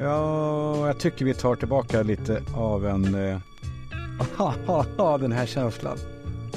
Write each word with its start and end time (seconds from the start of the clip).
Ja, 0.00 0.86
jag 0.86 1.00
tycker 1.00 1.24
vi 1.24 1.34
tar 1.34 1.56
tillbaka 1.56 2.02
lite 2.02 2.42
av 2.54 2.86
en... 2.86 3.14
Eh, 3.14 3.40
den 5.20 5.32
här 5.32 5.46
känslan. 5.46 5.98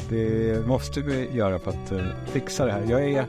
Det 0.09 0.67
måste 0.67 1.01
vi 1.01 1.29
göra 1.31 1.59
för 1.59 1.71
att 1.71 1.91
eh, 1.91 2.05
fixa 2.25 2.65
det 2.65 2.71
här. 2.71 2.85
Jag 2.89 3.03
är, 3.03 3.25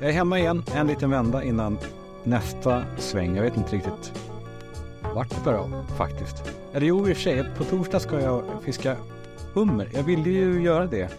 jag 0.00 0.08
är 0.08 0.12
hemma 0.12 0.38
igen 0.38 0.62
en 0.74 0.86
liten 0.86 1.10
vända 1.10 1.44
innan 1.44 1.78
nästa 2.24 2.84
sväng. 2.98 3.36
Jag 3.36 3.42
vet 3.42 3.56
inte 3.56 3.76
riktigt 3.76 4.12
vart 5.14 5.30
det 5.30 5.44
bär 5.44 5.52
av 5.52 5.86
faktiskt. 5.96 6.52
Eller 6.72 6.86
jo, 6.86 7.08
i 7.08 7.12
och 7.12 7.16
för 7.16 7.22
sig, 7.22 7.44
på 7.56 7.64
torsdag 7.64 8.00
ska 8.00 8.20
jag 8.20 8.44
fiska 8.62 8.96
hummer. 9.54 9.90
Jag 9.94 10.02
ville 10.02 10.30
ju 10.30 10.62
göra 10.62 10.86
det. 10.86 11.10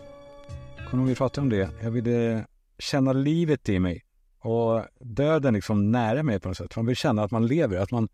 Kommer 0.90 1.06
vi 1.06 1.16
prata 1.16 1.42
om 1.42 1.50
det? 1.50 1.70
Jag 1.82 1.92
ville 1.92 2.46
känna 2.80 3.14
livet 3.14 3.70
i 3.70 3.80
mig 3.80 4.07
och 4.40 4.86
döden 5.00 5.54
liksom 5.54 5.92
nära 5.92 6.24
mig 6.24 6.40
på 6.40 6.48
något 6.48 6.58
sätt. 6.58 6.76
Man 6.76 6.86
vill 6.86 6.96
känna 6.96 7.24
att 7.24 7.32
man 7.32 7.48
lever, 7.48 7.78
att 7.78 7.92
man, 7.92 8.10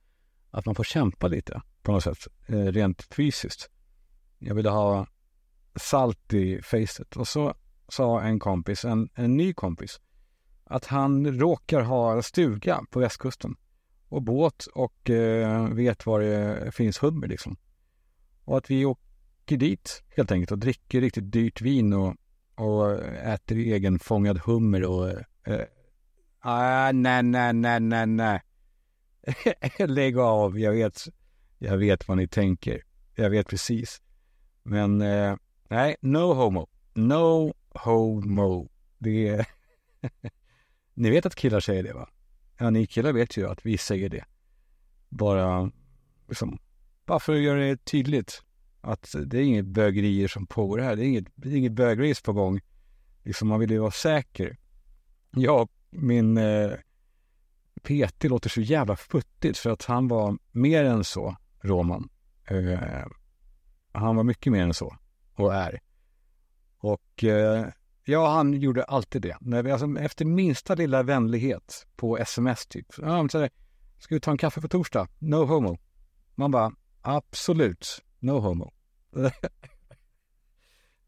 att 0.51 0.65
man 0.65 0.75
får 0.75 0.83
kämpa 0.83 1.27
lite 1.27 1.61
på 1.81 1.91
något 1.91 2.03
sätt, 2.03 2.27
eh, 2.47 2.65
rent 2.65 3.03
fysiskt. 3.03 3.69
Jag 4.39 4.55
ville 4.55 4.69
ha 4.69 5.07
salt 5.75 6.33
i 6.33 6.61
facet 6.61 7.15
och 7.15 7.27
så 7.27 7.53
sa 7.87 8.21
en 8.21 8.39
kompis, 8.39 8.85
en, 8.85 9.09
en 9.15 9.37
ny 9.37 9.53
kompis, 9.53 9.99
att 10.63 10.85
han 10.85 11.39
råkar 11.39 11.81
ha 11.81 12.21
stuga 12.21 12.81
på 12.91 12.99
västkusten 12.99 13.55
och 14.09 14.21
båt 14.21 14.65
och 14.65 15.09
eh, 15.09 15.67
vet 15.67 16.05
var 16.05 16.19
det 16.19 16.71
finns 16.71 17.03
hummer 17.03 17.27
liksom. 17.27 17.57
Och 18.45 18.57
att 18.57 18.71
vi 18.71 18.85
åker 18.85 19.57
dit 19.57 20.03
helt 20.15 20.31
enkelt 20.31 20.51
och 20.51 20.57
dricker 20.57 21.01
riktigt 21.01 21.31
dyrt 21.31 21.61
vin 21.61 21.93
och, 21.93 22.15
och 22.55 23.03
äter 23.03 23.57
egenfångad 23.57 24.37
hummer 24.37 24.83
och 24.83 25.09
eh, 25.47 25.65
ah, 26.43 26.91
nej, 26.91 27.23
nej, 27.23 27.53
nej, 27.53 27.79
nej, 27.79 28.07
nej. 28.07 28.41
Lägg 29.87 30.17
av, 30.17 30.59
jag 30.59 30.71
vet, 30.71 31.03
jag 31.57 31.77
vet 31.77 32.07
vad 32.07 32.17
ni 32.17 32.27
tänker. 32.27 32.83
Jag 33.15 33.29
vet 33.29 33.47
precis. 33.47 34.01
Men 34.63 35.01
eh, 35.01 35.35
nej, 35.67 35.95
no 36.01 36.33
homo. 36.33 36.67
No 36.93 37.53
homo. 37.69 38.69
Det 38.97 39.27
är... 39.27 39.45
ni 40.93 41.09
vet 41.09 41.25
att 41.25 41.35
killar 41.35 41.59
säger 41.59 41.83
det 41.83 41.93
va? 41.93 42.09
Ja, 42.57 42.69
ni 42.69 42.87
killar 42.87 43.13
vet 43.13 43.37
ju 43.37 43.49
att 43.49 43.65
vi 43.65 43.77
säger 43.77 44.09
det. 44.09 44.25
Bara, 45.09 45.71
liksom, 46.27 46.59
bara 47.05 47.19
för 47.19 47.33
att 47.33 47.41
göra 47.41 47.59
det 47.59 47.85
tydligt 47.85 48.43
att 48.81 49.15
det 49.25 49.37
är 49.37 49.41
inget 49.41 49.65
bögerier 49.65 50.27
som 50.27 50.47
pågår 50.47 50.79
här. 50.79 50.95
Det 50.95 51.05
är 51.05 51.07
inget, 51.07 51.27
det 51.35 51.49
är 51.49 51.55
inget 51.55 51.71
bögeris 51.71 52.21
på 52.21 52.33
gång. 52.33 52.59
Liksom, 53.23 53.47
man 53.47 53.59
vill 53.59 53.71
ju 53.71 53.77
vara 53.77 53.91
säker. 53.91 54.57
Jag, 55.31 55.69
min 55.95 56.37
eh, 56.37 56.71
PT 57.83 58.23
låter 58.23 58.49
så 58.49 58.61
jävla 58.61 58.95
futtigt 58.95 59.57
för 59.57 59.69
att 59.69 59.85
han 59.85 60.07
var 60.07 60.37
mer 60.51 60.83
än 60.83 61.03
så, 61.03 61.35
Roman. 61.61 62.09
Eh, 62.47 63.05
han 63.91 64.15
var 64.15 64.23
mycket 64.23 64.51
mer 64.51 64.63
än 64.63 64.73
så 64.73 64.97
och 65.33 65.53
är. 65.53 65.79
Och 66.77 67.23
eh, 67.23 67.67
Ja, 68.05 68.27
han 68.27 68.53
gjorde 68.53 68.83
alltid 68.83 69.21
det. 69.21 69.37
När 69.41 69.63
vi, 69.63 69.71
alltså, 69.71 69.99
efter 69.99 70.25
minsta 70.25 70.75
lilla 70.75 71.03
vänlighet 71.03 71.87
på 71.95 72.17
sms 72.17 72.67
typ. 72.67 72.87
Ja, 72.97 73.29
så 73.29 73.39
här, 73.39 73.49
Ska 74.03 74.15
vi 74.15 74.21
ta 74.21 74.31
en 74.31 74.37
kaffe 74.37 74.61
på 74.61 74.67
torsdag? 74.67 75.07
No 75.19 75.45
homo. 75.45 75.77
Man 76.35 76.51
bara, 76.51 76.71
absolut, 77.01 78.03
no 78.19 78.31
homo. 78.31 78.73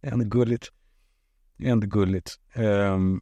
Ändå 0.02 0.26
gulligt. 0.26 0.72
Ändå 1.60 1.88
gulligt. 1.88 2.40
Um, 2.56 3.22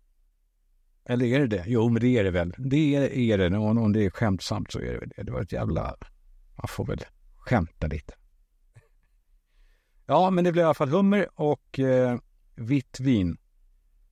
eller 1.06 1.26
är 1.26 1.40
det 1.40 1.48
det? 1.48 1.64
Jo, 1.68 1.90
men 1.90 2.02
det 2.02 2.18
är 2.18 2.24
det 2.24 2.32
väl. 2.32 2.54
Det 2.58 2.96
är, 2.96 3.14
är 3.14 3.38
det. 3.38 3.58
Om, 3.58 3.78
om 3.78 3.94
det 3.94 4.06
är 4.06 4.10
skämtsamt 4.10 4.72
så 4.72 4.80
är 4.80 4.94
det 4.94 5.00
väl 5.00 5.12
det. 5.16 5.24
Det 5.24 5.32
var 5.32 5.42
ett 5.42 5.52
jävla... 5.52 5.96
Man 6.56 6.68
får 6.68 6.86
väl 6.86 7.06
skämta 7.38 7.88
lite. 7.88 8.14
Ja, 10.06 10.30
men 10.30 10.44
det 10.44 10.52
blev 10.52 10.64
i 10.64 10.66
alla 10.66 10.74
fall 10.74 10.90
hummer 10.90 11.30
och 11.36 11.80
eh, 11.80 12.18
vitt 12.56 13.00
vin 13.00 13.38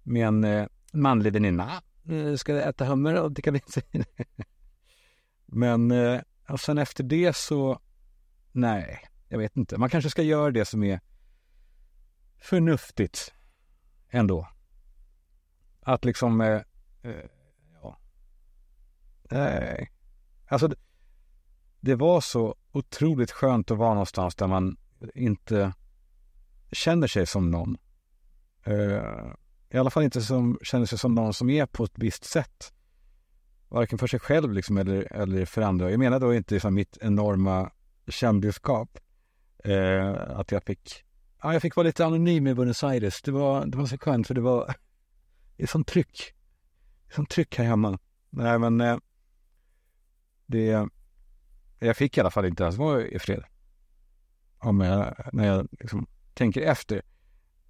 med 0.03 0.28
en 0.28 0.44
eh, 0.44 0.68
manlig 0.94 1.34
väninna. 1.34 1.81
Ska 2.03 2.38
ska 2.38 2.62
äta 2.62 2.85
hummer 2.85 3.22
och 3.22 3.31
dricka 3.31 3.51
vin. 3.51 3.62
Men 5.46 5.91
eh, 5.91 6.22
och 6.50 6.59
sen 6.59 6.78
efter 6.78 7.03
det 7.03 7.35
så, 7.35 7.81
nej, 8.51 9.00
jag 9.28 9.38
vet 9.38 9.57
inte. 9.57 9.78
Man 9.78 9.90
kanske 9.90 10.09
ska 10.09 10.22
göra 10.22 10.51
det 10.51 10.66
som 10.66 10.84
är 10.84 11.00
förnuftigt 12.38 13.34
ändå. 14.09 14.47
Att 15.81 16.06
liksom, 16.06 16.41
eh, 16.41 16.62
Eh, 17.01 17.25
ja, 17.81 17.97
nej. 19.31 19.91
Alltså, 20.47 20.67
det, 20.67 20.75
det 21.79 21.95
var 21.95 22.22
så 22.22 22.56
otroligt 22.72 23.31
skönt 23.31 23.72
att 23.72 23.78
vara 23.78 23.94
någonstans 23.94 24.35
där 24.35 24.47
man 24.47 24.78
inte 25.16 25.73
känner 26.72 27.07
sig 27.07 27.25
som 27.25 27.51
någon. 27.51 27.78
Eh, 28.63 29.34
I 29.69 29.78
alla 29.78 29.89
fall 29.89 30.03
inte 30.03 30.22
som 30.22 30.59
känner 30.62 30.85
sig 30.85 30.97
som 30.97 31.16
någon 31.16 31.34
som 31.34 31.50
är 31.50 31.66
på 31.66 31.84
ett 31.84 31.94
visst 31.95 32.23
sätt. 32.23 32.73
Varken 33.69 33.97
för 34.00 34.07
sig 34.07 34.19
själv 34.19 34.53
liksom 34.53 34.78
eller, 34.78 35.13
eller 35.13 35.45
för 35.45 35.62
andra. 35.62 35.91
Jag 35.91 36.00
menar 36.00 36.19
då 36.19 36.33
inte 36.33 36.53
liksom 36.53 36.73
mitt 36.73 36.97
enorma 37.01 37.72
kändisskap. 38.07 38.97
Eh, 39.63 40.12
att 40.12 40.51
jag 40.51 40.63
fick, 40.63 41.06
ja, 41.41 41.53
jag 41.53 41.62
fick 41.62 41.75
vara 41.75 41.88
lite 41.88 42.06
anonym 42.06 42.47
i 42.47 42.53
Buenos 42.53 42.83
Aires. 42.83 43.22
Det 43.22 43.31
var, 43.31 43.66
det 43.66 43.78
var 43.78 43.85
så 43.85 43.97
skönt 43.97 44.28
för 44.28 44.33
det 44.33 44.41
var 44.41 44.75
ett 45.57 45.69
sånt 45.69 45.88
tryck. 45.88 46.33
Som 47.16 47.26
tryck 47.26 47.58
här 47.58 47.66
hemma. 47.66 48.00
Nej 48.30 48.60
men 48.60 48.82
eh, 48.82 48.98
det, 50.46 50.88
jag 51.80 51.98
fick 51.98 52.18
i 52.18 52.22
alla 52.22 52.32
fall 52.32 52.46
inte 52.46 52.64
ens 52.64 52.76
vara 52.76 53.02
i 53.02 53.20
fred. 53.20 53.44
Om 54.58 54.82
jag, 54.82 55.16
när 55.34 55.48
jag 55.48 55.68
liksom 55.72 56.08
tänker 56.34 56.62
efter. 56.62 57.02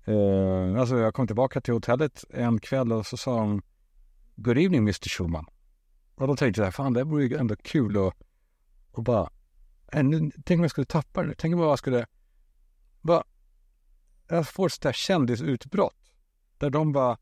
Eh, 0.05 0.79
alltså 0.79 0.97
jag 0.97 1.13
kom 1.13 1.27
tillbaka 1.27 1.61
till 1.61 1.73
hotellet 1.73 2.23
en 2.29 2.59
kväll 2.59 2.91
och 2.91 3.05
så 3.05 3.17
sa 3.17 3.39
de 3.39 3.61
Good 4.35 4.57
evening 4.57 4.79
Mr 4.81 5.09
Schulman. 5.09 5.45
Och 6.15 6.27
då 6.27 6.35
tänkte 6.35 6.61
jag, 6.61 6.73
fan 6.73 6.93
det 6.93 7.03
vore 7.03 7.23
ju 7.23 7.37
ändå 7.37 7.55
kul 7.55 8.07
att 8.07 8.13
och 8.91 9.03
bara, 9.03 9.29
eh, 9.91 10.03
tänk 10.45 10.59
om 10.59 10.61
jag 10.61 10.71
skulle 10.71 10.85
tappa 10.85 11.21
det 11.21 11.27
nu? 11.27 11.33
Tänk 11.37 11.55
om 11.55 11.61
jag 11.61 11.77
skulle, 11.77 12.05
bara, 13.01 13.23
jag 14.27 14.47
får 14.47 14.65
ett 14.65 14.73
sånt 14.73 14.83
där 14.83 14.93
kändisutbrott. 14.93 15.95
Där 16.57 16.69
de 16.69 16.91
bara, 16.91 17.17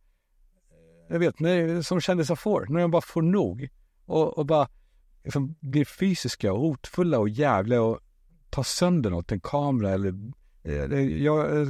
jag 1.09 1.19
vet, 1.19 1.39
när, 1.39 1.81
som 1.81 2.01
kändisar 2.01 2.35
får, 2.35 2.65
när 2.69 2.79
de 2.79 2.91
bara 2.91 3.01
får 3.01 3.21
nog. 3.21 3.69
Och, 4.05 4.37
och 4.37 4.45
bara 4.45 4.69
liksom 5.23 5.55
blir 5.59 5.85
fysiska 5.85 6.53
och 6.53 6.59
hotfulla 6.59 7.19
och 7.19 7.29
jävliga 7.29 7.81
och 7.81 7.99
tar 8.49 8.63
sönder 8.63 9.09
något, 9.09 9.31
en 9.31 9.39
kamera 9.39 9.91
eller 9.91 10.31
eh, 10.63 10.99
jag 11.23 11.67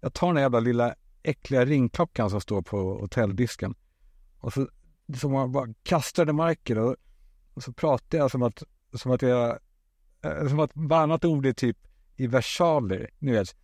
jag 0.00 0.12
tar 0.12 0.34
den 0.34 0.42
jävla 0.42 0.60
lilla 0.60 0.94
äckliga 1.22 1.64
ringklockan 1.64 2.30
som 2.30 2.40
står 2.40 2.62
på 2.62 2.98
hotelldisken 3.00 3.74
och 4.38 4.52
så 4.52 4.68
som 5.14 5.32
man 5.32 5.52
bara 5.52 5.74
kastar 5.82 6.24
den 6.24 6.34
i 6.34 6.36
marken 6.36 6.78
och, 6.78 6.96
och, 7.54 7.62
så 7.62 7.72
pratar 7.72 8.18
jag 8.18 8.30
som 8.30 8.42
att, 8.42 8.62
som 8.94 9.12
att 9.12 9.22
jag, 9.22 9.58
eh, 10.22 10.48
som 10.48 10.60
att 10.60 10.70
varannat 10.74 11.24
ord 11.24 11.46
är 11.46 11.52
typ 11.52 11.78
i 12.16 12.26
versaler, 12.26 13.10
ni 13.18 13.32
vet. 13.32 13.56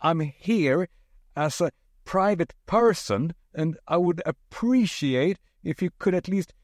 I'm 0.00 0.32
here 0.38 0.86
as 1.34 1.60
a 1.60 1.70
private 2.12 2.54
person 2.66 3.34
and 3.54 3.76
I 3.86 3.96
would 3.96 4.22
appreciate 4.26 5.38
if 5.62 5.82
you 5.82 5.90
could 5.98 6.14
at 6.14 6.28
least 6.28 6.54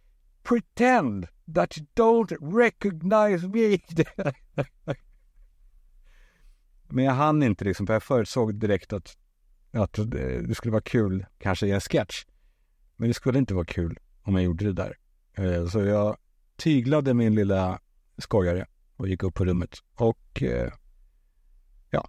pretend 0.43 1.29
that 1.55 1.77
you 1.77 1.87
don't 1.95 2.33
recognize 2.41 3.47
me. 3.47 3.79
Men 6.89 7.05
jag 7.05 7.13
hann 7.13 7.43
inte 7.43 7.65
liksom, 7.65 7.87
för 7.87 7.95
jag 7.95 8.03
förutsåg 8.03 8.55
direkt 8.55 8.93
att, 8.93 9.17
att 9.73 9.99
det 10.07 10.57
skulle 10.57 10.73
vara 10.73 10.83
kul, 10.83 11.27
kanske 11.39 11.67
i 11.67 11.71
en 11.71 11.81
sketch. 11.81 12.25
Men 12.97 13.09
det 13.09 13.15
skulle 13.15 13.39
inte 13.39 13.55
vara 13.55 13.65
kul 13.65 13.99
om 14.23 14.35
jag 14.35 14.45
gjorde 14.45 14.65
det 14.65 14.73
där. 14.73 14.99
Eh, 15.33 15.67
så 15.67 15.81
jag 15.81 16.17
tyglade 16.57 17.15
min 17.15 17.35
lilla 17.35 17.81
skojare 18.19 18.67
och 18.97 19.09
gick 19.09 19.23
upp 19.23 19.35
på 19.35 19.45
rummet. 19.45 19.79
Och 19.95 20.43
eh, 20.43 20.73
ja, 21.91 22.09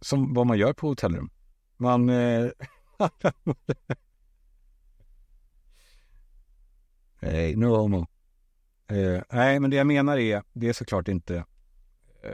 som 0.00 0.34
vad 0.34 0.46
man 0.46 0.58
gör 0.58 0.72
på 0.72 0.88
hotellrum. 0.88 1.30
Man... 1.76 2.08
Eh, 2.08 2.50
nej, 7.20 7.56
no 7.56 7.76
homo. 7.76 8.06
Eh, 8.88 9.22
nej, 9.32 9.60
men 9.60 9.70
det 9.70 9.76
jag 9.76 9.86
menar 9.86 10.18
är, 10.18 10.42
det 10.52 10.68
är 10.68 10.72
såklart 10.72 11.08
inte 11.08 11.44
eh, 12.22 12.30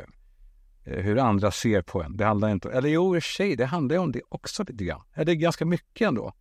eh, 0.85 1.03
hur 1.05 1.19
andra 1.19 1.51
ser 1.51 1.83
på 1.83 2.03
en. 2.03 2.17
Det 2.17 2.25
handlar 2.25 2.51
inte, 2.51 2.71
eller 2.71 2.89
jo 2.89 3.17
i 3.17 3.19
och 3.19 3.23
för 3.23 3.31
sig, 3.31 3.57
det 3.57 3.67
handlar 3.67 3.97
ju 3.97 4.03
om 4.03 4.13
det 4.13 4.23
också 4.29 4.65
lite 4.69 4.85
grann. 4.85 5.03
Eller 5.15 5.35
ganska 5.35 5.65
mycket 5.65 6.09
ändå. 6.09 6.33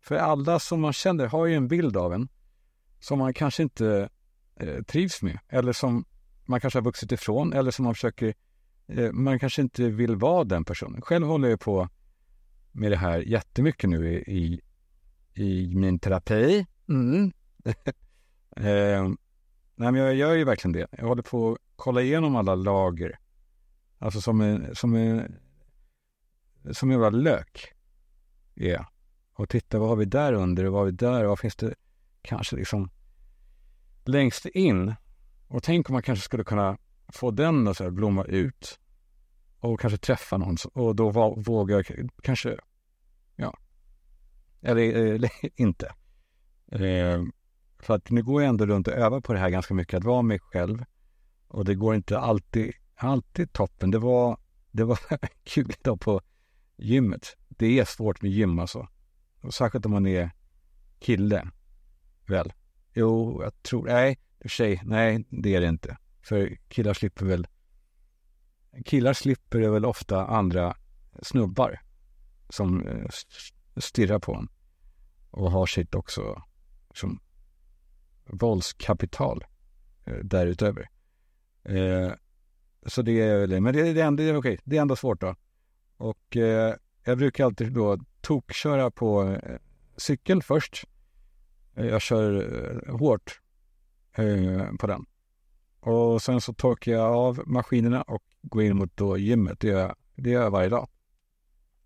För 0.00 0.14
alla 0.14 0.58
som 0.58 0.80
man 0.80 0.92
känner 0.92 1.26
har 1.26 1.46
ju 1.46 1.54
en 1.54 1.68
bild 1.68 1.96
av 1.96 2.12
en 2.12 2.28
som 3.00 3.18
man 3.18 3.34
kanske 3.34 3.62
inte 3.62 4.08
eh, 4.56 4.82
trivs 4.82 5.22
med 5.22 5.38
eller 5.48 5.72
som 5.72 6.04
man 6.44 6.60
kanske 6.60 6.78
har 6.78 6.84
vuxit 6.84 7.12
ifrån 7.12 7.52
eller 7.52 7.70
som 7.70 7.84
man 7.84 7.94
försöker, 7.94 8.34
eh, 8.88 9.12
man 9.12 9.38
kanske 9.38 9.62
inte 9.62 9.88
vill 9.88 10.16
vara 10.16 10.44
den 10.44 10.64
personen. 10.64 11.02
Själv 11.02 11.26
håller 11.26 11.48
jag 11.48 11.60
på 11.60 11.88
med 12.74 12.90
det 12.90 12.96
här 12.96 13.18
jättemycket 13.18 13.90
nu 13.90 14.14
i, 14.14 14.24
i, 14.26 14.60
i 15.44 15.74
min 15.74 15.98
terapi 15.98 16.66
Mm. 16.88 17.32
eh, 18.56 19.08
nej, 19.76 19.92
men 19.92 19.94
jag 19.94 20.14
gör 20.14 20.34
ju 20.34 20.44
verkligen 20.44 20.72
det. 20.72 20.86
Jag 20.90 21.06
håller 21.06 21.22
på 21.22 21.52
att 21.52 21.58
kolla 21.76 22.02
igenom 22.02 22.36
alla 22.36 22.54
lager. 22.54 23.18
Alltså 23.98 24.20
som 24.20 24.40
en, 24.40 24.74
som 24.74 24.94
en, 24.94 25.36
som 26.72 26.90
en 26.90 27.00
jävla 27.00 27.10
lök. 27.10 27.72
Ja. 28.54 28.66
Yeah. 28.66 28.86
Och 29.34 29.48
titta, 29.48 29.78
vad 29.78 29.88
har 29.88 29.96
vi 29.96 30.04
där 30.04 30.32
under 30.32 30.64
och 30.64 30.72
vad 30.72 30.80
har 30.80 30.86
vi 30.86 30.92
där 30.92 31.24
vad 31.24 31.38
finns 31.38 31.56
det 31.56 31.74
kanske 32.22 32.56
liksom 32.56 32.90
längst 34.04 34.46
in. 34.46 34.94
Och 35.48 35.62
tänk 35.62 35.88
om 35.88 35.92
man 35.92 36.02
kanske 36.02 36.24
skulle 36.24 36.44
kunna 36.44 36.78
få 37.08 37.30
den 37.30 37.68
att 37.68 37.92
blomma 37.92 38.24
ut 38.24 38.80
och 39.64 39.80
kanske 39.80 39.98
träffa 39.98 40.36
någon 40.36 40.56
och 40.74 40.96
då 40.96 41.10
vågar 41.36 41.76
jag 41.76 42.10
kanske, 42.22 42.56
ja, 43.36 43.58
eller, 44.62 44.82
eh, 44.82 45.14
eller 45.14 45.30
inte. 45.56 45.86
Eh, 46.72 47.22
för 47.78 47.94
att 47.94 48.10
nu 48.10 48.22
går 48.22 48.42
jag 48.42 48.48
ändå 48.48 48.66
runt 48.66 48.88
och 48.88 48.94
övar 48.94 49.20
på 49.20 49.32
det 49.32 49.38
här 49.38 49.50
ganska 49.50 49.74
mycket, 49.74 49.98
att 49.98 50.04
vara 50.04 50.22
mig 50.22 50.38
själv. 50.38 50.84
Och 51.48 51.64
det 51.64 51.74
går 51.74 51.94
inte 51.94 52.18
alltid, 52.18 52.72
alltid 52.94 53.52
toppen. 53.52 53.90
Det 53.90 53.98
var, 53.98 54.38
det 54.70 54.84
var 54.84 54.98
kul 55.44 55.72
idag 55.80 56.00
på 56.00 56.20
gymmet. 56.76 57.36
Det 57.48 57.78
är 57.78 57.84
svårt 57.84 58.22
med 58.22 58.30
gym 58.30 58.58
alltså. 58.58 58.88
Och 59.40 59.54
särskilt 59.54 59.86
om 59.86 59.92
man 59.92 60.06
är 60.06 60.30
kille. 60.98 61.48
Väl? 62.26 62.52
Jo, 62.94 63.42
jag 63.42 63.62
tror, 63.62 63.86
nej, 63.86 64.18
för 64.40 64.48
sig, 64.48 64.80
nej, 64.84 65.24
det 65.30 65.54
är 65.54 65.60
det 65.60 65.68
inte. 65.68 65.96
För 66.22 66.56
killar 66.68 66.94
slipper 66.94 67.26
väl 67.26 67.46
killar 68.84 69.12
slipper 69.12 69.58
väl 69.58 69.84
ofta 69.84 70.26
andra 70.26 70.76
snubbar 71.22 71.80
som 72.48 72.86
eh, 72.86 73.08
stirrar 73.76 74.18
på 74.18 74.34
en 74.34 74.48
och 75.30 75.50
har 75.50 75.66
sitt 75.66 75.94
också 75.94 76.42
som 76.94 77.20
våldskapital 78.24 79.44
eh, 80.04 80.16
därutöver. 80.16 80.88
Eh, 81.64 82.12
så 82.86 83.02
det 83.02 83.20
är 83.20 83.38
väl 83.38 83.50
det. 83.50 83.60
Men 83.60 83.74
det, 83.74 83.92
det, 83.92 84.00
är 84.00 84.06
ändå, 84.06 84.22
det 84.22 84.28
är 84.28 84.36
okej. 84.36 84.58
Det 84.64 84.76
är 84.76 84.80
ändå 84.82 84.96
svårt 84.96 85.20
då. 85.20 85.34
Och 85.96 86.36
eh, 86.36 86.74
jag 87.04 87.18
brukar 87.18 87.44
alltid 87.44 87.72
då 87.72 87.98
tokköra 88.20 88.90
på 88.90 89.22
eh, 89.22 89.58
cykel 89.96 90.42
först. 90.42 90.84
Eh, 91.74 91.86
jag 91.86 92.02
kör 92.02 92.90
hårt 92.90 93.40
på 94.78 94.86
den. 94.86 95.06
Och 95.84 96.22
sen 96.22 96.40
så 96.40 96.52
torkar 96.52 96.92
jag 96.92 97.14
av 97.14 97.42
maskinerna 97.46 98.02
och 98.02 98.22
går 98.42 98.62
in 98.62 98.76
mot 98.76 98.96
då 98.96 99.18
gymmet. 99.18 99.60
Det 99.60 99.68
gör, 99.68 99.80
jag, 99.80 99.94
det 100.14 100.30
gör 100.30 100.42
jag 100.42 100.50
varje 100.50 100.68
dag. 100.68 100.88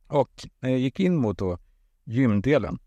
Och 0.07 0.49
när 0.61 0.71
jag 0.71 0.79
gick 0.79 1.01
in 1.01 1.17
mot 1.17 1.39
då 1.39 1.59
gymdelen 2.05 2.79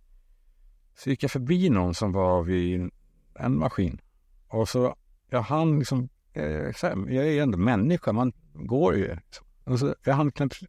så 0.96 1.10
gick 1.10 1.24
jag 1.24 1.32
förbi 1.32 1.70
någon 1.70 1.94
som 1.94 2.12
var 2.12 2.44
vid 2.44 2.92
en 3.36 3.60
maskin. 3.60 4.02
Och 4.48 4.70
så, 4.70 4.96
jag 5.30 5.42
hann 5.42 5.80
liksom, 5.80 6.10
eh, 6.34 6.44
jag 6.84 7.16
är 7.16 7.32
ju 7.32 7.40
ändå 7.40 7.58
människa, 7.58 8.12
man 8.12 8.34
går 8.54 8.96
ju. 8.96 9.16
Liksom. 9.16 9.48
Och 9.64 9.80
så, 9.80 9.96
jag 10.04 10.14
hann 10.14 10.32
knappt, 10.32 10.60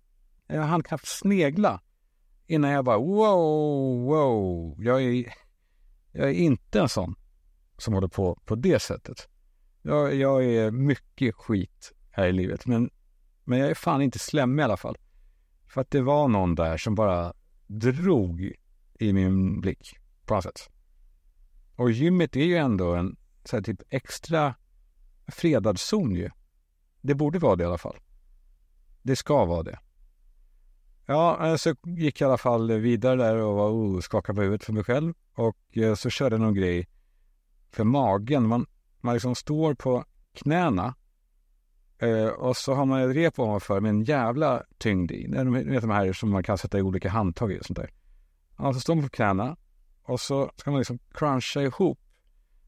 jag 0.47 0.63
hann 0.63 0.83
knappt 0.83 1.07
snegla 1.07 1.81
innan 2.47 2.71
jag 2.71 2.85
bara 2.85 2.99
wow, 2.99 4.05
wow, 4.05 4.77
jag 4.85 5.03
är, 5.03 5.35
jag 6.13 6.29
är 6.29 6.35
inte 6.35 6.81
en 6.81 6.89
sån 6.89 7.15
som 7.79 7.95
håller 7.95 8.09
på 8.09 8.39
på 8.45 8.55
det 8.55 8.83
sättet. 8.83 9.29
Jag, 9.83 10.15
jag 10.15 10.45
är 10.45 10.71
mycket 10.71 11.35
skit 11.35 11.93
här 12.11 12.27
i 12.27 12.33
livet, 12.33 12.67
men, 12.67 12.91
men 13.45 13.59
jag 13.59 13.71
är 13.71 13.75
fan 13.75 14.03
inte 14.03 14.19
slemmig 14.19 14.63
i 14.63 14.65
alla 14.65 14.77
fall. 14.77 14.97
För 15.67 15.81
att 15.81 15.91
det 15.91 16.03
var 16.03 16.29
någon 16.29 16.55
där 16.55 16.77
som 16.77 16.95
bara 16.95 17.33
drog 17.67 18.53
i 18.99 19.13
min 19.13 19.61
blick 19.61 19.97
på 20.27 20.35
något 20.35 20.45
sätt. 20.45 20.71
Och 21.77 21.91
gymmet 21.91 22.37
är 22.37 22.45
ju 22.45 22.57
ändå 22.57 22.95
en 22.95 23.17
så 23.45 23.57
här, 23.57 23.63
typ 23.63 23.83
extra 23.89 24.55
fredad 25.27 25.81
zon 25.81 26.15
ju. 26.15 26.31
Det 27.01 27.15
borde 27.15 27.39
vara 27.39 27.57
det 27.57 27.63
i 27.63 27.67
alla 27.67 27.79
fall. 27.79 27.97
Det 29.03 29.17
ska 29.17 29.45
vara 29.45 29.63
det. 29.63 29.79
Ja, 31.07 31.49
eh, 31.49 31.57
så 31.57 31.75
gick 31.83 32.21
jag 32.21 32.27
i 32.27 32.31
alla 32.31 32.39
fall 32.39 32.73
vidare 32.73 33.17
där 33.17 33.37
och 33.37 33.55
var 33.55 33.71
oh, 33.71 34.01
skakade 34.01 34.37
på 34.37 34.43
huvudet 34.43 34.65
för 34.65 34.73
mig 34.73 34.85
själv. 34.85 35.15
Och 35.35 35.79
eh, 35.79 35.95
så 35.95 36.11
körde 36.11 36.35
jag 36.35 36.41
någon 36.41 36.55
grej 36.55 36.89
för 37.71 37.85
magen. 37.85 38.47
Man, 38.47 38.67
man 39.03 39.15
liksom 39.15 39.35
står 39.35 39.75
på 39.75 40.05
knäna 40.33 40.95
eh, 41.99 42.27
och 42.27 42.57
så 42.57 42.75
har 42.75 42.87
man 42.87 43.01
ett 43.01 43.17
rep 43.17 43.39
ovanför 43.39 43.81
med 43.81 43.89
en 43.89 44.05
jävla 44.05 44.63
tyngd 44.79 45.13
i. 45.13 45.29
Ni 45.29 45.65
vet 45.65 45.81
de 45.81 45.91
här 45.91 46.13
som 46.13 46.31
man 46.31 46.43
kan 46.43 46.59
sätta 46.59 46.79
i 46.79 46.83
olika 46.83 47.09
handtag 47.09 47.53
i 47.53 47.61
och 47.61 47.65
sånt 47.65 47.79
där. 47.79 47.91
Alltså 48.57 48.81
så 48.81 48.81
står 48.81 48.95
man 48.95 49.05
på 49.05 49.11
knäna 49.11 49.57
och 50.03 50.21
så 50.21 50.53
ska 50.57 50.71
man 50.71 50.81
liksom 50.81 50.99
cruncha 51.13 51.63
ihop 51.63 51.99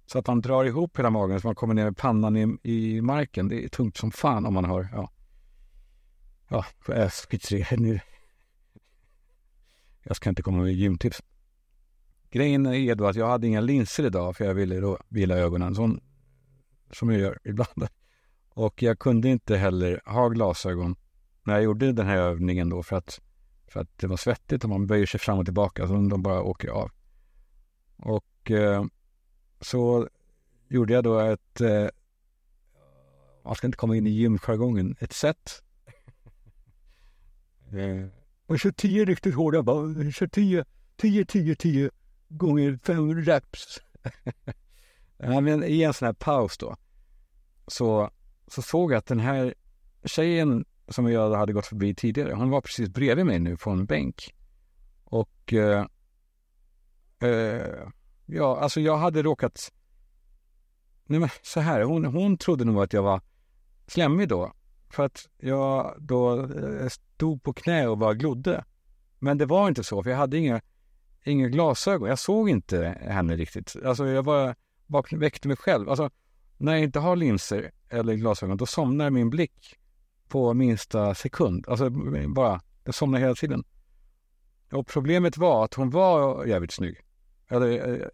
så 0.07 0.19
att 0.19 0.27
man 0.27 0.41
drar 0.41 0.65
ihop 0.65 0.99
hela 0.99 1.11
magen 1.11 1.41
så 1.41 1.49
man 1.49 1.55
kommer 1.55 1.75
ner 1.75 1.85
med 1.85 1.97
pannan 1.97 2.37
i, 2.37 2.57
i 2.63 3.01
marken. 3.01 3.49
Det 3.49 3.65
är 3.65 3.69
tungt 3.69 3.97
som 3.97 4.11
fan 4.11 4.47
om 4.47 4.55
man 4.55 4.65
har, 4.65 4.89
ja. 4.93 5.11
Ja, 6.49 6.65
skit 7.11 7.53
i 7.53 7.67
det 7.71 7.77
nu. 7.77 8.01
Jag 10.03 10.17
ska 10.17 10.29
inte 10.31 10.43
komma 10.43 10.63
med 10.63 10.73
gymtips. 10.73 11.23
Grejen 12.31 12.67
är 12.67 12.95
då 12.95 13.07
att 13.07 13.17
jag 13.17 13.29
hade 13.29 13.47
inga 13.47 13.61
linser 13.61 14.07
idag 14.07 14.37
för 14.37 14.45
jag 14.45 14.55
ville 14.55 14.81
då 14.81 14.99
vila 15.09 15.37
ögonen. 15.37 15.75
Så 15.75 15.99
som 16.95 17.11
jag 17.11 17.21
gör 17.21 17.39
ibland. 17.45 17.87
Och 18.49 18.83
jag 18.83 18.99
kunde 18.99 19.29
inte 19.29 19.57
heller 19.57 20.01
ha 20.07 20.29
glasögon 20.29 20.97
när 21.45 21.55
jag 21.55 21.63
gjorde 21.63 21.93
den 21.93 22.07
här 22.07 22.17
övningen 22.17 22.69
då 22.69 22.83
för 22.83 22.97
att, 22.97 23.21
för 23.69 23.81
att 23.81 23.99
det 23.99 24.07
var 24.07 24.17
svettigt 24.17 24.65
och 24.65 24.71
man 24.71 24.87
böjer 24.87 25.07
sig 25.07 25.21
fram 25.21 25.39
och 25.39 25.45
tillbaka 25.45 25.87
så 25.87 25.93
de 25.93 26.23
bara 26.23 26.43
åker 26.43 26.69
av. 26.69 26.91
Och 27.97 28.51
eh, 28.51 28.85
så 29.61 30.09
gjorde 30.69 30.93
jag 30.93 31.05
då 31.05 31.19
ett, 31.19 31.61
eh, 31.61 31.87
man 33.45 33.55
ska 33.55 33.67
inte 33.67 33.79
komma 33.79 33.97
in 33.97 34.07
i 34.07 34.11
gymjargongen, 34.11 34.97
ett 35.01 35.13
set. 35.13 35.63
eh, 37.73 38.07
och 38.47 38.59
kör 38.59 38.71
tio 38.71 39.05
riktigt 39.05 39.35
hårda, 39.35 39.63
bara 39.63 40.11
kör 40.11 40.27
tio, 40.27 40.65
tio, 40.97 41.25
tio, 41.25 41.55
tio 41.55 41.91
gånger 42.29 42.79
fem 42.83 43.25
reps. 43.25 43.81
ja, 45.19 45.41
men 45.41 45.65
i 45.65 45.83
en 45.83 45.95
sån 45.95 46.07
här 46.07 46.13
paus 46.13 46.59
då, 46.59 46.77
så, 47.67 48.11
så 48.47 48.63
såg 48.63 48.93
jag 48.93 48.99
att 48.99 49.07
den 49.07 49.21
här 49.21 49.55
tjejen 50.05 50.65
som 50.89 51.13
jag 51.13 51.35
hade 51.35 51.53
gått 51.53 51.67
förbi 51.67 51.95
tidigare, 51.95 52.33
hon 52.33 52.51
var 52.51 52.61
precis 52.61 52.89
bredvid 52.89 53.27
mig 53.27 53.39
nu 53.39 53.57
på 53.57 53.71
en 53.71 53.87
bänk. 53.87 54.35
Och 55.05 55.53
eh, 55.53 55.87
eh, 57.23 57.89
ja, 58.27 58.59
alltså 58.61 58.81
jag 58.81 58.97
hade 58.97 59.23
råkat, 59.23 59.73
nej 61.07 61.21
men 61.21 61.29
så 61.43 61.61
här, 61.61 61.83
hon, 61.83 62.05
hon 62.05 62.39
trodde 62.39 62.65
nog 62.65 62.83
att 62.83 62.93
jag 62.93 63.03
var 63.03 63.21
slemmig 63.87 64.29
då. 64.29 64.53
För 64.91 65.05
att 65.05 65.29
jag 65.39 65.97
då 65.99 66.41
eh, 66.43 66.89
stod 66.89 67.43
på 67.43 67.53
knä 67.53 67.89
och 67.89 67.99
bara 67.99 68.15
glodde. 68.15 68.65
Men 69.19 69.39
det 69.39 69.47
var 69.47 69.69
inte 69.69 69.85
så, 69.85 70.03
för 70.03 70.11
jag 70.11 70.17
hade 70.17 70.39
inga 70.39 70.61
inga 71.25 71.49
glasögon. 71.49 72.09
Jag 72.09 72.19
såg 72.19 72.49
inte 72.51 72.99
henne 73.01 73.37
riktigt. 73.37 73.77
Alltså 73.85 74.07
jag 74.07 74.25
bara, 74.25 74.55
bara 74.87 75.19
väckte 75.19 75.49
mig 75.49 75.57
själv. 75.57 75.91
Alltså 75.91 76.11
när 76.57 76.73
jag 76.73 76.83
inte 76.83 76.99
har 76.99 77.17
linser 77.17 77.71
eller 77.89 78.15
glasögon, 78.15 78.57
då 78.57 78.67
somnar 78.67 79.11
min 79.11 79.31
blick 79.31 79.77
på 80.29 80.55
minsta 80.55 81.15
sekund. 81.15 81.69
Alltså 81.69 81.91
bara, 82.29 82.61
jag 82.85 82.95
somnar 82.95 83.19
hela 83.19 83.35
tiden. 83.35 83.65
Och 84.73 84.87
problemet 84.87 85.37
var 85.37 85.65
att 85.65 85.75
hon 85.75 85.91
var 85.91 86.45
jävligt 86.45 86.73
snygg. 86.73 87.01
Eller 87.49 87.69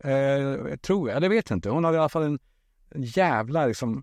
eh, 0.06 0.12
eh 0.12 0.76
tror 0.76 1.09
jag, 1.09 1.16
eller 1.16 1.28
vet 1.28 1.50
inte. 1.50 1.70
Hon 1.70 1.85
hade 1.85 1.97
i 1.97 2.00
alla 2.00 2.09
fall 2.09 2.23
en, 2.23 2.38
jävla 3.02 3.66
liksom 3.66 4.02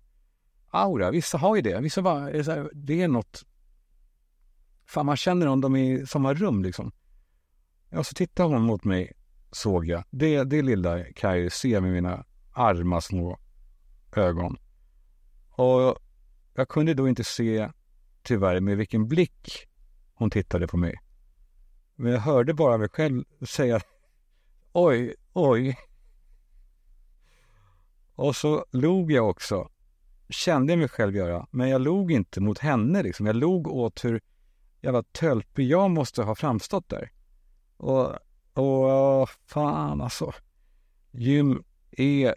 aura. 0.70 1.12
Vissa 1.12 1.38
har 1.38 1.56
ju 1.56 1.62
det. 1.62 1.82
Vissa 1.82 2.02
bara, 2.02 2.30
eh, 2.30 2.66
det 2.74 3.02
är 3.02 3.08
något. 3.08 3.46
Fan, 4.86 5.06
man 5.06 5.18
känner 5.18 5.48
om 5.48 5.62
de 5.62 5.76
är 5.76 6.02
i 6.02 6.08
samma 6.08 6.34
rum 6.34 6.64
liksom. 6.64 6.92
Ja, 7.90 8.04
så 8.04 8.14
tittade 8.14 8.54
hon 8.54 8.62
mot 8.62 8.84
mig, 8.84 9.12
såg 9.52 9.86
jag. 9.86 10.04
Det, 10.10 10.44
det 10.44 10.62
lilla 10.62 11.04
kan 11.04 11.30
jag 11.30 11.40
ju 11.40 11.50
se 11.50 11.82
med 11.82 11.92
mina 11.92 12.26
arma 12.54 13.02
små 13.02 13.40
ögon. 14.16 14.58
Och 15.50 15.98
jag 16.54 16.70
kunde 16.70 16.94
då 16.94 17.10
inte 17.10 17.24
se, 17.24 17.70
tyvärr, 18.24 18.60
med 18.60 18.78
vilken 18.78 19.08
blick 19.08 19.68
hon 20.14 20.30
tittade 20.30 20.68
på 20.68 20.78
mig. 20.78 21.00
Men 21.96 22.12
jag 22.12 22.20
hörde 22.20 22.54
bara 22.54 22.78
mig 22.78 22.90
själv 22.90 23.24
säga 23.48 23.82
oj, 24.72 25.16
oj. 25.34 25.78
Och 28.16 28.36
så 28.36 28.66
log 28.72 29.12
jag 29.12 29.30
också. 29.30 29.70
Kände 30.30 30.74
jag 30.74 30.80
mig 30.80 30.88
själv 30.88 31.16
göra. 31.16 31.48
Men 31.52 31.70
jag 31.70 31.82
log 31.82 32.12
inte 32.12 32.42
mot 32.42 32.60
henne 32.60 33.04
liksom. 33.04 33.26
Jag 33.26 33.36
log 33.36 33.68
åt 33.68 34.06
hur 34.06 34.22
jävla 34.82 35.04
tölpig 35.04 35.68
jag 35.68 35.92
måste 35.92 36.24
ha 36.24 36.36
framstått 36.36 36.90
där. 36.90 37.12
Och, 37.78 38.16
och 38.54 39.30
fan 39.46 40.02
alltså. 40.02 40.34
Gym 41.12 41.64
är, 41.92 42.36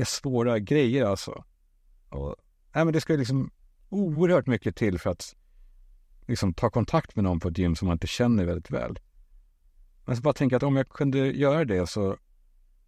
är 0.00 0.04
svåra 0.04 0.58
grejer 0.58 1.04
alltså. 1.04 1.44
Och, 2.08 2.36
nej, 2.74 2.84
men 2.84 2.92
det 2.92 3.00
ska 3.00 3.12
liksom 3.12 3.50
oerhört 3.88 4.46
mycket 4.46 4.76
till 4.76 4.98
för 4.98 5.10
att 5.10 5.36
liksom 6.26 6.54
ta 6.54 6.70
kontakt 6.70 7.16
med 7.16 7.24
någon 7.24 7.40
på 7.40 7.48
ett 7.48 7.58
gym 7.58 7.76
som 7.76 7.88
man 7.88 7.94
inte 7.94 8.06
känner 8.06 8.44
väldigt 8.44 8.70
väl. 8.70 8.98
Men 10.04 10.16
så 10.16 10.22
bara 10.22 10.34
tänka 10.34 10.56
att 10.56 10.62
om 10.62 10.76
jag 10.76 10.88
kunde 10.88 11.18
göra 11.18 11.64
det 11.64 11.86
så 11.86 12.16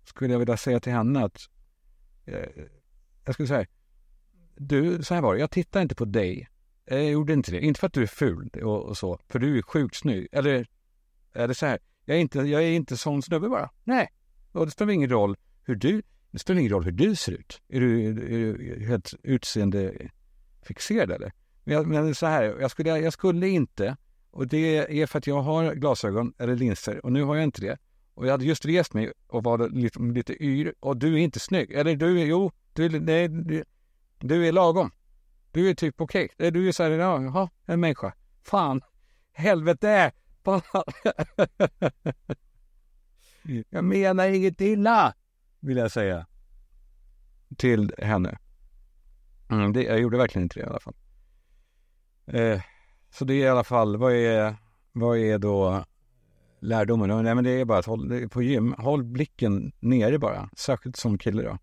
skulle 0.05 0.33
jag 0.33 0.39
vilja 0.39 0.57
säga 0.57 0.81
till 0.81 0.93
henne 0.93 1.25
att 1.25 1.51
eh, 2.25 2.65
jag 3.25 3.35
skulle 3.35 3.49
säga 3.49 3.67
du, 4.57 5.03
så 5.03 5.15
här 5.15 5.23
var 5.23 5.35
det, 5.35 5.41
jag 5.41 5.51
tittar 5.51 5.83
inte 5.83 5.95
på 5.95 6.05
dig. 6.05 6.49
Jag 6.85 7.05
gjorde 7.05 7.33
inte 7.33 7.51
det. 7.51 7.61
Inte 7.61 7.81
för 7.81 7.87
att 7.87 7.93
du 7.93 8.03
är 8.03 8.07
ful 8.07 8.51
och, 8.63 8.85
och 8.85 8.97
så, 8.97 9.19
för 9.29 9.39
du 9.39 9.59
är 9.59 9.63
sjukt 9.63 9.97
snygg. 9.97 10.29
Eller, 10.33 10.69
eller 11.35 11.55
så 11.55 11.67
här, 11.67 11.79
jag 12.05 12.17
är 12.17 12.21
inte, 12.21 12.39
jag 12.39 12.63
är 12.63 12.71
inte 12.71 12.97
sån 12.97 13.23
snubbe 13.23 13.49
bara. 13.49 13.71
Nej, 13.85 14.09
och 14.53 14.67
det 14.67 14.73
spelar 14.73 14.93
ingen 14.93 15.11
roll 15.11 15.37
hur 15.63 15.75
du, 15.75 16.03
det 16.35 16.39
spelar 16.39 16.61
ingen 16.61 16.73
roll 16.73 16.85
hur 16.85 16.93
du 16.93 17.17
ser 17.17 17.33
ut. 17.33 17.63
Är 17.69 17.81
du, 17.81 18.09
är 18.09 18.13
du 18.13 18.85
helt 18.87 19.15
utseendefixerad 19.23 21.11
eller? 21.11 21.33
Men, 21.65 21.89
men 21.89 22.15
så 22.15 22.27
här, 22.27 22.43
jag 22.61 22.71
skulle, 22.71 22.99
jag 22.99 23.13
skulle 23.13 23.49
inte, 23.49 23.97
och 24.31 24.47
det 24.47 25.01
är 25.03 25.07
för 25.07 25.19
att 25.19 25.27
jag 25.27 25.43
har 25.43 25.75
glasögon 25.75 26.33
eller 26.39 26.57
linser 26.57 27.05
och 27.05 27.13
nu 27.13 27.23
har 27.23 27.35
jag 27.37 27.45
inte 27.45 27.61
det. 27.61 27.79
Och 28.15 28.27
jag 28.27 28.31
hade 28.31 28.45
just 28.45 28.67
rest 28.67 28.95
mig 28.95 29.13
och 29.27 29.45
var 29.45 29.69
lite, 29.69 30.03
lite 30.03 30.45
yr 30.45 30.75
och 30.81 30.97
du 30.97 31.15
är 31.15 31.19
inte 31.19 31.41
snygg. 31.41 31.73
Eller 31.73 31.97
du 31.97 32.21
är, 32.21 32.25
jo, 32.25 32.53
du, 32.73 33.01
nej, 33.01 33.29
du, 33.29 33.65
du 34.19 34.49
är 34.49 34.53
lagom. 34.53 34.91
Du 35.53 35.71
är 35.71 35.75
typ 35.75 36.01
okej. 36.01 36.29
Okay. 36.35 36.51
Du 36.51 36.69
är 36.69 36.73
så 36.73 36.83
här, 36.83 36.91
ja, 36.91 37.23
jaha, 37.23 37.51
en 37.67 37.81
människa. 37.81 38.13
Fan, 38.43 38.81
helvete! 39.33 40.13
jag 43.71 43.85
menar 43.85 44.29
inget 44.29 44.61
illa, 44.61 45.15
vill 45.65 45.77
jag 45.77 45.91
säga. 45.91 46.27
Till 47.57 47.95
henne. 47.99 48.39
Mm, 49.51 49.73
det, 49.73 49.83
jag 49.83 50.01
gjorde 50.01 50.19
verkligen 50.19 50.43
inte 50.43 50.61
det 50.61 50.65
i 50.65 50.69
alla 50.69 50.81
fall. 50.81 50.95
Eh, 52.27 52.61
så 53.11 53.25
det 53.25 53.35
är 53.35 53.47
i 53.47 53.49
alla 53.49 53.65
fall, 53.65 53.97
vad 53.97 54.13
är, 54.13 54.57
vad 54.93 55.19
är 55.19 55.39
då 55.39 55.85
lärdomen? 56.61 57.25
Nej 57.25 57.35
men 57.35 57.45
det 57.45 57.51
är 57.51 57.65
bara 57.65 57.79
att 57.79 57.87
håll, 57.87 58.29
på 58.29 58.43
gym, 58.43 58.75
håll 58.79 59.05
blicken 59.05 59.73
nere 59.81 60.19
bara. 60.19 60.51
Särskilt 60.57 60.97
som 60.97 61.19
kille 61.19 61.43
då. 61.43 61.59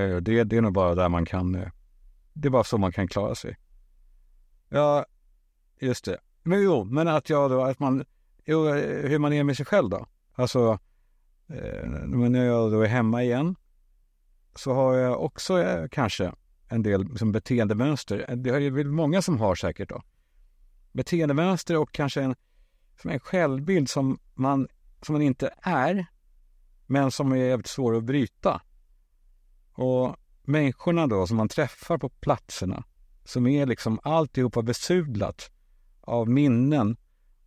Eh, 0.00 0.16
det, 0.16 0.44
det 0.44 0.56
är 0.56 0.60
nog 0.60 0.72
bara 0.72 0.94
där 0.94 1.08
man 1.08 1.26
kan, 1.26 1.54
eh, 1.54 1.68
det 2.32 2.48
är 2.48 2.50
bara 2.50 2.64
så 2.64 2.78
man 2.78 2.92
kan 2.92 3.08
klara 3.08 3.34
sig. 3.34 3.56
Ja, 4.68 5.06
just 5.80 6.04
det. 6.04 6.18
Men 6.42 6.62
jo, 6.62 6.84
men 6.84 7.08
att 7.08 7.30
jag 7.30 7.50
då, 7.50 7.62
att 7.62 7.78
man, 7.78 8.04
jo, 8.44 8.68
eh, 8.68 9.08
hur 9.10 9.18
man 9.18 9.32
är 9.32 9.44
med 9.44 9.56
sig 9.56 9.66
själv 9.66 9.88
då. 9.88 10.06
Alltså, 10.32 10.78
Eh, 11.50 11.88
men 12.06 12.32
när 12.32 12.44
jag 12.44 12.72
då 12.72 12.82
är 12.82 12.88
hemma 12.88 13.22
igen 13.22 13.56
så 14.54 14.74
har 14.74 14.94
jag 14.94 15.24
också 15.24 15.62
eh, 15.62 15.88
kanske 15.88 16.32
en 16.68 16.82
del 16.82 17.04
liksom, 17.04 17.32
beteendemönster. 17.32 18.24
Eh, 18.28 18.36
det 18.36 18.50
är 18.50 18.70
väl 18.70 18.90
många 18.90 19.22
som 19.22 19.38
har 19.38 19.54
säkert 19.54 19.88
då. 19.88 20.02
Beteendemönster 20.92 21.76
och 21.76 21.92
kanske 21.92 22.22
en, 22.22 22.34
som 23.00 23.10
en 23.10 23.20
självbild 23.20 23.90
som 23.90 24.18
man, 24.34 24.68
som 25.02 25.12
man 25.12 25.22
inte 25.22 25.54
är, 25.62 26.06
men 26.86 27.10
som 27.10 27.32
är 27.32 27.36
jävligt 27.36 27.66
svår 27.66 27.96
att 27.96 28.04
bryta. 28.04 28.62
Och 29.72 30.16
människorna 30.42 31.06
då 31.06 31.26
som 31.26 31.36
man 31.36 31.48
träffar 31.48 31.98
på 31.98 32.08
platserna, 32.08 32.84
som 33.24 33.46
är 33.46 33.66
liksom 33.66 34.00
alltihopa 34.02 34.62
besudlat 34.62 35.50
av 36.00 36.28
minnen 36.28 36.96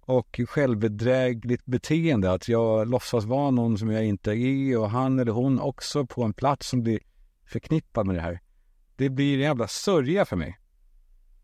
och 0.05 0.39
självbedrägligt 0.47 1.65
beteende. 1.65 2.31
Att 2.31 2.47
jag 2.47 2.87
låtsas 2.87 3.25
vara 3.25 3.51
någon 3.51 3.77
som 3.77 3.91
jag 3.91 4.05
inte 4.05 4.31
är 4.31 4.77
och 4.77 4.89
han 4.89 5.19
eller 5.19 5.31
hon 5.31 5.59
också 5.59 6.05
på 6.05 6.23
en 6.23 6.33
plats 6.33 6.67
som 6.67 6.83
blir 6.83 6.99
förknippad 7.45 8.07
med 8.07 8.15
det 8.15 8.21
här. 8.21 8.39
Det 8.95 9.09
blir 9.09 9.33
en 9.33 9.41
jävla 9.41 9.67
sörja 9.67 10.25
för 10.25 10.35
mig. 10.35 10.59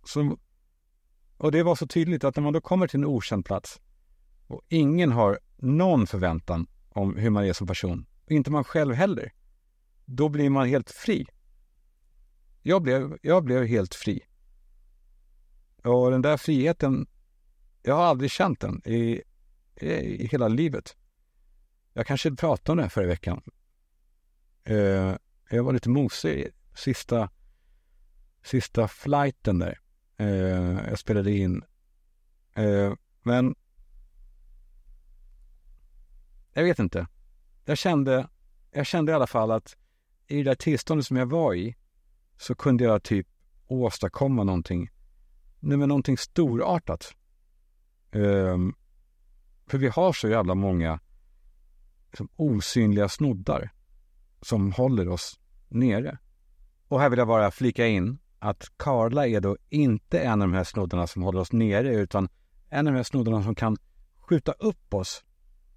Som, 0.03 0.39
och 1.37 1.51
det 1.51 1.63
var 1.63 1.75
så 1.75 1.87
tydligt 1.87 2.23
att 2.23 2.35
när 2.35 2.43
man 2.43 2.53
då 2.53 2.61
kommer 2.61 2.87
till 2.87 2.99
en 2.99 3.05
okänd 3.05 3.45
plats 3.45 3.81
och 4.47 4.61
ingen 4.67 5.11
har 5.11 5.39
någon 5.57 6.07
förväntan 6.07 6.67
om 6.89 7.15
hur 7.15 7.29
man 7.29 7.45
är 7.45 7.53
som 7.53 7.67
person, 7.67 8.05
inte 8.27 8.51
man 8.51 8.63
själv 8.63 8.93
heller, 8.93 9.33
då 10.05 10.29
blir 10.29 10.49
man 10.49 10.67
helt 10.67 10.91
fri. 10.91 11.25
Jag 12.61 12.81
blev, 12.81 13.17
jag 13.21 13.43
blev 13.43 13.65
helt 13.65 13.95
fri. 13.95 14.21
Och 15.83 16.11
den 16.11 16.21
där 16.21 16.37
friheten, 16.37 17.07
jag 17.81 17.95
har 17.95 18.03
aldrig 18.03 18.31
känt 18.31 18.59
den 18.59 18.81
i, 18.85 19.21
i, 19.75 19.87
i 19.89 20.27
hela 20.27 20.47
livet. 20.47 20.95
Jag 21.93 22.07
kanske 22.07 22.31
pratade 22.31 22.71
om 22.71 22.77
det 22.83 22.89
förra 22.89 23.07
veckan. 23.07 23.41
Uh, 24.69 25.15
jag 25.49 25.63
var 25.63 25.73
lite 25.73 25.89
mosig 25.89 26.47
sista, 26.75 27.29
sista 28.43 28.87
flighten 28.87 29.59
där. 29.59 29.79
Uh, 30.21 30.89
jag 30.89 30.99
spelade 30.99 31.31
in. 31.31 31.63
Uh, 32.57 32.93
men 33.21 33.55
jag 36.53 36.63
vet 36.63 36.79
inte. 36.79 37.07
Jag 37.65 37.77
kände, 37.77 38.29
jag 38.71 38.85
kände 38.85 39.11
i 39.11 39.15
alla 39.15 39.27
fall 39.27 39.51
att 39.51 39.75
i 40.27 40.37
det 40.37 40.43
där 40.43 40.55
tillståndet 40.55 41.05
som 41.05 41.17
jag 41.17 41.25
var 41.25 41.53
i 41.53 41.75
så 42.37 42.55
kunde 42.55 42.83
jag 42.83 43.03
typ 43.03 43.27
åstadkomma 43.67 44.43
någonting, 44.43 44.89
nej 45.59 45.77
men 45.77 45.89
någonting 45.89 46.17
storartat. 46.17 47.15
Um, 48.11 48.75
för 49.67 49.77
vi 49.77 49.87
har 49.87 50.13
så 50.13 50.27
jävla 50.29 50.55
många 50.55 50.99
liksom, 52.09 52.29
osynliga 52.35 53.09
snoddar 53.09 53.71
som 54.41 54.71
håller 54.71 55.09
oss 55.09 55.39
nere. 55.67 56.17
Och 56.87 56.99
här 56.99 57.09
vill 57.09 57.19
jag 57.19 57.27
bara 57.27 57.51
flika 57.51 57.87
in 57.87 58.17
att 58.39 58.71
Karla 58.77 59.27
är 59.27 59.41
då 59.41 59.57
inte 59.69 60.19
en 60.19 60.41
av 60.41 60.47
de 60.47 60.53
här 60.53 60.63
snoddarna 60.63 61.07
som 61.07 61.21
håller 61.21 61.39
oss 61.39 61.51
nere 61.51 61.95
utan 61.95 62.29
en 62.69 62.87
av 62.87 62.93
de 62.93 62.97
här 62.97 63.03
snoddarna 63.03 63.43
som 63.43 63.55
kan 63.55 63.77
skjuta 64.17 64.51
upp 64.51 64.93
oss. 64.93 65.23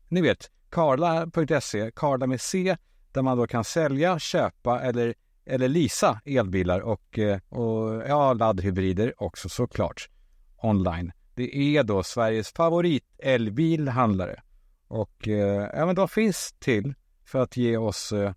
Ni 0.08 0.20
vet, 0.22 0.50
Karla.se, 0.70 1.90
Karla 1.94 2.26
med 2.26 2.40
C, 2.40 2.76
där 3.12 3.22
man 3.22 3.38
då 3.38 3.46
kan 3.46 3.64
sälja, 3.64 4.18
köpa 4.18 4.80
eller, 4.80 5.14
eller 5.44 5.68
lisa 5.68 6.20
elbilar 6.24 6.80
och, 6.80 7.18
eh, 7.18 7.38
och 7.48 8.02
ja, 8.08 8.32
laddhybrider 8.32 9.22
också 9.22 9.48
såklart 9.48 10.08
online. 10.56 11.12
Det 11.34 11.76
är 11.76 11.82
då 11.82 12.02
Sveriges 12.02 12.52
favorit 12.52 13.04
elbilhandlare. 13.18 14.42
Och 14.88 15.28
eh, 15.28 15.70
ja, 15.74 15.86
men 15.86 15.94
de 15.94 16.08
finns 16.08 16.54
till 16.58 16.94
för 17.24 17.38
att 17.38 17.56
ge 17.56 17.76
oss, 17.76 18.12
eh, 18.12 18.32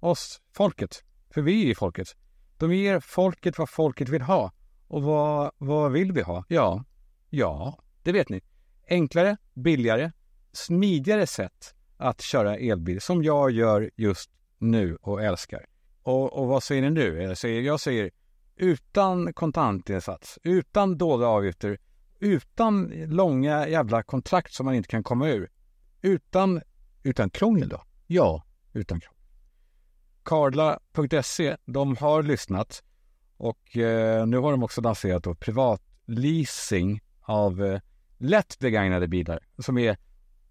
oss, 0.00 0.40
folket, 0.52 1.04
för 1.30 1.42
vi 1.42 1.62
är 1.62 1.66
ju 1.66 1.74
folket. 1.74 2.16
De 2.56 2.74
ger 2.74 3.00
folket 3.00 3.58
vad 3.58 3.70
folket 3.70 4.08
vill 4.08 4.22
ha. 4.22 4.52
Och 4.88 5.02
vad, 5.02 5.50
vad 5.58 5.92
vill 5.92 6.12
vi 6.12 6.22
ha? 6.22 6.44
Ja, 6.48 6.84
ja, 7.30 7.78
det 8.02 8.12
vet 8.12 8.28
ni. 8.28 8.40
Enklare, 8.88 9.36
billigare, 9.54 10.12
smidigare 10.52 11.26
sätt 11.26 11.74
att 11.96 12.20
köra 12.20 12.56
elbil 12.56 13.00
som 13.00 13.22
jag 13.22 13.50
gör 13.50 13.90
just 13.96 14.30
nu 14.58 14.96
och 14.96 15.22
älskar. 15.22 15.66
Och, 16.02 16.32
och 16.32 16.46
vad 16.46 16.62
säger 16.62 16.82
ni 16.82 16.90
nu? 16.90 17.22
Jag 17.22 17.38
säger, 17.38 17.62
jag 17.62 17.80
säger 17.80 18.10
utan 18.56 19.32
kontantinsats, 19.32 20.38
utan 20.42 20.98
dolda 20.98 21.26
avgifter, 21.26 21.78
utan 22.20 22.92
långa 23.06 23.68
jävla 23.68 24.02
kontrakt 24.02 24.54
som 24.54 24.66
man 24.66 24.74
inte 24.74 24.88
kan 24.88 25.02
komma 25.02 25.28
ur. 25.28 25.50
Utan, 26.02 26.60
utan 27.02 27.30
krångel 27.30 27.68
då? 27.68 27.82
Ja, 28.06 28.44
utan 28.72 29.00
krångel. 29.00 29.16
Karla.se, 30.22 31.56
de 31.64 31.96
har 31.96 32.22
lyssnat 32.22 32.82
och 33.36 33.76
eh, 33.76 34.26
nu 34.26 34.38
har 34.38 34.50
de 34.50 34.62
också 34.62 34.80
lanserat 34.80 35.24
då 35.24 35.34
privatleasing 35.34 37.00
av 37.20 37.64
eh, 37.64 37.80
lätt 38.18 38.58
begagnade 38.58 39.08
bilar 39.08 39.40
som 39.58 39.78
är 39.78 39.96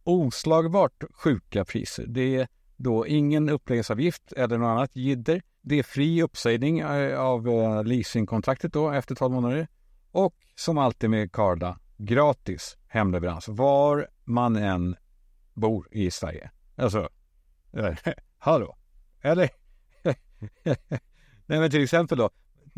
oslagbart 0.03 1.03
sjuka 1.13 1.65
priser. 1.65 2.05
Det 2.07 2.35
är 2.35 2.47
då 2.77 3.07
ingen 3.07 3.49
uppläggningsavgift 3.49 4.31
eller 4.31 4.57
något 4.57 4.67
annat 4.67 4.95
jidder. 4.95 5.41
Det 5.61 5.79
är 5.79 5.83
fri 5.83 6.23
uppsägning 6.23 6.79
eh, 6.79 7.19
av 7.19 7.47
eh, 7.47 7.83
leasingkontraktet 7.83 8.73
då 8.73 8.91
efter 8.91 9.15
12 9.15 9.33
månader. 9.33 9.67
Och 10.11 10.35
som 10.55 10.77
alltid 10.77 11.09
med 11.09 11.31
Karda, 11.31 11.79
gratis 11.97 12.77
hemleverans 12.87 13.47
var 13.47 14.07
man 14.23 14.55
än 14.55 14.95
bor 15.53 15.87
i 15.91 16.11
Sverige. 16.11 16.51
Alltså, 16.75 17.09
eh, 17.73 17.95
hallå? 18.37 18.77
Eller? 19.21 19.49
Nej 21.45 21.59
men 21.59 21.71
till 21.71 21.83
exempel 21.83 22.17
då, 22.17 22.29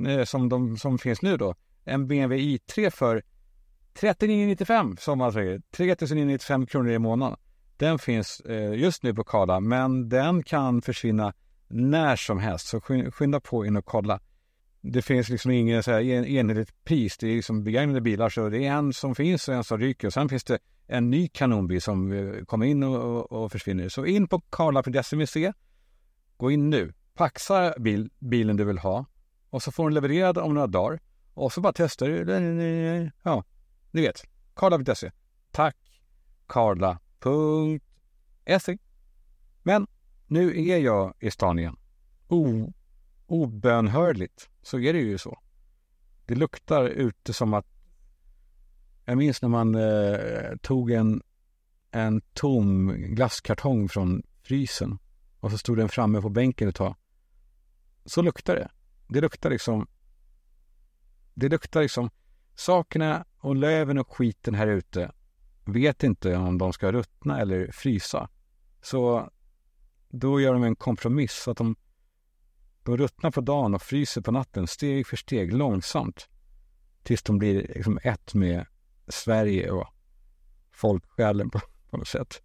eh, 0.08 0.24
som 0.24 0.50
de 0.50 0.78
som 0.78 0.98
finns 0.98 1.22
nu 1.22 1.38
då, 1.38 1.56
en 1.84 2.08
BMW 2.08 2.58
i3 2.58 2.90
för 2.90 3.24
3995 3.94 4.98
som 5.00 5.18
man 5.18 5.34
säger, 5.34 5.62
3995 5.72 6.66
kronor 6.66 6.92
i 6.92 7.00
månaden. 7.00 7.38
Den 7.78 8.00
finns 8.00 8.40
eh, 8.40 8.74
just 8.74 9.04
nu 9.04 9.14
på 9.14 9.24
Karla, 9.24 9.60
men 9.60 10.10
den 10.10 10.44
kan 10.44 10.82
försvinna 10.82 11.34
när 11.68 12.16
som 12.16 12.40
helst. 12.40 12.68
Så 12.68 12.82
skynda 13.12 13.40
på 13.40 13.66
in 13.66 13.76
och 13.76 13.86
kolla. 13.86 14.20
Det 14.82 15.02
finns 15.02 15.30
liksom 15.30 15.52
ingen 15.52 15.84
så 15.84 15.92
här 15.92 16.02
en, 16.02 16.26
enhetligt 16.26 16.84
pris. 16.84 17.18
Det 17.18 17.28
är 17.28 17.36
liksom 17.36 17.64
begagnade 17.64 18.02
bilar, 18.02 18.30
så 18.30 18.50
det 18.50 18.66
är 18.66 18.72
en 18.72 18.94
som 18.94 19.16
finns 19.16 19.48
och 19.48 19.56
en 19.56 19.64
som 19.64 19.78
ryker. 19.78 20.08
Och 20.08 20.14
sen 20.14 20.30
finns 20.30 20.44
det 20.44 20.60
en 20.88 21.10
ny 21.10 21.28
kanonbil 21.28 21.82
som 21.82 22.12
eh, 22.12 22.44
kommer 22.46 22.66
in 22.66 22.84
och, 22.84 23.32
och, 23.32 23.52
försvinner. 23.52 23.90
Så 23.90 24.06
in 24.06 24.28
på 24.28 24.40
karla.se. 24.40 25.54
Gå 26.38 26.52
in 26.52 26.70
nu. 26.70 26.94
Paxa 27.14 27.74
bil, 27.80 28.10
bilen 28.20 28.58
du 28.58 28.64
vill 28.64 28.78
ha 28.78 29.06
och 29.50 29.64
så 29.64 29.72
får 29.72 29.84
den 29.84 29.94
levererad 29.94 30.38
om 30.38 30.54
några 30.54 30.68
dagar. 30.68 31.00
Och 31.34 31.54
så 31.54 31.62
bara 31.62 31.74
testar 31.74 32.08
du. 32.08 33.12
Ja, 33.24 33.44
ni 33.92 34.02
vet. 34.02 34.24
Karla.se. 34.54 35.12
Tack 35.52 35.78
karla.se. 36.48 37.58
Men 39.64 39.88
nu 40.28 40.70
är 40.70 40.78
jag 40.78 41.14
i 41.20 41.32
stan 41.32 41.60
igen. 41.60 41.78
Oh 42.28 42.70
obönhörligt 43.32 44.50
så 44.62 44.80
är 44.80 44.94
det 44.94 45.00
ju 45.00 45.18
så. 45.18 45.40
Det 46.26 46.36
luktar 46.36 46.86
ute 46.86 47.34
som 47.34 47.54
att 47.54 47.68
jag 49.06 49.18
minns 49.18 49.42
när 49.42 49.50
man 49.50 49.76
eh, 49.76 50.58
tog 50.62 50.92
en, 50.92 51.22
en 51.92 52.22
tom 52.34 52.96
glasskartong 52.98 53.90
från 53.90 54.24
frysen 54.44 55.00
och 55.40 55.52
så 55.52 55.58
stod 55.58 55.78
den 55.78 55.90
framme 55.90 56.22
på 56.22 56.30
bänken 56.30 56.70
ett 56.70 56.76
tag. 56.76 56.96
Så 58.06 58.22
luktar 58.22 58.56
det. 58.56 58.70
Det 59.08 59.22
luktar 59.22 59.50
liksom 59.50 59.88
det 61.34 61.50
luktar 61.50 61.82
liksom 61.82 62.10
sakerna 62.56 63.26
och 63.38 63.56
löven 63.56 63.98
och 63.98 64.18
skiten 64.18 64.54
här 64.54 64.68
ute 64.68 65.12
vet 65.66 66.04
inte 66.04 66.36
om 66.36 66.58
de 66.58 66.74
ska 66.74 66.92
ruttna 66.92 67.40
eller 67.40 67.72
frysa. 67.72 68.30
Så 68.82 69.30
då 70.10 70.42
gör 70.42 70.54
de 70.54 70.64
en 70.64 70.76
kompromiss 70.76 71.34
så 71.34 71.52
att 71.52 71.58
de, 71.58 71.76
de 72.84 72.98
ruttnar 72.98 73.32
på 73.32 73.42
dagen 73.42 73.76
och 73.76 73.82
fryser 73.82 74.22
på 74.22 74.32
natten 74.32 74.68
steg 74.68 75.08
för 75.08 75.18
steg 75.18 75.54
långsamt. 75.54 76.30
Tills 77.04 77.24
de 77.24 77.38
blir 77.38 77.68
liksom 77.76 78.00
ett 78.04 78.34
med 78.34 78.66
Sverige 79.08 79.72
och 79.72 79.88
folksjälen 80.72 81.50
på, 81.50 81.60
på 81.90 81.98
något 81.98 82.08
sätt. 82.08 82.42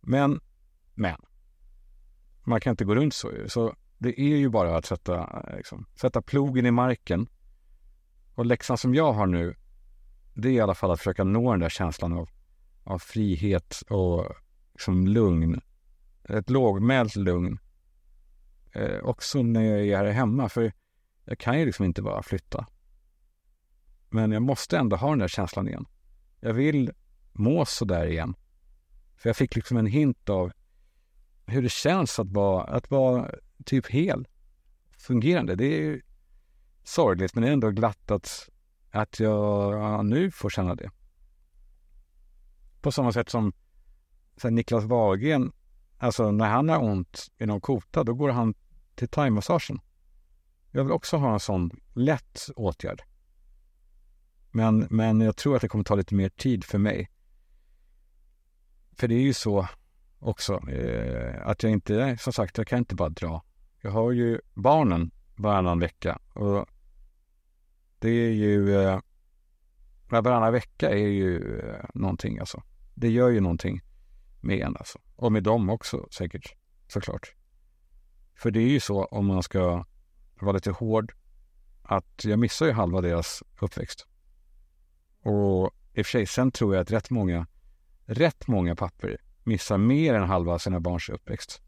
Men, 0.00 0.40
men. 0.94 1.16
Man 2.44 2.60
kan 2.60 2.70
inte 2.70 2.84
gå 2.84 2.94
runt 2.94 3.14
så. 3.14 3.30
Så 3.46 3.74
det 3.98 4.20
är 4.20 4.36
ju 4.36 4.48
bara 4.48 4.76
att 4.76 4.86
sätta, 4.86 5.42
liksom, 5.56 5.86
sätta 6.00 6.22
plogen 6.22 6.66
i 6.66 6.70
marken. 6.70 7.28
Och 8.34 8.46
läxan 8.46 8.78
som 8.78 8.94
jag 8.94 9.12
har 9.12 9.26
nu, 9.26 9.54
det 10.34 10.48
är 10.48 10.52
i 10.52 10.60
alla 10.60 10.74
fall 10.74 10.90
att 10.90 10.98
försöka 10.98 11.24
nå 11.24 11.50
den 11.50 11.60
där 11.60 11.68
känslan 11.68 12.12
av, 12.12 12.28
av 12.84 12.98
frihet 12.98 13.82
och 13.90 14.26
liksom 14.72 15.06
lugn. 15.06 15.60
Ett 16.24 16.50
lågmält 16.50 17.16
lugn. 17.16 17.58
Eh, 18.72 18.98
också 18.98 19.42
när 19.42 19.62
jag 19.62 19.86
är 19.86 19.96
här 19.96 20.12
hemma, 20.12 20.48
för 20.48 20.72
jag 21.24 21.38
kan 21.38 21.58
ju 21.58 21.66
liksom 21.66 21.84
inte 21.84 22.02
bara 22.02 22.22
flytta. 22.22 22.66
Men 24.08 24.32
jag 24.32 24.42
måste 24.42 24.78
ändå 24.78 24.96
ha 24.96 25.10
den 25.10 25.18
där 25.18 25.28
känslan 25.28 25.68
igen. 25.68 25.86
Jag 26.40 26.52
vill 26.52 26.92
må 27.32 27.64
sådär 27.64 28.06
igen. 28.06 28.34
För 29.16 29.28
jag 29.28 29.36
fick 29.36 29.56
liksom 29.56 29.76
en 29.76 29.86
hint 29.86 30.28
av 30.28 30.52
hur 31.46 31.62
det 31.62 31.72
känns 31.72 32.18
att 32.18 32.30
vara, 32.30 32.64
att 32.64 32.90
vara 32.90 33.30
typ 33.64 33.86
hel. 33.86 34.28
Fungerande. 34.98 35.54
Det 35.54 35.64
är 35.64 35.80
ju 35.80 36.02
sorgligt 36.84 37.34
men 37.34 37.42
det 37.42 37.48
är 37.48 37.52
ändå 37.52 37.70
glatt 37.70 38.10
att, 38.10 38.48
att 38.90 39.20
jag 39.20 40.06
nu 40.06 40.30
får 40.30 40.50
känna 40.50 40.74
det. 40.74 40.90
På 42.80 42.92
samma 42.92 43.12
sätt 43.12 43.28
som 43.28 43.52
Niklas 44.44 44.84
Wahlgren, 44.84 45.52
alltså 46.00 46.30
när 46.30 46.48
han 46.48 46.68
har 46.68 46.82
ont 46.82 47.30
i 47.38 47.46
någon 47.46 47.60
kota, 47.60 48.04
då 48.04 48.14
går 48.14 48.28
han 48.28 48.54
till 48.94 49.08
thaimassagen. 49.08 49.80
Jag 50.70 50.84
vill 50.84 50.92
också 50.92 51.16
ha 51.16 51.32
en 51.32 51.40
sån 51.40 51.70
lätt 51.94 52.48
åtgärd. 52.56 53.02
Men, 54.50 54.86
men 54.90 55.20
jag 55.20 55.36
tror 55.36 55.56
att 55.56 55.62
det 55.62 55.68
kommer 55.68 55.84
ta 55.84 55.94
lite 55.94 56.14
mer 56.14 56.28
tid 56.28 56.64
för 56.64 56.78
mig. 56.78 57.10
För 58.96 59.08
det 59.08 59.14
är 59.14 59.22
ju 59.22 59.34
så 59.34 59.68
också 60.18 60.68
eh, 60.68 61.46
att 61.46 61.62
jag 61.62 61.72
inte, 61.72 62.16
som 62.20 62.32
sagt, 62.32 62.58
jag 62.58 62.66
kan 62.66 62.78
inte 62.78 62.94
bara 62.94 63.08
dra. 63.08 63.42
Jag 63.80 63.90
har 63.90 64.12
ju 64.12 64.40
barnen 64.54 65.10
varannan 65.36 65.78
vecka 65.78 66.18
och 66.34 66.66
det 67.98 68.10
är 68.10 68.32
ju, 68.32 68.80
eh, 68.80 69.00
varannan 70.08 70.52
vecka 70.52 70.90
är 70.90 71.08
ju 71.08 71.60
eh, 71.60 71.84
någonting 71.94 72.38
alltså. 72.38 72.62
Det 72.94 73.10
gör 73.10 73.28
ju 73.28 73.40
någonting 73.40 73.80
med 74.40 74.58
en 74.58 74.76
alltså. 74.76 74.98
Och 75.16 75.32
med 75.32 75.42
dem 75.42 75.70
också 75.70 76.08
säkert, 76.10 76.54
såklart. 76.88 77.34
För 78.34 78.50
det 78.50 78.60
är 78.60 78.68
ju 78.68 78.80
så 78.80 79.04
om 79.04 79.26
man 79.26 79.42
ska 79.42 79.84
vara 80.40 80.52
lite 80.52 80.70
hård 80.70 81.12
att 81.82 82.24
jag 82.24 82.38
missar 82.38 82.66
ju 82.66 82.72
halva 82.72 83.00
deras 83.00 83.42
uppväxt. 83.60 84.06
Och 85.22 85.70
i 85.92 86.02
och 86.02 86.06
för 86.06 86.10
sig, 86.10 86.26
sen 86.26 86.50
tror 86.50 86.74
jag 86.74 86.82
att 86.82 86.90
rätt 86.90 87.10
många, 87.10 87.46
rätt 88.04 88.46
många 88.48 88.76
papper 88.76 89.16
missar 89.44 89.78
mer 89.78 90.14
än 90.14 90.28
halva 90.28 90.58
sina 90.58 90.80
barns 90.80 91.08
uppväxt. 91.08 91.62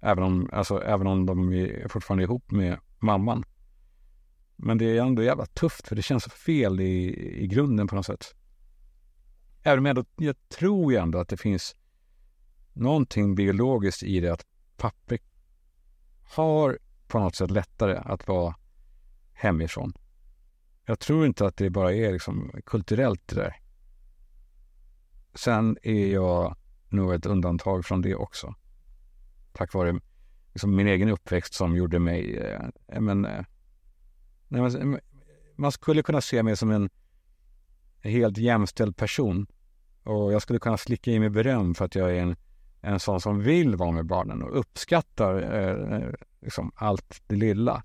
Även 0.00 0.24
om, 0.24 0.50
alltså, 0.52 0.82
även 0.82 1.06
om 1.06 1.26
de 1.26 1.52
är 1.52 1.88
fortfarande 1.88 2.22
är 2.22 2.24
ihop 2.24 2.50
med 2.50 2.78
mamman. 2.98 3.44
Men 4.56 4.78
det 4.78 4.84
är 4.84 5.02
ändå 5.02 5.22
jävla 5.22 5.46
tufft 5.46 5.88
för 5.88 5.96
det 5.96 6.02
känns 6.02 6.24
fel 6.24 6.80
i, 6.80 7.14
i 7.42 7.46
grunden 7.46 7.86
på 7.86 7.96
något 7.96 8.06
sätt. 8.06 8.34
Även 9.62 9.78
om 9.78 9.86
jag, 9.86 9.98
ändå, 9.98 10.10
jag 10.16 10.48
tror 10.48 10.92
ju 10.92 10.98
ändå 10.98 11.18
att 11.18 11.28
det 11.28 11.36
finns 11.36 11.76
någonting 12.74 13.34
biologiskt 13.34 14.02
i 14.02 14.20
det 14.20 14.32
att 14.32 14.46
papper 14.76 15.18
har 16.22 16.78
på 17.08 17.18
något 17.18 17.34
sätt 17.34 17.50
lättare 17.50 17.96
att 17.96 18.28
vara 18.28 18.54
hemifrån. 19.32 19.92
Jag 20.86 21.00
tror 21.00 21.26
inte 21.26 21.46
att 21.46 21.56
det 21.56 21.70
bara 21.70 21.92
är 21.92 22.12
liksom 22.12 22.52
kulturellt 22.66 23.28
det 23.28 23.34
där. 23.34 23.56
Sen 25.34 25.78
är 25.82 26.06
jag 26.06 26.56
nog 26.88 27.14
ett 27.14 27.26
undantag 27.26 27.84
från 27.84 28.02
det 28.02 28.14
också. 28.14 28.54
Tack 29.52 29.74
vare 29.74 30.00
liksom 30.52 30.76
min 30.76 30.86
egen 30.86 31.08
uppväxt 31.08 31.54
som 31.54 31.76
gjorde 31.76 31.98
mig, 31.98 32.36
eh, 32.36 33.00
men, 33.00 33.24
eh, 33.24 33.44
man, 34.48 34.94
eh, 34.94 35.00
man 35.56 35.72
skulle 35.72 36.02
kunna 36.02 36.20
se 36.20 36.42
mig 36.42 36.56
som 36.56 36.70
en 36.70 36.90
helt 38.00 38.38
jämställd 38.38 38.96
person. 38.96 39.46
Och 40.02 40.32
jag 40.32 40.42
skulle 40.42 40.58
kunna 40.58 40.76
slicka 40.76 41.10
i 41.10 41.18
mig 41.18 41.30
beröm 41.30 41.74
för 41.74 41.84
att 41.84 41.94
jag 41.94 42.10
är 42.16 42.22
en, 42.22 42.36
en 42.84 43.00
sån 43.00 43.20
som 43.20 43.40
vill 43.40 43.76
vara 43.76 43.90
med 43.90 44.06
barnen 44.06 44.42
och 44.42 44.58
uppskattar 44.58 45.58
eh, 45.58 46.10
liksom 46.40 46.72
allt 46.74 47.22
det 47.26 47.36
lilla 47.36 47.82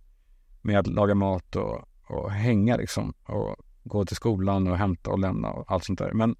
med 0.61 0.79
att 0.79 0.87
laga 0.87 1.15
mat 1.15 1.55
och 1.55 1.89
och 2.09 2.31
hänga 2.31 2.77
liksom 2.77 3.13
och 3.23 3.55
gå 3.83 4.05
till 4.05 4.15
skolan 4.15 4.67
och 4.67 4.77
hämta 4.77 5.09
och 5.09 5.19
lämna 5.19 5.51
och 5.51 5.71
allt 5.71 5.83
sånt 5.83 5.99
där. 5.99 6.13
Men, 6.13 6.35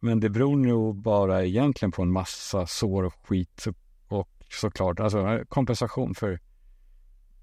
men 0.00 0.20
det 0.20 0.30
beror 0.30 0.56
nog 0.56 0.96
bara 0.96 1.44
egentligen 1.44 1.92
på 1.92 2.02
en 2.02 2.12
massa 2.12 2.66
sår 2.66 3.02
och 3.02 3.14
skit 3.28 3.66
och 4.08 4.28
såklart 4.50 5.00
alltså 5.00 5.28
eh, 5.28 5.44
kompensation 5.44 6.14
för 6.14 6.40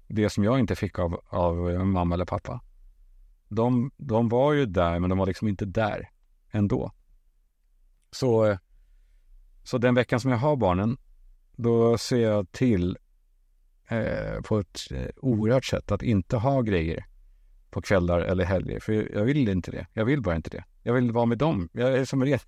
det 0.08 0.30
som 0.30 0.44
jag 0.44 0.58
inte 0.58 0.76
fick 0.76 0.98
av, 0.98 1.20
av 1.28 1.70
eh, 1.70 1.84
mamma 1.84 2.14
eller 2.14 2.24
pappa. 2.24 2.60
De, 3.48 3.90
de 3.96 4.28
var 4.28 4.52
ju 4.52 4.66
där, 4.66 4.98
men 4.98 5.10
de 5.10 5.18
var 5.18 5.26
liksom 5.26 5.48
inte 5.48 5.64
där 5.64 6.10
ändå. 6.50 6.92
Så, 8.10 8.46
eh, 8.46 8.58
så 9.62 9.78
den 9.78 9.94
veckan 9.94 10.20
som 10.20 10.30
jag 10.30 10.38
har 10.38 10.56
barnen, 10.56 10.96
då 11.56 11.98
ser 11.98 12.18
jag 12.18 12.52
till 12.52 12.98
eh, 13.88 14.40
på 14.44 14.58
ett 14.58 14.80
eh, 14.90 15.06
oerhört 15.16 15.64
sätt 15.64 15.92
att 15.92 16.02
inte 16.02 16.36
ha 16.36 16.62
grejer 16.62 17.06
på 17.70 17.82
kvällar 17.82 18.20
eller 18.20 18.44
helger. 18.44 18.80
För 18.80 18.92
jag 19.14 19.24
vill 19.24 19.48
inte 19.48 19.70
det. 19.70 19.86
Jag 19.92 20.04
vill 20.04 20.22
bara 20.22 20.36
inte 20.36 20.50
det. 20.50 20.64
Jag 20.82 20.94
vill 20.94 21.12
vara 21.12 21.26
med 21.26 21.38
dem. 21.38 21.68
Jag 21.72 21.98
är 21.98 22.04
som 22.04 22.24
rent, 22.24 22.46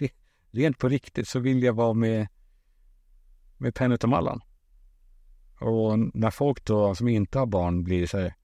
rent 0.50 0.78
på 0.78 0.88
riktigt 0.88 1.28
så 1.28 1.38
vill 1.38 1.62
jag 1.62 1.72
vara 1.72 1.92
med, 1.92 2.28
med 3.56 3.74
Pennet 3.74 4.04
och 4.04 4.10
Mallan. 4.10 4.40
Och 5.60 5.98
när 5.98 6.30
folk 6.30 6.64
då 6.64 6.94
som 6.94 7.08
inte 7.08 7.38
har 7.38 7.46
barn 7.46 7.84
blir 7.84 8.06
så 8.06 8.18
här, 8.18 8.34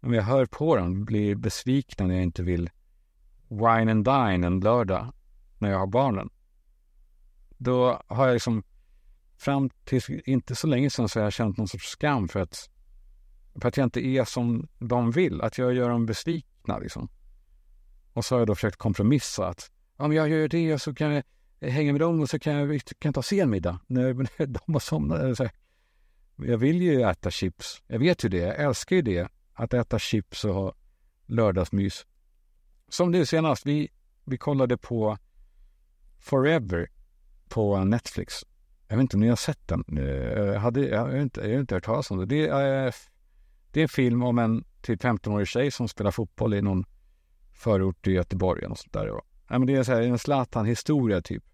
om 0.00 0.14
jag 0.14 0.22
hör 0.22 0.46
på 0.46 0.76
dem, 0.76 1.04
blir 1.04 1.34
besvikna 1.34 2.06
när 2.06 2.14
jag 2.14 2.24
inte 2.24 2.42
vill 2.42 2.70
wine 3.48 3.90
and 3.90 4.04
dine 4.04 4.46
en 4.46 4.60
lördag 4.60 5.12
när 5.58 5.70
jag 5.70 5.78
har 5.78 5.86
barnen. 5.86 6.30
Då 7.58 8.02
har 8.06 8.26
jag 8.26 8.34
liksom 8.34 8.62
fram 9.36 9.70
till 9.84 10.22
inte 10.26 10.54
så 10.54 10.66
länge 10.66 10.90
sedan 10.90 11.08
så 11.08 11.18
har 11.18 11.24
jag 11.24 11.32
känt 11.32 11.56
någon 11.56 11.68
sorts 11.68 11.88
skam 11.88 12.28
för 12.28 12.40
att 12.40 12.70
för 13.60 13.68
att 13.68 13.76
jag 13.76 13.86
inte 13.86 14.06
är 14.06 14.24
som 14.24 14.68
de 14.78 15.10
vill, 15.10 15.40
att 15.40 15.58
jag 15.58 15.74
gör 15.74 15.88
dem 15.88 16.06
besvikna 16.06 16.78
liksom. 16.78 17.08
Och 18.12 18.24
så 18.24 18.34
har 18.34 18.40
jag 18.40 18.46
då 18.46 18.54
försökt 18.54 18.76
kompromissa 18.76 19.48
att 19.48 19.70
om 19.96 20.12
jag 20.12 20.28
gör 20.28 20.48
det 20.48 20.74
och 20.74 20.82
så 20.82 20.94
kan 20.94 21.10
jag 21.10 21.24
hänga 21.70 21.92
med 21.92 22.00
dem 22.00 22.20
och 22.20 22.30
så 22.30 22.38
kan 22.38 22.54
jag 22.54 22.80
kan 22.98 23.12
ta 23.12 23.22
sen 23.22 23.50
middag 23.50 23.80
när, 23.86 24.12
de 24.46 24.72
har 24.72 24.80
somnat. 24.80 25.40
Jag 26.36 26.58
vill 26.58 26.82
ju 26.82 27.02
äta 27.02 27.30
chips. 27.30 27.82
Jag 27.86 27.98
vet 27.98 28.24
ju 28.24 28.28
det. 28.28 28.38
Jag 28.38 28.60
älskar 28.60 28.96
ju 28.96 29.02
det. 29.02 29.28
Att 29.54 29.74
äta 29.74 29.98
chips 29.98 30.44
och 30.44 30.54
ha 30.54 30.74
lördagsmys. 31.26 32.06
Som 32.88 33.10
nu 33.10 33.26
senast, 33.26 33.66
vi, 33.66 33.88
vi 34.24 34.38
kollade 34.38 34.76
på 34.76 35.18
Forever 36.18 36.90
på 37.48 37.84
Netflix. 37.84 38.34
Jag 38.88 38.96
vet 38.96 39.02
inte 39.02 39.16
om 39.16 39.20
ni 39.20 39.28
har 39.28 39.36
sett 39.36 39.68
den. 39.68 39.84
Jag 40.36 40.60
hade, 40.60 40.88
jag 40.88 41.00
har 41.00 41.16
inte, 41.16 41.40
jag 41.40 41.48
har 41.48 41.60
inte 41.60 41.74
hört 41.74 41.84
talas 41.84 42.10
om 42.10 42.18
det. 42.18 42.26
Det 42.26 42.48
är 42.48 42.86
eh, 42.86 42.92
det 43.72 43.80
är 43.80 43.82
en 43.82 43.88
film 43.88 44.22
om 44.22 44.38
en 44.38 44.64
typ 44.82 45.02
15-årig 45.02 45.48
tjej 45.48 45.70
som 45.70 45.88
spelar 45.88 46.10
fotboll 46.10 46.54
i 46.54 46.62
någon 46.62 46.84
förort 47.52 48.06
i 48.06 48.12
Göteborg 48.12 48.66
och 48.66 48.78
sånt 48.78 48.92
där. 48.92 49.06
Ja, 49.06 49.58
men 49.58 49.66
det 49.66 49.76
är 49.76 49.82
så 49.82 49.92
här, 49.92 50.02
en 50.02 50.18
Zlatan-historia 50.18 51.22
typ. 51.22 51.44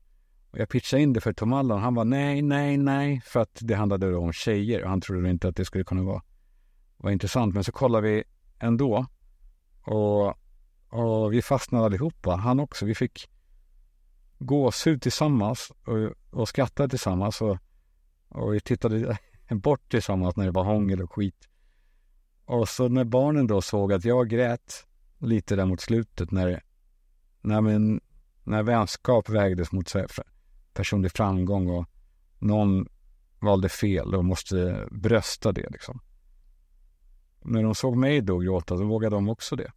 Och 0.51 0.59
jag 0.59 0.69
pitchade 0.69 1.03
in 1.03 1.13
det 1.13 1.21
för 1.21 1.33
Tom 1.33 1.53
Allan. 1.53 1.81
Han 1.81 1.95
var 1.95 2.05
nej, 2.05 2.43
nej, 2.43 2.77
nej. 2.77 3.23
För 3.25 3.41
att 3.41 3.59
det 3.61 3.75
handlade 3.75 4.11
då 4.11 4.19
om 4.19 4.33
tjejer 4.33 4.83
och 4.83 4.91
han 4.91 5.01
trodde 5.01 5.31
inte 5.31 5.49
att 5.49 5.57
det 5.57 5.65
skulle 5.65 5.85
kunna 5.85 6.03
vara, 6.03 6.23
vara 6.97 7.13
intressant. 7.13 7.55
Men 7.55 7.65
så 7.65 7.73
kollade 7.73 8.09
vi 8.09 8.25
ändå. 8.59 9.07
Och, 9.83 10.29
och 10.89 11.33
vi 11.33 11.43
fastnade 11.43 11.85
allihopa. 11.85 12.37
Han 12.37 12.61
också. 12.61 12.87
Vi 12.87 12.95
fick, 12.95 13.31
gåshud 14.47 15.03
tillsammans 15.03 15.73
och, 15.85 16.39
och 16.41 16.49
skrattade 16.49 16.89
tillsammans 16.89 17.41
och, 17.41 17.59
och 18.29 18.55
vi 18.55 18.61
tittade 18.61 19.19
bort 19.51 19.91
tillsammans 19.91 20.37
när 20.37 20.45
det 20.45 20.51
var 20.51 20.65
hångel 20.65 21.03
och 21.03 21.13
skit. 21.13 21.49
Och 22.45 22.69
så 22.69 22.89
när 22.89 23.05
barnen 23.05 23.47
då 23.47 23.63
såg 23.63 23.93
att 23.93 24.05
jag 24.05 24.29
grät 24.29 24.87
lite 25.19 25.57
där 25.57 25.67
mot 25.67 25.81
slutet 25.81 26.31
när, 26.31 26.63
när, 27.41 27.61
min, 27.61 28.01
när 28.45 28.63
vänskap 28.63 29.29
vägdes 29.29 29.73
mot 29.73 29.93
personlig 30.75 31.13
framgång 31.13 31.69
och 31.69 31.87
någon 32.39 32.89
valde 33.41 33.69
fel 33.69 34.15
och 34.15 34.25
måste 34.25 34.89
brösta 34.91 35.53
det 35.53 35.69
liksom. 35.71 36.01
När 37.43 37.63
de 37.63 37.75
såg 37.75 37.97
mig 37.97 38.21
då 38.21 38.39
gråta, 38.39 38.77
så 38.77 38.85
vågade 38.85 39.17
de 39.17 39.29
också 39.29 39.57
det. 39.57 39.73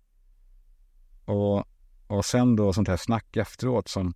Och, 1.25 1.63
och 2.07 2.25
sen 2.25 2.55
då 2.55 2.73
sånt 2.73 2.87
här 2.87 2.97
snack 2.97 3.37
efteråt 3.37 3.87
som, 3.87 4.13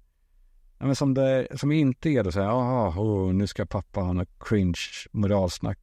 ja, 0.81 0.87
men 0.87 0.95
som, 0.95 1.13
det, 1.13 1.47
som 1.55 1.71
inte 1.71 2.09
är 2.09 2.23
det 2.23 2.31
så 2.31 2.41
här, 2.41 2.49
ah, 2.49 2.89
oh, 2.89 3.33
nu 3.33 3.47
ska 3.47 3.65
pappa 3.65 3.99
ha 3.99 4.13
något 4.13 4.29
cringe 4.39 4.81
moralsnack. 5.11 5.79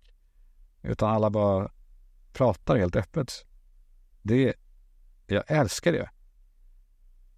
Utan 0.83 1.11
alla 1.11 1.31
bara 1.31 1.71
pratar 2.33 2.77
helt 2.77 2.97
öppet. 2.97 3.47
Det, 4.23 4.55
jag 5.27 5.45
älskar 5.47 5.93
det. 5.93 6.11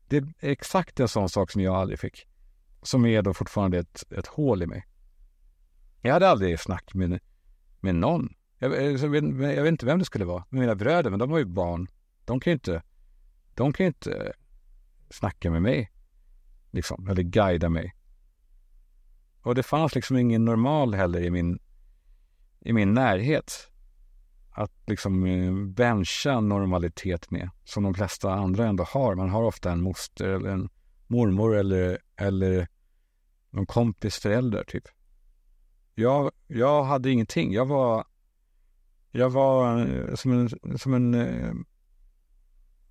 Det 0.08 0.16
är 0.16 0.26
exakt 0.40 1.00
en 1.00 1.08
sån 1.08 1.28
sak 1.28 1.50
som 1.50 1.62
jag 1.62 1.74
aldrig 1.74 1.98
fick. 1.98 2.26
Som 2.82 3.06
är 3.06 3.22
då 3.22 3.34
fortfarande 3.34 3.78
ett, 3.78 4.12
ett 4.12 4.26
hål 4.26 4.62
i 4.62 4.66
mig. 4.66 4.86
Jag 6.00 6.12
hade 6.12 6.28
aldrig 6.28 6.60
snack 6.60 6.94
med, 6.94 7.20
med 7.80 7.94
någon. 7.94 8.34
Jag, 8.58 8.72
eh, 8.72 8.84
jag, 8.84 9.08
vet, 9.08 9.24
jag, 9.24 9.62
vet, 9.62 9.68
inte 9.68 9.86
vem 9.86 9.98
det 9.98 10.04
skulle 10.04 10.24
vara. 10.24 10.44
Med 10.48 10.60
mina 10.60 10.74
bröder, 10.74 11.10
men 11.10 11.18
de 11.18 11.30
var 11.30 11.38
ju 11.38 11.44
barn. 11.44 11.88
De 12.24 12.40
kan 12.40 12.50
ju 12.50 12.54
inte, 12.54 12.82
de 13.54 13.72
kan 13.72 13.84
ju 13.84 13.88
inte 13.88 14.32
snacka 15.10 15.50
med 15.50 15.62
mig. 15.62 15.90
Liksom, 16.70 17.08
eller 17.08 17.22
guida 17.22 17.68
mig. 17.68 17.94
Och 19.42 19.54
det 19.54 19.62
fanns 19.62 19.94
liksom 19.94 20.16
ingen 20.16 20.44
normal 20.44 20.94
heller 20.94 21.20
i 21.20 21.30
min, 21.30 21.58
i 22.60 22.72
min 22.72 22.94
närhet. 22.94 23.52
Att 24.50 24.72
liksom 24.86 25.26
eh, 25.26 25.52
bencha 25.52 26.40
normalitet 26.40 27.30
med, 27.30 27.50
som 27.64 27.82
de 27.82 27.94
flesta 27.94 28.32
andra 28.32 28.66
ändå 28.66 28.84
har. 28.84 29.14
Man 29.14 29.30
har 29.30 29.42
ofta 29.42 29.72
en 29.72 29.82
moster 29.82 30.28
eller 30.28 30.50
en 30.50 30.68
mormor 31.06 31.56
eller, 31.56 31.98
eller 32.16 32.68
någon 33.50 33.66
kompis 33.66 34.16
förälder 34.16 34.64
typ. 34.64 34.84
Jag, 35.94 36.30
jag 36.46 36.84
hade 36.84 37.10
ingenting. 37.10 37.52
Jag 37.52 37.66
var, 37.66 38.04
jag 39.10 39.30
var 39.30 39.86
eh, 39.86 40.14
som 40.14 40.32
en, 40.32 40.78
som 40.78 40.94
en, 40.94 41.14
eh, 41.14 41.52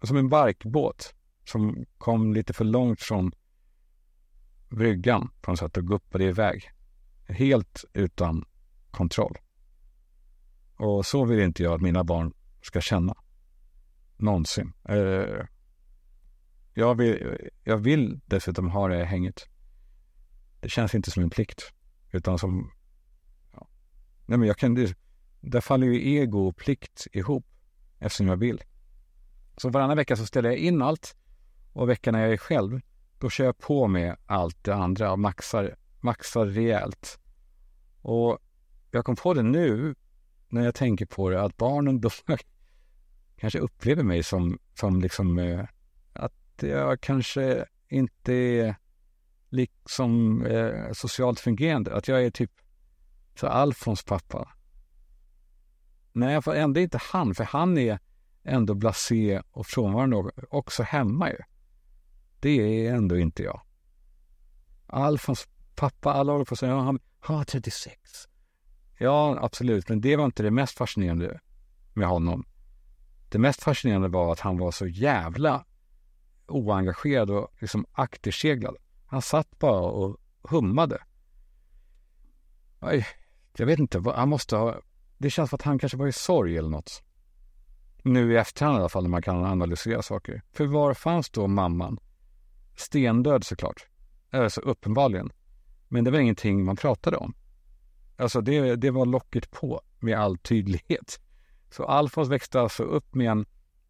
som 0.02 0.18
en 0.18 0.30
barkbåt 0.30 1.14
som 1.46 1.86
kom 1.98 2.34
lite 2.34 2.54
för 2.54 2.66
långt 2.66 3.02
från 3.02 3.32
bryggan 4.70 5.32
på 5.42 5.52
något 5.52 5.60
sätt 5.60 5.78
och 5.78 5.88
guppade 5.88 6.24
iväg. 6.24 6.72
Helt 7.28 7.86
utan 7.94 8.46
kontroll. 8.92 9.38
Och 10.76 11.06
så 11.06 11.26
vill 11.26 11.40
inte 11.40 11.64
jag 11.64 11.74
att 11.74 11.82
mina 11.82 12.04
barn 12.04 12.34
ska 12.62 12.82
känna. 12.82 13.16
Någonsin. 14.18 14.74
Eh, 14.90 15.46
jag 16.74 16.96
vill, 16.96 17.38
jag 17.64 17.78
vill 17.78 18.20
dessutom 18.26 18.70
ha 18.70 18.88
det 18.88 19.06
hänget. 19.06 19.48
Det 20.60 20.70
känns 20.70 20.96
inte 20.96 21.12
som 21.12 21.24
en 21.24 21.30
plikt, 21.30 21.74
utan 22.12 22.40
som 22.40 22.72
Nej, 24.30 24.38
men 24.38 24.48
jag 24.48 24.58
kan, 24.58 24.76
det, 24.76 24.98
där 25.42 25.62
faller 25.62 25.88
ju 25.88 26.14
ego 26.14 26.48
och 26.48 26.56
plikt 26.56 27.08
ihop 27.12 27.46
eftersom 28.00 28.28
jag 28.28 28.38
vill. 28.38 28.64
Så 29.58 29.70
varannan 29.70 29.98
vecka 29.98 30.16
så 30.16 30.26
ställer 30.26 30.50
jag 30.50 30.58
in 30.58 30.82
allt 30.82 31.16
och 31.74 31.90
veckan 31.90 32.14
när 32.14 32.22
jag 32.22 32.34
är 32.34 32.38
själv, 32.38 32.82
då 33.20 33.30
kör 33.30 33.46
jag 33.46 33.58
på 33.58 33.88
med 33.88 34.16
allt 34.26 34.64
det 34.64 34.76
andra 34.76 35.12
och 35.12 35.20
maxar, 35.20 35.76
maxar 36.00 36.46
rejält. 36.46 37.20
Och 38.02 38.40
jag 38.92 39.06
kom 39.06 39.16
på 39.16 39.34
det 39.34 39.44
nu 39.44 39.96
när 40.48 40.66
jag 40.66 40.76
tänker 40.76 41.06
på 41.06 41.30
det, 41.30 41.42
att 41.42 41.58
barnen 41.58 42.02
då 42.02 42.10
kanske 43.38 43.60
upplever 43.60 44.04
mig 44.04 44.24
som, 44.24 44.60
som 44.74 45.02
liksom 45.02 45.40
eh, 45.40 45.66
att 46.14 46.34
jag 46.62 47.02
kanske 47.02 47.66
inte 47.90 48.34
är 48.34 48.76
liksom 49.50 50.46
eh, 50.46 50.92
socialt 50.92 51.40
fungerande. 51.40 51.96
Att 51.96 52.08
jag 52.08 52.26
är 52.26 52.32
typ 52.32 52.52
så 53.40 53.48
Alfons 53.48 54.04
pappa. 54.04 54.50
Nej, 56.14 56.42
för 56.42 56.56
ändå 56.56 56.80
inte 56.80 57.00
han, 57.02 57.36
för 57.36 57.44
han 57.44 57.78
är 57.78 58.00
ändå 58.44 58.74
blasé 58.74 59.42
och 59.52 59.68
frånvarande 59.68 60.32
också 60.50 60.84
hemma 60.84 61.30
ju. 61.30 61.38
Det 62.40 62.86
är 62.88 62.94
ändå 62.94 63.18
inte 63.18 63.44
jag. 63.44 63.62
Alfons 64.88 65.48
pappa, 65.76 66.14
alla 66.14 66.32
håller 66.32 66.46
på 66.46 66.54
att 66.54 66.60
säga 66.60 66.78
att 66.78 66.86
han 66.86 67.00
var 67.28 67.44
36. 67.44 68.00
Ja, 68.98 69.38
absolut, 69.42 69.90
men 69.90 70.02
det 70.02 70.16
var 70.16 70.26
inte 70.26 70.44
det 70.44 70.52
mest 70.52 70.78
fascinerande 70.78 71.40
med 71.94 72.08
honom. 72.08 72.46
Det 73.30 73.40
mest 73.40 73.64
fascinerande 73.64 74.08
var 74.08 74.32
att 74.32 74.40
han 74.40 74.58
var 74.58 74.72
så 74.72 74.88
jävla 74.88 75.66
oengagerad 76.48 77.30
och 77.30 77.54
liksom 77.60 77.86
akterseglad. 77.92 78.76
Han 79.06 79.22
satt 79.22 79.60
bara 79.60 79.82
och 79.82 80.18
hummade. 80.42 81.04
Aj, 82.80 83.08
jag 83.58 83.66
vet 83.66 83.80
inte, 83.80 84.04
han 84.16 84.30
måste 84.30 84.56
ha... 84.56 84.82
Det 85.18 85.30
känns 85.30 85.50
som 85.50 85.58
att 85.58 85.62
han 85.62 85.80
kanske 85.80 85.98
var 85.98 86.08
i 86.08 86.14
sorg 86.14 86.58
eller 86.58 86.70
något. 86.70 87.04
Nu 88.04 88.34
i 88.34 88.38
efterhand 88.38 88.78
i 88.78 88.80
alla 88.80 88.90
fall, 88.90 89.04
när 89.04 89.10
man 89.10 89.22
kan 89.22 89.46
analysera 89.46 90.02
saker. 90.02 90.42
För 90.52 90.66
var 90.66 90.94
fanns 90.94 91.30
då 91.30 91.48
mamman? 91.48 92.00
Stendöd 92.80 93.44
såklart. 93.44 93.88
Alltså 94.32 94.62
uppenbarligen. 94.62 95.32
Men 95.88 96.04
det 96.04 96.12
var 96.12 96.20
ingenting 96.20 96.66
man 96.66 96.76
pratade 96.76 97.18
om. 97.18 97.34
Alltså 98.18 98.42
det, 98.42 98.76
det 98.76 98.92
var 98.92 99.06
locket 99.06 99.52
på 99.52 99.82
med 100.00 100.20
all 100.20 100.38
tydlighet. 100.38 101.20
Så 101.70 101.86
Alfons 101.86 102.30
växte 102.30 102.62
alltså 102.62 102.84
upp 102.84 103.16
med 103.16 103.32
en 103.32 103.46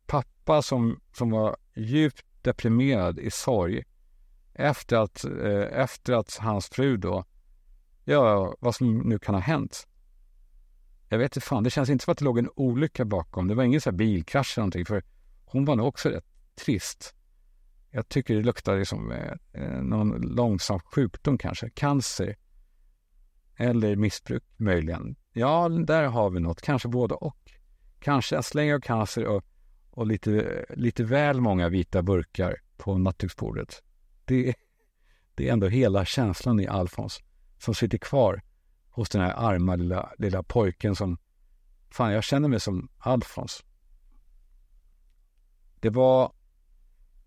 pappa 0.07 0.61
som, 0.61 0.99
som 1.13 1.29
var 1.29 1.57
djupt 1.75 2.25
deprimerad 2.41 3.19
i 3.19 3.31
sorg 3.31 3.83
efter 4.53 4.97
att, 4.97 5.25
eh, 5.25 5.81
efter 5.81 6.13
att 6.13 6.37
hans 6.37 6.69
fru 6.69 6.97
då 6.97 7.25
ja, 8.03 8.55
vad 8.59 8.75
som 8.75 8.97
nu 8.97 9.19
kan 9.19 9.35
ha 9.35 9.41
hänt. 9.41 9.87
Jag 11.09 11.17
vet 11.17 11.35
inte 11.35 11.47
fan, 11.47 11.63
det 11.63 11.69
känns 11.69 11.89
inte 11.89 12.03
som 12.03 12.11
att 12.11 12.17
det 12.17 12.25
låg 12.25 12.39
en 12.39 12.49
olycka 12.55 13.05
bakom. 13.05 13.47
Det 13.47 13.55
var 13.55 13.63
ingen 13.63 13.81
så 13.81 13.89
här 13.89 13.97
bilkrasch 13.97 14.57
eller 14.57 14.61
någonting, 14.61 14.85
för 14.85 15.03
hon 15.45 15.65
var 15.65 15.75
nog 15.75 15.87
också 15.87 16.09
rätt 16.09 16.25
trist. 16.55 17.15
Jag 17.91 18.09
tycker 18.09 18.35
det 18.35 18.43
luktar 18.43 18.77
liksom 18.77 19.11
eh, 19.11 19.33
eh, 19.53 19.81
någon 19.81 20.21
långsam 20.21 20.79
sjukdom 20.79 21.37
kanske, 21.37 21.69
cancer. 21.69 22.35
Eller 23.57 23.95
missbruk 23.95 24.43
möjligen. 24.57 25.15
Ja, 25.33 25.69
där 25.69 26.03
har 26.03 26.29
vi 26.29 26.39
något, 26.39 26.61
kanske 26.61 26.87
både 26.87 27.13
och. 27.13 27.51
Kanske 27.99 28.35
en 28.37 28.43
släng 28.43 28.73
av 28.73 28.79
cancer 28.79 29.25
och, 29.25 29.43
och 29.91 30.07
lite, 30.07 30.65
lite 30.69 31.03
väl 31.03 31.41
många 31.41 31.69
vita 31.69 32.03
burkar 32.03 32.55
på 32.77 32.97
nattduksbordet. 32.97 33.83
Det, 34.25 34.55
det 35.35 35.49
är 35.49 35.53
ändå 35.53 35.67
hela 35.67 36.05
känslan 36.05 36.59
i 36.59 36.67
Alfons 36.67 37.19
som 37.57 37.75
sitter 37.75 37.97
kvar 37.97 38.41
hos 38.89 39.09
den 39.09 39.21
här 39.21 39.33
arma 39.37 39.75
lilla, 39.75 40.13
lilla 40.17 40.43
pojken 40.43 40.95
som... 40.95 41.17
Fan, 41.91 42.13
jag 42.13 42.23
känner 42.23 42.47
mig 42.47 42.59
som 42.59 42.89
Alfons. 42.97 43.63
Det 45.79 45.89
var... 45.89 46.31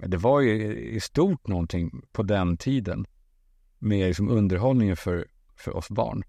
Det 0.07 0.17
var 0.17 0.41
ju 0.41 0.77
i 0.79 1.01
stort 1.01 1.47
någonting 1.47 2.03
på 2.13 2.23
den 2.23 2.57
tiden 2.57 3.07
med 3.79 4.07
liksom 4.07 4.29
underhållningen 4.29 4.97
för, 4.97 5.27
för 5.57 5.77
oss 5.77 5.89
barn. 5.89 6.23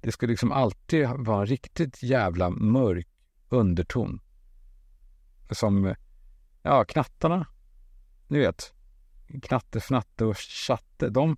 Det 0.00 0.12
skulle 0.12 0.30
liksom 0.30 0.52
alltid 0.52 1.08
vara 1.08 1.40
en 1.40 1.46
riktigt 1.46 2.02
jävla 2.02 2.50
mörk 2.50 3.08
underton. 3.48 4.20
Som, 5.50 5.94
ja, 6.62 6.84
knattarna. 6.84 7.46
Ni 8.28 8.38
vet. 8.38 8.74
Knatte, 9.42 9.80
Fnatte 9.80 10.24
och 10.24 10.36
Chatte. 10.36 11.08
De 11.08 11.36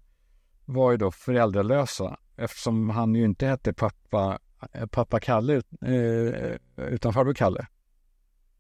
var 0.65 0.91
ju 0.91 0.97
då 0.97 1.11
föräldralösa 1.11 2.19
eftersom 2.37 2.91
han 2.91 3.15
ju 3.15 3.25
inte 3.25 3.47
hette 3.47 3.73
pappa, 3.73 4.39
eh, 4.73 4.87
pappa 4.87 5.21
Kalle 5.21 5.63
eh, 5.87 6.57
utan 6.77 7.13
farbror 7.13 7.35
Kalle. 7.35 7.67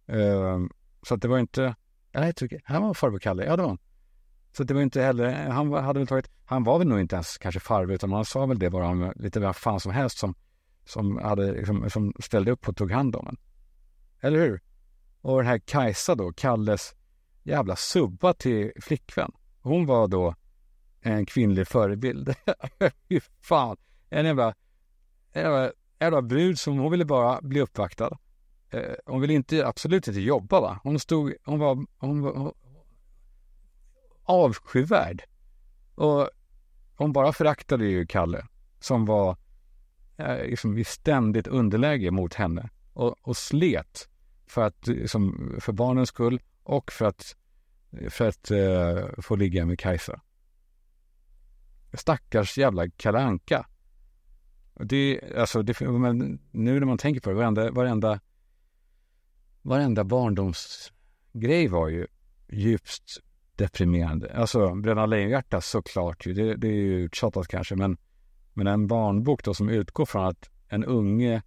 Eh, 0.06 0.60
så 1.02 1.14
att 1.14 1.22
det 1.22 1.28
var 1.28 1.38
inte, 1.38 1.74
nej, 2.14 2.34
han 2.64 2.82
var 2.82 2.94
farbror 2.94 3.18
Kalle, 3.18 3.44
ja 3.44 3.56
det 3.56 3.62
var 3.62 3.68
han. 3.68 3.78
Så 4.56 4.64
det 4.64 4.74
var 4.74 4.82
inte 4.82 5.02
heller, 5.02 5.48
han 5.48 5.72
hade 5.72 5.98
väl 5.98 6.06
tagit, 6.06 6.30
han 6.44 6.64
var 6.64 6.78
väl 6.78 6.88
nog 6.88 7.00
inte 7.00 7.16
ens 7.16 7.38
kanske 7.38 7.60
farbror 7.60 7.94
utan 7.94 8.12
han 8.12 8.24
sa 8.24 8.46
väl 8.46 8.58
det 8.58 8.70
bara 8.70 8.88
om 8.88 9.12
lite 9.16 9.40
vad 9.40 9.56
fan 9.56 9.80
som 9.80 9.92
helst 9.92 10.18
som, 10.18 10.34
som, 10.84 11.16
hade, 11.16 11.52
liksom, 11.52 11.90
som 11.90 12.12
ställde 12.20 12.50
upp 12.50 12.68
och 12.68 12.76
tog 12.76 12.90
hand 12.90 13.16
om 13.16 13.26
en. 13.26 13.36
Eller 14.20 14.38
hur? 14.38 14.60
Och 15.20 15.36
den 15.36 15.46
här 15.46 15.58
Kajsa 15.58 16.14
då, 16.14 16.32
Kalles 16.32 16.94
jävla 17.42 17.76
subba 17.76 18.34
till 18.34 18.72
flickvän. 18.80 19.32
Hon 19.62 19.86
var 19.86 20.08
då 20.08 20.34
en 21.00 21.26
kvinnlig 21.26 21.68
förebild. 21.68 22.34
Fy 23.08 23.20
fan. 23.40 23.76
En 24.10 24.26
jävla, 24.26 24.54
jävla, 25.34 25.72
jävla 26.00 26.22
brud 26.22 26.58
som 26.58 26.78
hon 26.78 26.90
ville 26.90 27.04
bara 27.04 27.40
bli 27.42 27.60
uppvaktad. 27.60 28.18
Eh, 28.72 28.94
hon 29.06 29.20
ville 29.20 29.32
inte, 29.34 29.66
absolut 29.66 30.08
inte 30.08 30.20
jobba 30.20 30.60
va. 30.60 30.80
Hon 30.82 30.98
stod, 30.98 31.34
hon 31.44 31.58
var, 31.58 31.86
hon 31.98 32.20
var 32.20 32.36
hon, 32.36 32.52
avskyvärd. 34.22 35.22
Och 35.94 36.30
hon 36.96 37.12
bara 37.12 37.32
föraktade 37.32 37.84
ju 37.84 38.06
Kalle 38.06 38.46
som 38.80 39.04
var 39.06 39.36
eh, 40.16 40.36
liksom 40.36 40.78
i 40.78 40.84
ständigt 40.84 41.46
underläge 41.46 42.10
mot 42.10 42.34
henne 42.34 42.70
och, 42.92 43.16
och 43.22 43.36
slet 43.36 44.08
för 44.46 44.62
att, 44.62 44.86
liksom, 44.86 45.54
för 45.60 45.72
barnens 45.72 46.08
skull 46.08 46.40
och 46.62 46.92
för 46.92 47.04
att, 47.04 47.36
för 48.10 48.28
att 48.28 48.50
eh, 48.50 49.22
få 49.22 49.36
ligga 49.36 49.66
med 49.66 49.78
Kajsa. 49.78 50.20
Stackars 51.92 52.58
jävla 52.58 52.90
kalanka. 52.90 53.66
Det, 54.74 55.20
alltså, 55.36 55.62
det, 55.62 55.80
men 55.80 56.40
nu 56.50 56.80
när 56.80 56.86
man 56.86 56.98
tänker 56.98 57.20
på 57.20 57.30
det, 57.30 57.36
varenda, 57.36 57.70
varenda, 57.70 58.20
varenda 59.62 60.04
barndomsgrej 60.04 61.68
var 61.68 61.88
ju 61.88 62.06
djupt 62.48 63.18
deprimerande. 63.56 64.34
Alltså 64.34 64.74
Bröderna 64.74 65.06
Lejonhjärta 65.06 65.60
såklart 65.60 66.26
ju, 66.26 66.32
det, 66.32 66.56
det 66.56 66.68
är 66.68 66.72
ju 66.72 67.04
uttjatat 67.04 67.48
kanske, 67.48 67.76
men, 67.76 67.96
men 68.52 68.66
en 68.66 68.86
barnbok 68.86 69.44
då 69.44 69.54
som 69.54 69.68
utgår 69.68 70.06
från 70.06 70.26
att 70.26 70.50
en 70.68 70.84
unge 70.84 71.42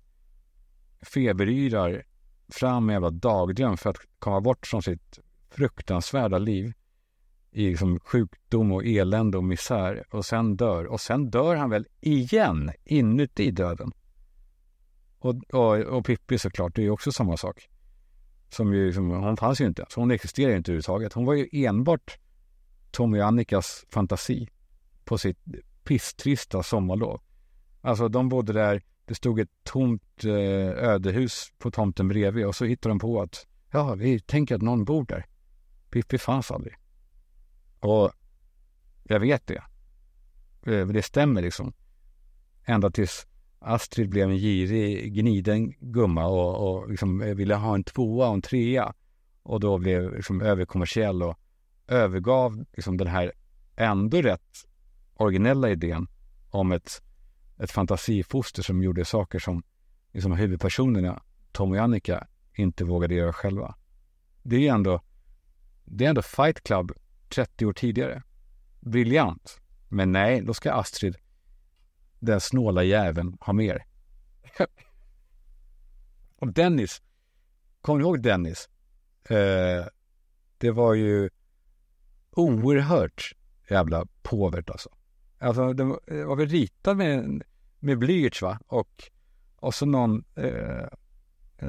feberyrar 1.13 2.03
fram 2.49 2.85
med 2.85 2.93
jävla 2.93 3.09
dagdröm 3.09 3.77
för 3.77 3.89
att 3.89 3.97
komma 4.19 4.41
bort 4.41 4.67
från 4.67 4.81
sitt 4.81 5.19
fruktansvärda 5.49 6.37
liv 6.37 6.73
i 7.51 7.69
liksom 7.69 7.99
sjukdom 7.99 8.71
och 8.71 8.85
elände 8.85 9.37
och 9.37 9.43
misär 9.43 10.03
och 10.09 10.25
sen 10.25 10.55
dör. 10.55 10.85
Och 10.85 11.01
sen 11.01 11.29
dör 11.29 11.55
han 11.55 11.69
väl 11.69 11.87
igen 12.01 12.71
inuti 12.83 13.51
döden. 13.51 13.91
Och, 15.19 15.35
och, 15.53 15.75
och 15.75 16.05
Pippi 16.05 16.37
såklart, 16.37 16.75
det 16.75 16.81
är 16.81 16.83
ju 16.83 16.89
också 16.89 17.11
samma 17.11 17.37
sak. 17.37 17.69
Som 18.55 18.73
ju, 18.73 18.93
som, 18.93 19.09
hon 19.09 19.37
fanns 19.37 19.61
ju 19.61 19.65
inte, 19.65 19.85
så 19.89 19.99
hon 19.99 20.11
existerar 20.11 20.49
ju 20.49 20.57
inte 20.57 20.71
överhuvudtaget. 20.71 21.13
Hon 21.13 21.25
var 21.25 21.33
ju 21.33 21.49
enbart 21.51 22.19
Tommy 22.91 23.19
och 23.19 23.25
Annikas 23.25 23.85
fantasi 23.89 24.49
på 25.05 25.17
sitt 25.17 25.37
pisstrista 25.83 26.63
sommarlov. 26.63 27.21
Alltså 27.81 28.07
de 28.07 28.29
bodde 28.29 28.53
där, 28.53 28.81
det 29.05 29.15
stod 29.15 29.39
ett 29.39 29.49
tomt 29.63 30.23
eh, 30.23 30.89
ödehus 30.89 31.53
på 31.57 31.71
tomten 31.71 32.07
bredvid 32.07 32.45
och 32.45 32.55
så 32.55 32.65
hittade 32.65 32.91
de 32.91 32.99
på 32.99 33.21
att 33.21 33.47
ja, 33.71 33.95
vi 33.95 34.19
tänker 34.19 34.55
att 34.55 34.61
någon 34.61 34.85
bor 34.85 35.05
där. 35.05 35.25
Pippi 35.89 36.17
fanns 36.17 36.51
aldrig. 36.51 36.75
Och 37.79 38.11
jag 39.03 39.19
vet 39.19 39.47
det. 39.47 39.63
Eh, 40.65 40.87
det 40.87 41.01
stämmer 41.01 41.41
liksom. 41.41 41.73
Ända 42.65 42.89
tills 42.89 43.27
Astrid 43.65 44.09
blev 44.09 44.29
en 44.29 44.37
girig, 44.37 45.13
gniden 45.13 45.73
gumma 45.79 46.25
och, 46.25 46.69
och 46.69 46.89
liksom 46.89 47.21
eh, 47.21 47.35
ville 47.35 47.55
ha 47.55 47.75
en 47.75 47.83
tvåa 47.83 48.27
och 48.27 48.33
en 48.33 48.41
trea. 48.41 48.93
Och 49.43 49.59
då 49.59 49.77
blev 49.77 50.15
liksom 50.15 50.41
överkommersiell 50.41 51.23
och 51.23 51.39
övergav 51.87 52.65
liksom 52.73 52.97
den 52.97 53.07
här 53.07 53.31
ändå 53.75 54.21
rätt 54.21 54.65
originella 55.15 55.69
idén 55.69 56.07
om 56.49 56.71
ett, 56.71 57.01
ett 57.57 57.71
fantasifoster 57.71 58.63
som 58.63 58.83
gjorde 58.83 59.05
saker 59.05 59.39
som 59.39 59.63
liksom 60.13 60.31
huvudpersonerna, 60.31 61.21
Tom 61.51 61.71
och 61.71 61.77
Annika, 61.77 62.27
inte 62.53 62.83
vågade 62.83 63.13
göra 63.13 63.33
själva. 63.33 63.75
Det 64.43 64.67
är 64.67 64.73
ändå, 64.73 65.01
det 65.85 66.05
är 66.05 66.09
ändå 66.09 66.21
Fight 66.21 66.63
Club 66.63 66.91
30 67.29 67.65
år 67.65 67.73
tidigare. 67.73 68.23
Briljant. 68.79 69.59
Men 69.89 70.11
nej, 70.11 70.41
då 70.41 70.53
ska 70.53 70.73
Astrid, 70.73 71.15
den 72.19 72.41
snåla 72.41 72.83
jäveln, 72.83 73.37
ha 73.39 73.53
mer. 73.53 73.85
Och 76.35 76.53
Dennis, 76.53 77.01
kommer 77.81 77.99
ni 77.99 78.05
ihåg 78.05 78.21
Dennis? 78.21 78.69
Eh, 79.29 79.85
det 80.57 80.71
var 80.71 80.93
ju 80.93 81.29
oerhört 82.31 83.35
jävla 83.69 84.05
påvert 84.21 84.69
alltså. 84.69 84.89
Alltså 85.39 85.73
det 85.73 85.83
var 86.25 86.35
väl 86.35 86.47
ritad 86.47 86.97
med, 86.97 87.43
med 87.79 87.99
blyerts 87.99 88.41
va? 88.41 88.59
Och, 88.67 89.03
och 89.55 89.75
så 89.75 89.85
någon, 89.85 90.23
eh, 90.35 90.87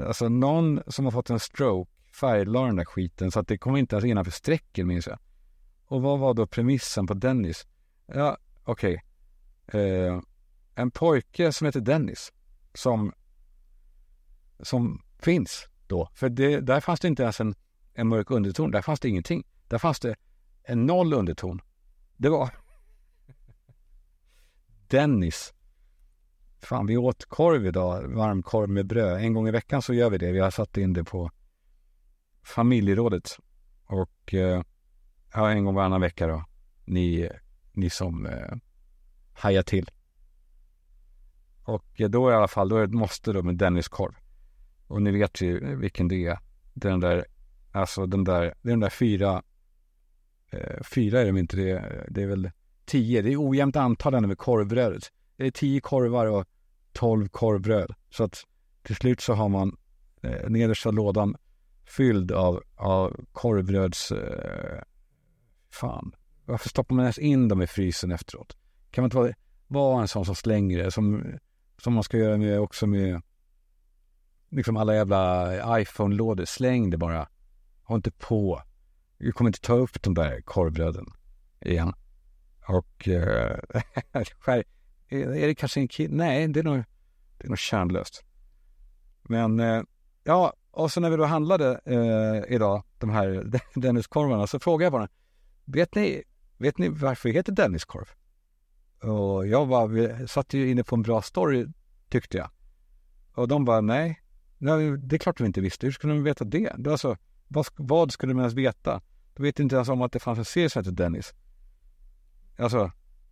alltså 0.07 0.29
någon 0.29 0.81
som 0.87 1.05
har 1.05 1.11
fått 1.11 1.29
en 1.29 1.39
stroke 1.39 1.91
färglade 2.19 2.65
den 2.67 2.75
där 2.75 2.85
skiten 2.85 3.31
så 3.31 3.39
att 3.39 3.47
det 3.47 3.57
kom 3.57 3.77
inte 3.77 3.95
ens 3.95 4.05
innanför 4.05 4.31
strecken 4.31 4.87
minns 4.87 5.07
jag. 5.07 5.19
Och 5.85 6.01
vad 6.01 6.19
var 6.19 6.33
då 6.33 6.47
premissen 6.47 7.07
på 7.07 7.13
Dennis? 7.13 7.67
Ja, 8.05 8.37
okej. 8.63 9.03
Okay. 9.67 9.81
Eh, 9.81 10.21
en 10.77 10.91
pojke 10.91 11.51
som 11.51 11.65
heter 11.65 11.79
Dennis. 11.81 12.33
Som, 12.73 13.13
som 14.59 15.01
finns 15.19 15.67
då. 15.87 16.09
För 16.13 16.29
det, 16.29 16.59
där 16.59 16.79
fanns 16.79 16.99
det 16.99 17.07
inte 17.07 17.23
ens 17.23 17.41
en, 17.41 17.55
en 17.93 18.07
mörk 18.07 18.31
underton. 18.31 18.71
Där 18.71 18.81
fanns 18.81 18.99
det 18.99 19.09
ingenting. 19.09 19.43
Där 19.67 19.77
fanns 19.77 19.99
det 19.99 20.15
en 20.63 20.85
noll 20.85 21.13
underton. 21.13 21.61
Det 22.17 22.29
var 22.29 22.49
Dennis. 24.87 25.53
Fan, 26.61 26.85
vi 26.85 26.97
åt 26.97 27.25
korv 27.25 27.65
idag. 27.65 28.03
Varmkorv 28.03 28.69
med 28.69 28.85
bröd. 28.85 29.21
En 29.21 29.33
gång 29.33 29.47
i 29.47 29.51
veckan 29.51 29.81
så 29.81 29.93
gör 29.93 30.09
vi 30.09 30.17
det. 30.17 30.31
Vi 30.31 30.39
har 30.39 30.51
satt 30.51 30.77
in 30.77 30.93
det 30.93 31.03
på 31.03 31.31
familjerådet. 32.43 33.37
Och 33.85 34.33
eh, 34.33 34.61
Ja, 35.33 35.49
en 35.51 35.65
gång 35.65 35.75
varannan 35.75 36.01
vecka 36.01 36.27
då. 36.27 36.45
Ni, 36.85 37.29
ni 37.71 37.89
som 37.89 38.25
eh, 38.25 38.53
hajar 39.33 39.63
till. 39.63 39.89
Och 41.67 42.01
då 42.09 42.31
i 42.31 42.33
alla 42.33 42.47
fall, 42.47 42.69
då 42.69 42.75
är 42.75 42.79
det 42.79 42.85
ett 42.85 42.93
måste 42.93 43.33
då 43.33 43.43
med 43.43 43.57
Dennis 43.57 43.87
korv. 43.87 44.13
Och 44.87 45.01
ni 45.01 45.11
vet 45.11 45.41
ju 45.41 45.75
vilken 45.75 46.07
det 46.07 46.25
är. 46.25 46.39
Det 46.73 46.87
är 46.87 46.91
Den 46.91 46.99
där, 46.99 47.25
alltså 47.71 48.05
den 48.05 48.23
där, 48.23 48.41
det 48.41 48.69
är 48.69 48.71
den 48.71 48.79
där 48.79 48.89
fyra, 48.89 49.43
eh, 50.51 50.83
fyra 50.83 51.21
är 51.21 51.25
de 51.25 51.37
inte 51.37 51.57
det, 51.57 52.05
det 52.09 52.21
är 52.23 52.27
väl 52.27 52.51
tio, 52.85 53.21
det 53.21 53.33
är 53.33 53.49
ojämnt 53.49 53.75
antal 53.75 54.27
med 54.27 54.37
korvbrödet. 54.37 55.03
Det 55.37 55.47
är 55.47 55.51
tio 55.51 55.81
korvar 55.81 56.25
och 56.25 56.45
tolv 56.93 57.27
korvbröd. 57.27 57.93
Så 58.09 58.23
att 58.23 58.43
till 58.83 58.95
slut 58.95 59.21
så 59.21 59.33
har 59.33 59.49
man 59.49 59.77
eh, 60.21 60.49
nedersta 60.49 60.91
lådan 60.91 61.35
fylld 61.85 62.31
av, 62.31 62.63
av 62.75 63.25
korvbröds 63.31 64.11
eh, 64.11 64.81
fan, 65.69 66.15
varför 66.45 66.69
stoppar 66.69 66.95
man 66.95 67.05
ens 67.05 67.17
in 67.17 67.47
dem 67.47 67.61
i 67.61 67.67
frysen 67.67 68.11
efteråt? 68.11 68.57
Kan 68.91 69.01
man 69.01 69.05
inte 69.05 69.17
vara, 69.17 69.33
vara 69.67 70.01
en 70.01 70.07
sån 70.07 70.25
som 70.25 70.35
slänger 70.35 70.83
det, 70.83 70.91
som, 70.91 71.23
som 71.81 71.93
man 71.93 72.03
ska 72.03 72.17
göra 72.17 72.37
med, 72.37 72.59
också 72.59 72.87
med 72.87 73.21
liksom 74.49 74.77
alla 74.77 74.95
jävla 74.95 75.79
iPhone-lådor. 75.79 76.45
Släng 76.45 76.89
det 76.89 76.97
bara. 76.97 77.27
Ha 77.83 77.95
inte 77.95 78.11
på. 78.11 78.61
Du 79.17 79.31
kommer 79.31 79.49
inte 79.49 79.61
ta 79.61 79.73
upp 79.73 80.01
de 80.01 80.13
där 80.13 80.41
korvbröden 80.41 81.05
igen. 81.61 81.93
Och 82.67 83.07
eh, 83.07 83.59
är 85.09 85.47
det 85.47 85.55
kanske 85.55 85.79
en 85.79 85.87
kille? 85.87 86.15
Nej, 86.15 86.47
det 86.47 86.59
är 86.59 86.63
nog, 86.63 86.83
det 87.37 87.45
är 87.45 87.49
nog 87.49 87.59
kärnlöst. 87.59 88.23
Men 89.23 89.59
eh, 89.59 89.81
ja, 90.23 90.53
och 90.71 90.91
så 90.91 90.99
när 90.99 91.09
vi 91.09 91.17
då 91.17 91.25
handlade 91.25 91.81
eh, 91.85 92.55
idag, 92.55 92.83
de 92.97 93.09
här 93.09 93.51
Denniskorvarna, 93.79 94.47
så 94.47 94.59
frågade 94.59 94.85
jag 94.85 94.93
bara 94.93 95.07
vet 95.65 95.95
ni, 95.95 96.23
vet 96.57 96.77
ni 96.77 96.89
varför 96.89 97.29
det 97.29 97.35
heter 97.35 97.51
Denniskorv? 97.51 98.07
Och 99.01 99.47
jag 99.47 99.67
bara, 99.67 99.87
vi 99.87 100.27
satt 100.27 100.53
ju 100.53 100.71
inne 100.71 100.83
på 100.83 100.95
en 100.95 101.01
bra 101.01 101.21
story 101.21 101.67
tyckte 102.09 102.37
jag. 102.37 102.49
Och 103.33 103.47
de 103.47 103.65
bara, 103.65 103.81
nej, 103.81 104.21
nej 104.57 104.97
det 104.97 105.15
är 105.15 105.17
klart 105.17 105.41
vi 105.41 105.45
inte 105.45 105.61
visste. 105.61 105.85
Hur 105.85 105.93
skulle 105.93 106.13
de 106.13 106.23
veta 106.23 106.45
det? 106.45 106.73
det 106.77 106.91
alltså, 106.91 107.17
vad, 107.47 107.67
vad 107.75 108.11
skulle 108.11 108.33
de 108.33 108.39
ens 108.39 108.53
veta? 108.53 109.01
De 109.33 109.43
vet 109.43 109.59
inte 109.59 109.75
ens 109.75 109.89
om 109.89 110.01
att 110.01 110.11
det 110.11 110.19
fanns 110.19 110.39
en 110.39 110.45
serie 110.45 110.69
som 110.69 110.79
hette 110.79 110.91
Dennis. 110.91 111.33
Alltså, 112.57 112.91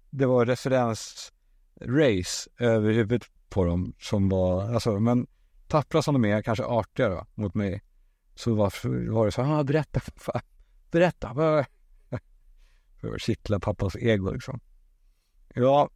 det 0.09 0.25
var 0.25 0.45
referensrace 0.45 2.49
över 2.57 2.91
huvudet 2.91 3.27
på 3.49 3.65
dem 3.65 3.93
som 3.99 4.29
var, 4.29 4.73
alltså, 4.73 4.99
men 4.99 5.27
tappra 5.67 6.01
som 6.01 6.13
de 6.13 6.25
är, 6.25 6.41
kanske 6.41 6.65
artiga 6.65 7.09
då, 7.09 7.25
mot 7.35 7.53
mig. 7.53 7.83
Så 8.35 8.53
var, 8.53 9.09
var 9.09 9.25
det 9.25 9.31
så, 9.31 9.41
här, 9.41 9.59
ah, 9.59 9.63
berätta, 9.63 10.01
berätta, 10.91 11.33
för 13.01 13.15
att 13.15 13.21
kittla 13.21 13.59
pappas 13.59 13.95
ego 13.95 14.31
liksom. 14.31 14.59
Ja, 15.57 15.89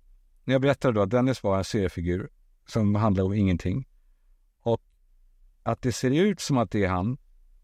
jag 0.45 0.61
berättade 0.61 0.93
då 0.93 1.01
att 1.01 1.09
Dennis 1.09 1.43
var 1.43 1.57
en 1.57 1.63
seriefigur 1.63 2.29
som 2.67 2.95
handlar 2.95 3.23
om 3.23 3.33
ingenting. 3.33 3.87
Och 4.61 4.81
att 5.63 5.81
det 5.81 5.91
ser 5.91 6.11
ut 6.11 6.39
som 6.39 6.57
att 6.57 6.71
det 6.71 6.83
är 6.83 6.89
han 6.89 7.17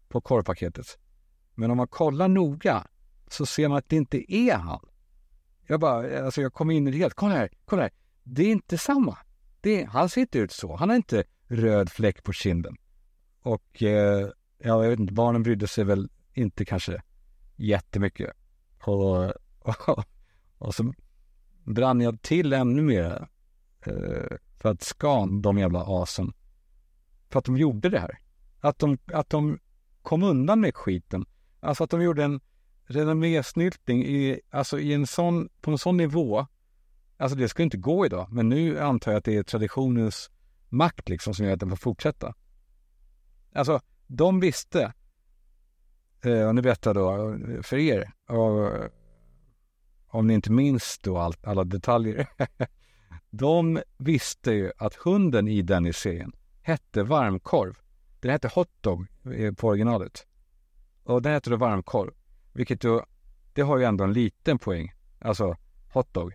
på 0.08 0.20
korvpaketet. 0.20 0.98
Men 1.54 1.70
om 1.70 1.76
man 1.76 1.88
kollar 1.88 2.28
noga 2.28 2.86
så 3.28 3.46
ser 3.46 3.68
man 3.68 3.78
att 3.78 3.88
det 3.88 3.96
inte 3.96 4.32
är 4.32 4.54
han. 4.54 4.80
Jag 5.66 5.80
bara, 5.80 6.24
alltså 6.24 6.42
jag 6.42 6.52
kom 6.52 6.70
in 6.70 6.88
i 6.88 6.90
det 6.90 6.98
helt. 6.98 7.14
Kolla 7.14 7.34
här, 7.34 7.50
kolla 7.64 7.82
här. 7.82 7.90
Det 8.22 8.42
är 8.42 8.52
inte 8.52 8.78
samma. 8.78 9.18
Det 9.60 9.82
är, 9.82 9.86
han 9.86 10.08
ser 10.08 10.20
inte 10.20 10.38
ut 10.38 10.52
så. 10.52 10.76
Han 10.76 10.88
har 10.88 10.96
inte 10.96 11.24
röd 11.48 11.90
fläck 11.90 12.22
på 12.22 12.32
kinden. 12.32 12.76
Och 13.42 13.82
eh, 13.82 14.28
ja, 14.58 14.84
jag 14.84 14.90
vet 14.90 14.98
inte, 14.98 15.12
barnen 15.12 15.42
brydde 15.42 15.68
sig 15.68 15.84
väl 15.84 16.08
inte 16.34 16.64
kanske 16.64 17.02
jättemycket. 17.56 18.32
Och, 18.82 19.24
och, 19.86 20.04
och 20.58 20.74
så 20.74 20.92
brann 21.66 22.00
jag 22.00 22.22
till 22.22 22.52
ännu 22.52 22.82
mer 22.82 23.28
eh, 23.86 24.36
för 24.56 24.68
att 24.70 24.82
skan 24.82 25.42
de 25.42 25.58
jävla 25.58 25.84
asen. 25.86 26.32
För 27.30 27.38
att 27.38 27.44
de 27.44 27.56
gjorde 27.56 27.88
det 27.88 27.98
här. 27.98 28.18
Att 28.60 28.78
de, 28.78 28.98
att 29.12 29.30
de 29.30 29.58
kom 30.02 30.22
undan 30.22 30.60
med 30.60 30.74
skiten. 30.74 31.26
Alltså 31.60 31.84
att 31.84 31.90
de 31.90 32.02
gjorde 32.02 32.24
en, 32.24 32.40
renommésnyltning 32.86 34.04
i, 34.04 34.40
alltså 34.50 34.78
i 34.78 34.92
en 34.92 35.06
sån, 35.06 35.48
på 35.60 35.70
en 35.70 35.78
sån 35.78 35.96
nivå. 35.96 36.46
Alltså 37.16 37.38
det 37.38 37.48
skulle 37.48 37.64
inte 37.64 37.76
gå 37.76 38.06
idag, 38.06 38.28
men 38.30 38.48
nu 38.48 38.80
antar 38.80 39.12
jag 39.12 39.18
att 39.18 39.24
det 39.24 39.36
är 39.36 39.42
traditionens 39.42 40.30
makt 40.68 41.08
liksom 41.08 41.34
som 41.34 41.46
gör 41.46 41.52
att 41.52 41.60
den 41.60 41.70
får 41.70 41.76
fortsätta. 41.76 42.34
Alltså, 43.54 43.80
de 44.06 44.40
visste, 44.40 44.92
eh, 46.24 46.48
och 46.48 46.54
nu 46.54 46.62
berättar 46.62 46.94
jag 46.94 47.40
då 47.40 47.62
för 47.62 47.76
er, 47.76 48.12
och, 48.28 48.90
om 50.16 50.26
ni 50.26 50.34
inte 50.34 50.52
minns 50.52 50.98
då 50.98 51.18
all, 51.18 51.34
alla 51.42 51.64
detaljer. 51.64 52.26
de 53.30 53.82
visste 53.96 54.52
ju 54.52 54.72
att 54.78 54.94
hunden 54.94 55.48
i 55.48 55.62
Dennis-serien 55.62 56.32
hette 56.62 57.02
varmkorv. 57.02 57.78
Den 58.20 58.30
hette 58.30 58.48
hotdog 58.48 59.06
eh, 59.34 59.54
på 59.54 59.68
originalet. 59.68 60.26
Och 61.04 61.22
den 61.22 61.32
hette 61.32 61.50
då 61.50 61.56
varmkorv. 61.56 62.10
Vilket 62.52 62.80
då, 62.80 63.06
det 63.52 63.62
har 63.62 63.78
ju 63.78 63.84
ändå 63.84 64.04
en 64.04 64.12
liten 64.12 64.58
poäng. 64.58 64.92
Alltså 65.18 65.56
hotdog. 65.92 66.32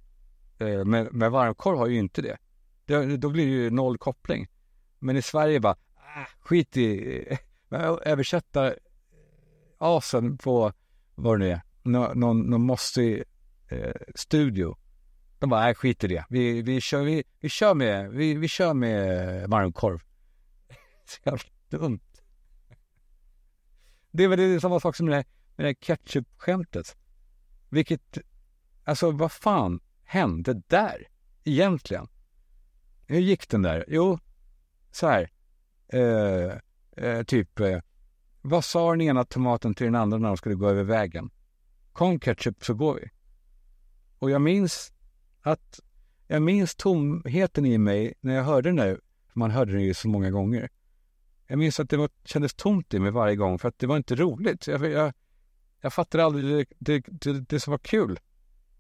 Eh, 0.58 0.86
men, 0.86 1.08
men 1.12 1.32
varmkorv 1.32 1.78
har 1.78 1.88
ju 1.88 2.00
inte 2.00 2.22
det. 2.22 2.38
det. 2.86 3.18
Då 3.18 3.30
blir 3.30 3.46
det 3.46 3.52
ju 3.52 3.70
noll 3.70 3.98
koppling. 3.98 4.48
Men 5.00 5.18
i 5.18 5.22
Sverige 5.22 5.60
bara, 5.60 5.76
ah, 5.96 6.26
skit 6.40 6.78
i, 6.78 7.38
eh, 7.72 7.98
översätta 8.06 8.74
asen 9.78 10.38
på 10.38 10.74
vad 11.16 11.40
det 11.40 11.46
nu 11.46 11.52
är. 11.52 11.62
Nå, 11.84 12.12
någon, 12.14 12.40
någon 12.40 12.62
måste 12.62 13.24
eh, 13.72 13.94
studio. 14.16 14.78
De 15.40 15.50
bara, 15.50 15.62
nej 15.62 15.76
skit 15.76 16.04
i 16.04 16.08
det. 16.08 16.26
Vi, 16.30 16.62
vi, 16.62 16.82
kör, 16.82 17.04
vi, 17.04 17.24
vi 17.40 17.50
kör 17.50 17.74
med, 17.74 18.12
vi, 18.12 18.34
vi 18.34 18.48
kör 18.48 18.74
med 18.74 19.50
varmkorv. 19.50 20.00
Så 21.06 21.20
jävla 21.24 21.44
dumt. 21.70 22.00
Det 24.12 24.24
är 24.24 24.28
väl 24.28 24.40
det 24.40 24.62
samma 24.62 24.80
sak 24.80 24.96
som 24.96 25.06
med 25.06 25.14
det 25.14 25.18
här, 25.18 25.26
med 25.56 25.66
det 25.66 25.68
här 25.68 25.96
ketchup-skämtet. 25.96 26.96
Vilket, 27.70 28.18
alltså 28.84 29.12
vad 29.12 29.32
fan 29.32 29.80
hände 30.04 30.62
där 30.68 31.08
egentligen? 31.44 32.08
Hur 33.08 33.20
gick 33.20 33.50
den 33.50 33.62
där? 33.62 33.86
Jo, 33.88 34.20
så 34.92 35.08
här. 35.08 35.30
Eh, 35.88 36.58
eh, 37.06 37.24
typ, 37.24 37.60
eh, 37.60 37.80
vad 38.42 38.66
sa 38.66 38.92
den 38.92 39.02
ena 39.02 39.24
tomaten 39.24 39.74
till 39.74 39.86
den 39.86 39.96
andra 39.96 40.18
när 40.18 40.28
de 40.28 40.38
skulle 40.38 40.56
gå 40.56 40.70
över 40.70 40.84
vägen? 40.84 41.30
Kom 41.94 42.20
ketchup 42.20 42.66
så 42.66 42.74
går 42.74 42.96
vi. 42.96 43.10
Och 44.22 44.32
jag 44.32 44.42
minns 44.42 44.94
att 45.42 45.80
jag 46.28 46.42
minns 46.42 46.76
tomheten 46.76 47.66
i 47.66 47.78
mig 47.78 48.14
när 48.22 48.36
jag 48.36 48.44
hörde 48.44 48.70
den 48.70 48.76
där, 48.76 49.00
för 49.28 49.40
man 49.40 49.52
hörde 49.52 49.72
den 49.72 49.82
ju 49.82 49.94
så 49.94 50.08
många 50.08 50.32
gånger. 50.32 50.70
Jag 51.48 51.60
minns 51.60 51.80
att 51.80 51.90
det 51.90 51.98
var, 51.98 52.10
kändes 52.24 52.54
tomt 52.54 52.94
i 52.94 53.00
mig 53.00 53.12
varje 53.12 53.36
gång 53.36 53.60
för 53.60 53.68
att 53.68 53.80
det 53.80 53.88
var 53.88 53.98
inte 53.98 54.16
roligt. 54.16 54.68
Jag, 54.68 54.86
jag, 54.86 55.14
jag 55.82 55.94
fattade 55.94 56.24
aldrig 56.24 56.46
det, 56.46 56.66
det, 56.80 57.06
det, 57.08 57.40
det 57.50 57.60
som 57.60 57.72
var 57.72 57.78
kul. 57.78 58.20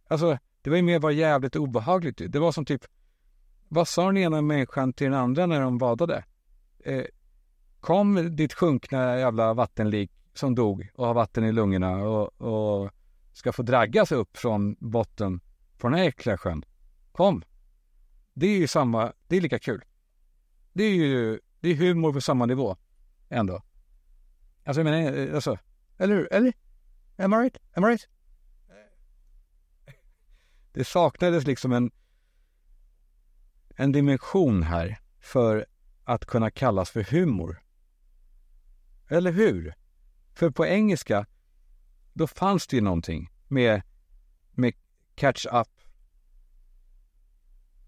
Alltså, 0.07 0.37
det 0.61 0.69
var 0.69 0.77
ju 0.77 0.83
mer 0.83 0.99
bara 0.99 1.11
jävligt 1.11 1.55
obehagligt. 1.55 2.21
Det 2.29 2.39
var 2.39 2.51
som 2.51 2.65
typ, 2.65 2.85
vad 3.67 3.87
sa 3.87 4.05
den 4.05 4.17
ena 4.17 4.41
människan 4.41 4.93
till 4.93 5.05
den 5.05 5.19
andra 5.19 5.45
när 5.45 5.61
de 5.61 5.77
badade? 5.77 6.23
Eh, 6.79 7.05
kom 7.79 8.35
ditt 8.35 8.53
sjunkna 8.53 9.17
jävla 9.17 9.53
vattenlik 9.53 10.11
som 10.33 10.55
dog 10.55 10.91
och 10.95 11.05
har 11.05 11.13
vatten 11.13 11.43
i 11.43 11.51
lungorna 11.51 11.95
och, 11.95 12.41
och 12.41 12.91
ska 13.33 13.53
få 13.53 13.63
draggas 13.63 14.11
upp 14.11 14.37
från 14.37 14.75
botten 14.79 15.41
på 15.77 15.89
den 15.89 15.97
här 15.97 16.05
äckliga 16.05 16.37
sjön. 16.37 16.65
Kom! 17.11 17.43
Det 18.33 18.47
är 18.47 18.57
ju 18.57 18.67
samma, 18.67 19.13
det 19.27 19.37
är 19.37 19.41
lika 19.41 19.59
kul. 19.59 19.83
Det 20.73 20.83
är 20.83 20.95
ju, 20.95 21.39
det 21.59 21.69
är 21.69 21.75
humor 21.75 22.13
på 22.13 22.21
samma 22.21 22.45
nivå 22.45 22.77
ändå. 23.29 23.63
Alltså 24.63 24.79
jag 24.81 24.85
menar, 24.85 25.17
eh, 25.17 25.35
alltså, 25.35 25.57
eller 25.97 26.15
hur? 26.15 26.33
Eller? 26.33 26.53
Am 27.17 27.33
I 27.33 27.37
right? 27.37 27.57
Am 27.73 27.83
I 27.83 27.87
right? 27.87 28.07
Det 30.73 30.83
saknades 30.83 31.47
liksom 31.47 31.71
en, 31.71 31.91
en 33.75 33.91
dimension 33.91 34.63
här 34.63 34.99
för 35.19 35.65
att 36.03 36.25
kunna 36.25 36.51
kallas 36.51 36.89
för 36.89 37.03
humor. 37.03 37.63
Eller 39.07 39.31
hur? 39.31 39.73
För 40.33 40.49
på 40.49 40.65
engelska, 40.65 41.25
då 42.13 42.27
fanns 42.27 42.67
det 42.67 42.75
ju 42.75 42.81
någonting 42.81 43.29
med, 43.47 43.81
med 44.51 44.73
catch 45.15 45.45
up. 45.45 45.67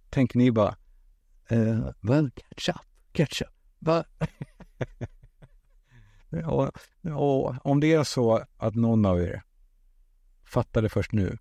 Tänker 0.09 0.38
ni 0.38 0.51
bara, 0.51 0.75
eh, 1.49 1.59
uh, 1.59 1.91
well, 2.01 2.31
catch 2.31 2.69
up, 2.69 2.86
catch 3.12 3.41
up, 3.41 3.53
va? 3.79 4.05
och, 6.45 6.71
och 7.15 7.65
om 7.65 7.79
det 7.79 7.93
är 7.93 8.03
så 8.03 8.45
att 8.57 8.75
någon 8.75 9.05
av 9.05 9.21
er 9.21 9.43
fattade 10.43 10.89
först 10.89 11.12
nu, 11.12 11.38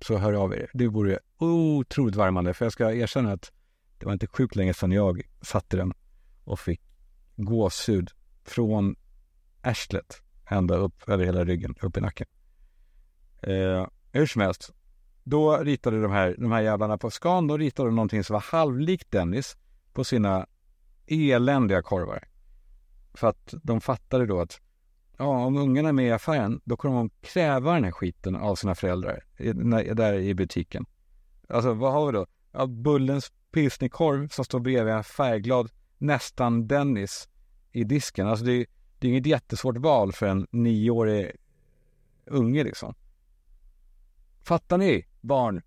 så 0.00 0.16
hör 0.16 0.32
av 0.32 0.54
er. 0.54 0.70
Det 0.74 0.86
vore 0.86 1.18
otroligt 1.38 2.16
värmande, 2.16 2.54
för 2.54 2.64
jag 2.64 2.72
ska 2.72 2.92
erkänna 2.92 3.32
att 3.32 3.52
det 3.98 4.06
var 4.06 4.12
inte 4.12 4.26
sjukt 4.26 4.56
länge 4.56 4.74
sedan 4.74 4.92
jag 4.92 5.22
satte 5.42 5.76
den 5.76 5.92
och 6.44 6.60
fick 6.60 6.80
gåshud 7.36 8.10
från 8.44 8.96
arslet 9.62 10.22
ända 10.50 10.76
upp 10.76 11.08
över 11.08 11.24
hela 11.24 11.44
ryggen, 11.44 11.74
upp 11.82 11.96
i 11.96 12.00
nacken. 12.00 12.26
Eh, 13.42 13.86
hur 14.12 14.26
som 14.26 14.42
helst, 14.42 14.74
då 15.24 15.56
ritade 15.56 16.02
de 16.02 16.12
här, 16.12 16.36
de 16.38 16.52
här 16.52 16.60
jävlarna 16.60 16.98
på 16.98 17.10
Scan, 17.10 17.46
då 17.46 17.56
ritade 17.56 17.88
de 17.88 17.94
någonting 17.94 18.24
som 18.24 18.34
var 18.34 18.40
halvlikt 18.40 19.10
Dennis 19.10 19.56
på 19.92 20.04
sina 20.04 20.46
eländiga 21.06 21.82
korvar. 21.82 22.28
För 23.14 23.28
att 23.28 23.54
de 23.62 23.80
fattade 23.80 24.26
då 24.26 24.40
att 24.40 24.60
ja, 25.18 25.24
om 25.24 25.56
ungarna 25.56 25.88
är 25.88 25.92
med 25.92 26.06
i 26.06 26.10
affären, 26.10 26.60
då 26.64 26.76
kommer 26.76 26.96
de 26.96 27.10
kräva 27.20 27.74
den 27.74 27.84
här 27.84 27.90
skiten 27.90 28.36
av 28.36 28.54
sina 28.54 28.74
föräldrar 28.74 29.24
där 29.94 30.14
i 30.14 30.34
butiken. 30.34 30.86
Alltså 31.48 31.72
vad 31.72 31.92
har 31.92 32.06
vi 32.06 32.12
då? 32.12 32.26
Ja, 32.52 32.66
Bullens 32.66 33.32
pilsnerkorv 33.52 34.28
som 34.28 34.44
står 34.44 34.60
bredvid 34.60 34.94
en 34.94 35.04
färgglad 35.04 35.70
nästan 35.98 36.66
Dennis 36.66 37.28
i 37.72 37.84
disken. 37.84 38.26
Alltså 38.26 38.44
det 38.44 38.52
är, 38.52 38.66
det 39.00 39.06
är 39.06 39.10
inget 39.10 39.26
jättesvårt 39.26 39.76
val 39.76 40.12
för 40.12 40.26
en 40.26 40.46
nioårig 40.50 41.36
unge 42.24 42.64
liksom. 42.64 42.94
Fattar 44.42 44.78
ni 44.78 45.06
barn? 45.20 45.62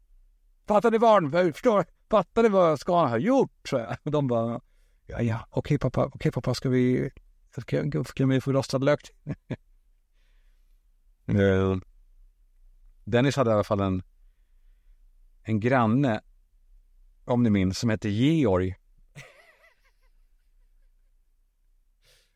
Fattar 0.67 0.91
ni 0.91 0.99
barn? 0.99 1.53
Förstår? 1.53 1.85
Fattar 2.09 2.43
ni 2.43 2.49
vad 2.49 2.79
Scan 2.79 3.09
har 3.09 3.17
gjort? 3.17 3.67
Så 3.69 3.75
jag. 3.75 3.97
De 4.13 4.27
bara, 4.27 4.61
ja, 5.07 5.21
ja, 5.21 5.47
okej 5.49 5.77
pappa, 5.77 6.05
okej 6.05 6.31
pappa, 6.31 6.53
ska 6.53 6.69
vi, 6.69 7.09
ska, 7.57 7.91
kan 8.15 8.29
vi 8.29 8.41
få 8.41 8.51
rostad 8.51 8.77
lök? 8.77 9.09
Eh, 11.25 11.77
Dennis 13.03 13.35
hade 13.35 13.51
i 13.51 13.53
alla 13.53 13.63
fall 13.63 13.79
en, 13.79 14.03
en 15.43 15.59
granne, 15.59 16.21
om 17.25 17.43
ni 17.43 17.49
minns, 17.49 17.79
som 17.79 17.89
hette 17.89 18.09
Georg. 18.09 18.75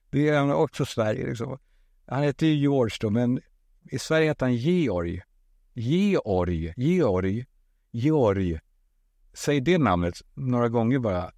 Det 0.09 0.29
är 0.29 0.53
också 0.53 0.85
Sverige 0.85 1.27
liksom. 1.27 1.57
Han 2.05 2.23
heter 2.23 2.47
ju 2.47 2.53
George 2.53 2.97
då, 2.99 3.09
men 3.09 3.41
i 3.91 3.99
Sverige 3.99 4.27
heter 4.27 4.45
han 4.45 4.55
Georg. 4.55 5.21
Georg, 5.73 6.73
Georg, 6.77 7.45
Georg. 7.91 8.59
Säg 9.33 9.61
det 9.61 9.77
namnet 9.77 10.21
några 10.33 10.69
gånger 10.69 10.99
bara. 10.99 11.31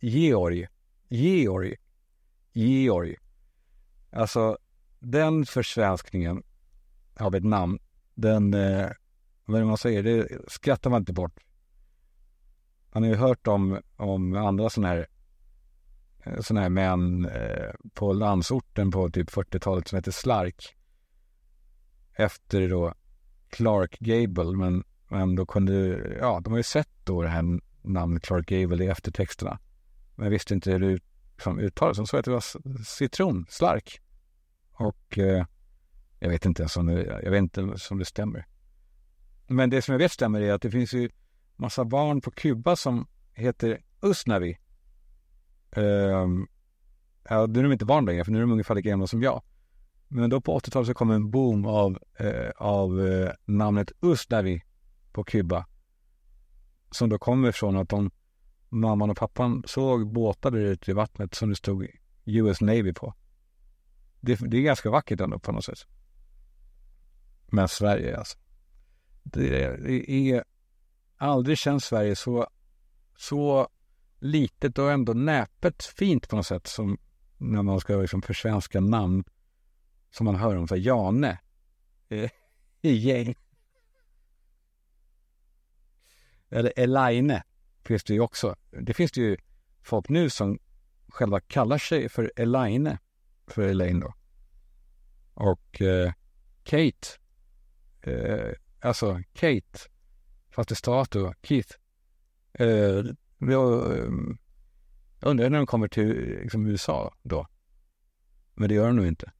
Georg, 0.00 0.66
Georg, 1.08 1.76
Georg. 2.52 3.16
Alltså, 4.10 4.58
den 4.98 5.46
försvenskningen 5.46 6.42
av 7.16 7.34
ett 7.34 7.44
namn, 7.44 7.78
den, 8.14 8.54
eh, 8.54 8.90
vad 9.44 9.66
man 9.66 9.78
säger, 9.78 10.02
det 10.02 10.28
skrattar 10.48 10.90
man 10.90 11.02
inte 11.02 11.12
bort. 11.12 11.40
Man 12.92 13.02
har 13.02 13.10
ju 13.10 13.16
hört 13.16 13.46
om, 13.46 13.80
om 13.96 14.36
andra 14.36 14.70
sådana 14.70 14.88
här 14.88 15.06
Eh, 16.24 16.40
sådana 16.40 16.60
här 16.60 16.68
män 16.68 17.26
eh, 17.26 17.70
på 17.94 18.12
landsorten 18.12 18.90
på 18.90 19.10
typ 19.10 19.30
40-talet 19.30 19.88
som 19.88 19.96
heter 19.96 20.10
Slark. 20.10 20.76
Efter 22.14 22.68
då 22.68 22.94
Clark 23.50 23.98
Gable, 23.98 24.56
men, 24.56 24.84
men 25.08 25.34
då 25.34 25.46
kunde, 25.46 25.98
ja, 26.20 26.40
de 26.44 26.50
har 26.50 26.58
ju 26.58 26.62
sett 26.62 26.90
då 27.04 27.22
det 27.22 27.28
här 27.28 27.60
namnet 27.82 28.22
Clark 28.22 28.46
Gable 28.46 28.84
i 28.84 28.88
eftertexterna. 28.88 29.58
Men 30.14 30.30
visste 30.30 30.54
inte 30.54 30.70
hur 30.70 30.80
det 30.80 31.00
liksom, 31.32 31.58
uttalades. 31.58 31.96
De 31.96 32.06
sa 32.06 32.18
att 32.18 32.24
det 32.24 32.30
var 32.30 32.84
citron, 32.84 33.46
slark. 33.48 34.00
Och 34.72 35.18
eh, 35.18 35.46
jag 36.18 36.28
vet 36.28 36.46
inte 36.46 36.62
ens 36.62 36.76
om 36.76 36.86
det, 36.86 37.20
jag 37.22 37.30
vet 37.30 37.38
inte 37.38 37.62
om 37.90 37.98
det 37.98 38.04
stämmer. 38.04 38.46
Men 39.46 39.70
det 39.70 39.82
som 39.82 39.92
jag 39.92 39.98
vet 39.98 40.12
stämmer 40.12 40.40
är 40.40 40.52
att 40.52 40.62
det 40.62 40.70
finns 40.70 40.94
ju 40.94 41.10
massa 41.56 41.84
barn 41.84 42.20
på 42.20 42.30
Kuba 42.30 42.76
som 42.76 43.06
heter 43.34 43.82
Usnavi. 44.02 44.58
Um, 45.76 46.48
ja, 47.28 47.46
nu 47.46 47.58
är 47.58 47.62
de 47.62 47.72
inte 47.72 47.84
barn 47.84 48.06
längre, 48.06 48.24
för 48.24 48.32
nu 48.32 48.38
är 48.38 48.42
de 48.42 48.52
ungefär 48.52 48.74
lika 48.74 48.88
gamla 48.88 49.06
som 49.06 49.22
jag. 49.22 49.42
Men 50.08 50.30
då 50.30 50.40
på 50.40 50.58
80-talet 50.58 50.86
så 50.86 50.94
kom 50.94 51.10
en 51.10 51.30
boom 51.30 51.66
av, 51.66 51.98
eh, 52.18 52.50
av 52.56 53.06
eh, 53.06 53.32
namnet 53.44 53.92
Usnavi 54.00 54.62
på 55.12 55.24
Kuba. 55.24 55.66
Som 56.90 57.08
då 57.08 57.18
kommer 57.18 57.52
från 57.52 57.76
att 57.76 57.88
de, 57.88 58.10
mamman 58.68 59.10
och 59.10 59.16
pappan 59.16 59.62
såg 59.66 60.12
båtar 60.12 60.50
där 60.50 60.58
ute 60.58 60.90
i 60.90 60.94
vattnet 60.94 61.34
som 61.34 61.48
det 61.48 61.56
stod 61.56 61.86
US 62.24 62.60
Navy 62.60 62.92
på. 62.92 63.14
Det, 64.20 64.34
det 64.34 64.56
är 64.56 64.62
ganska 64.62 64.90
vackert 64.90 65.20
ändå 65.20 65.38
på 65.38 65.52
något 65.52 65.64
sätt. 65.64 65.86
med 67.46 67.70
Sverige 67.70 68.18
alltså. 68.18 68.38
Det 69.22 69.64
är, 69.64 69.78
det 69.78 70.10
är 70.30 70.44
aldrig 71.16 71.58
känns 71.58 71.84
Sverige 71.84 72.16
så, 72.16 72.46
så 73.16 73.68
litet 74.22 74.78
och 74.78 74.92
ändå 74.92 75.12
näpet 75.12 75.84
fint 75.84 76.28
på 76.28 76.36
något 76.36 76.46
sätt 76.46 76.66
som 76.66 76.98
när 77.38 77.62
man 77.62 77.80
ska 77.80 77.96
liksom 77.96 78.22
försvenska 78.22 78.80
namn 78.80 79.24
som 80.10 80.24
man 80.24 80.36
hör 80.36 80.56
om, 80.56 80.68
så 80.68 80.74
här, 80.74 80.82
Jane 80.82 81.38
eh, 82.08 82.30
i 82.82 82.92
gäng. 82.92 83.34
Eller 86.50 86.72
Elaine 86.76 87.40
finns 87.84 88.04
det 88.04 88.14
ju 88.14 88.20
också. 88.20 88.56
Det 88.70 88.94
finns 88.94 89.12
det 89.12 89.20
ju 89.20 89.36
folk 89.82 90.08
nu 90.08 90.30
som 90.30 90.58
själva 91.08 91.40
kallar 91.40 91.78
sig 91.78 92.08
för 92.08 92.32
Elaine, 92.36 92.98
för 93.46 93.62
Elaine 93.62 94.00
då. 94.00 94.14
Och 95.34 95.82
eh, 95.82 96.12
Kate, 96.62 97.08
eh, 98.00 98.52
alltså 98.80 99.22
Kate, 99.32 99.78
fast 100.50 100.68
det 100.68 100.74
stavas 100.74 101.08
då 101.08 101.34
Keith. 101.42 101.76
Eh, 102.52 103.04
Ehm, 103.42 103.50
jag, 103.50 105.30
undrar 105.30 105.50
när 105.50 105.58
de 105.58 105.66
kommer 105.66 105.88
till 105.88 106.38
liksom, 106.42 106.66
USA 106.66 107.14
då. 107.22 107.46
Men 108.54 108.68
det 108.68 108.74
gör 108.74 108.86
de 108.86 108.96
nog 108.96 109.06
inte. 109.06 109.32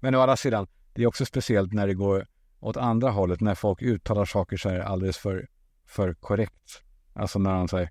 Men 0.00 0.14
å 0.14 0.20
andra 0.20 0.36
sidan, 0.36 0.66
det 0.92 1.02
är 1.02 1.06
också 1.06 1.26
speciellt 1.26 1.72
när 1.72 1.86
det 1.86 1.94
går 1.94 2.26
åt 2.60 2.76
andra 2.76 3.10
hållet, 3.10 3.40
när 3.40 3.54
folk 3.54 3.82
uttalar 3.82 4.24
saker 4.24 4.56
så 4.56 4.68
här 4.68 4.80
alldeles 4.80 5.18
för, 5.18 5.48
för 5.86 6.14
korrekt. 6.14 6.82
Alltså 7.12 7.38
när 7.38 7.54
de 7.54 7.68
säger, 7.68 7.90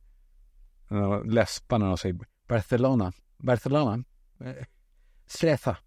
när 0.88 1.02
de 1.02 1.30
läspar 1.30 1.80
när 1.80 1.88
de 1.88 1.98
säger 1.98 2.20
Barcelona, 2.48 3.14
Barcelona, 3.38 4.04
eh, 4.40 4.66
Stresa, 5.26 5.78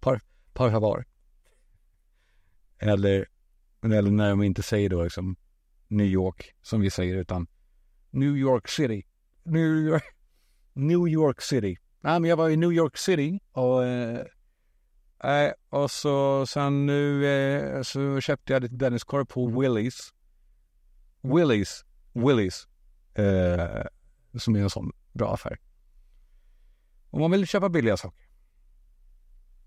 par, 0.00 0.20
par 0.52 0.70
favor. 0.70 1.04
Eller, 2.78 3.26
eller 3.82 4.10
när 4.10 4.30
de 4.30 4.42
inte 4.42 4.62
säger 4.62 4.90
då 4.90 5.04
liksom 5.04 5.36
New 5.88 6.06
York, 6.06 6.54
som 6.62 6.80
vi 6.80 6.90
säger, 6.90 7.16
utan 7.16 7.46
New 8.10 8.36
York 8.36 8.68
City. 8.68 9.06
New 9.42 9.76
York, 9.76 10.04
New 10.72 11.08
York 11.08 11.40
City. 11.40 11.76
Nej, 12.00 12.20
men 12.20 12.30
jag 12.30 12.36
var 12.36 12.48
i 12.48 12.56
New 12.56 12.72
York 12.72 12.96
City 12.96 13.40
och 13.52 13.84
eh, 13.84 14.26
och 15.68 15.90
så 15.90 16.46
sen 16.46 16.86
nu 16.86 17.26
eh, 17.26 17.82
så 17.82 18.20
köpte 18.20 18.52
jag 18.52 18.62
lite 18.62 18.74
Denniskorv 18.74 19.24
på 19.24 19.60
Willys. 19.60 20.12
Willys, 21.20 21.84
Willys. 22.12 22.68
Eh, 23.14 23.86
som 24.38 24.56
är 24.56 24.60
en 24.60 24.70
sån 24.70 24.92
bra 25.12 25.34
affär. 25.34 25.58
Om 27.10 27.20
man 27.20 27.30
vill 27.30 27.46
köpa 27.46 27.68
billiga 27.68 27.96
saker. 27.96 28.26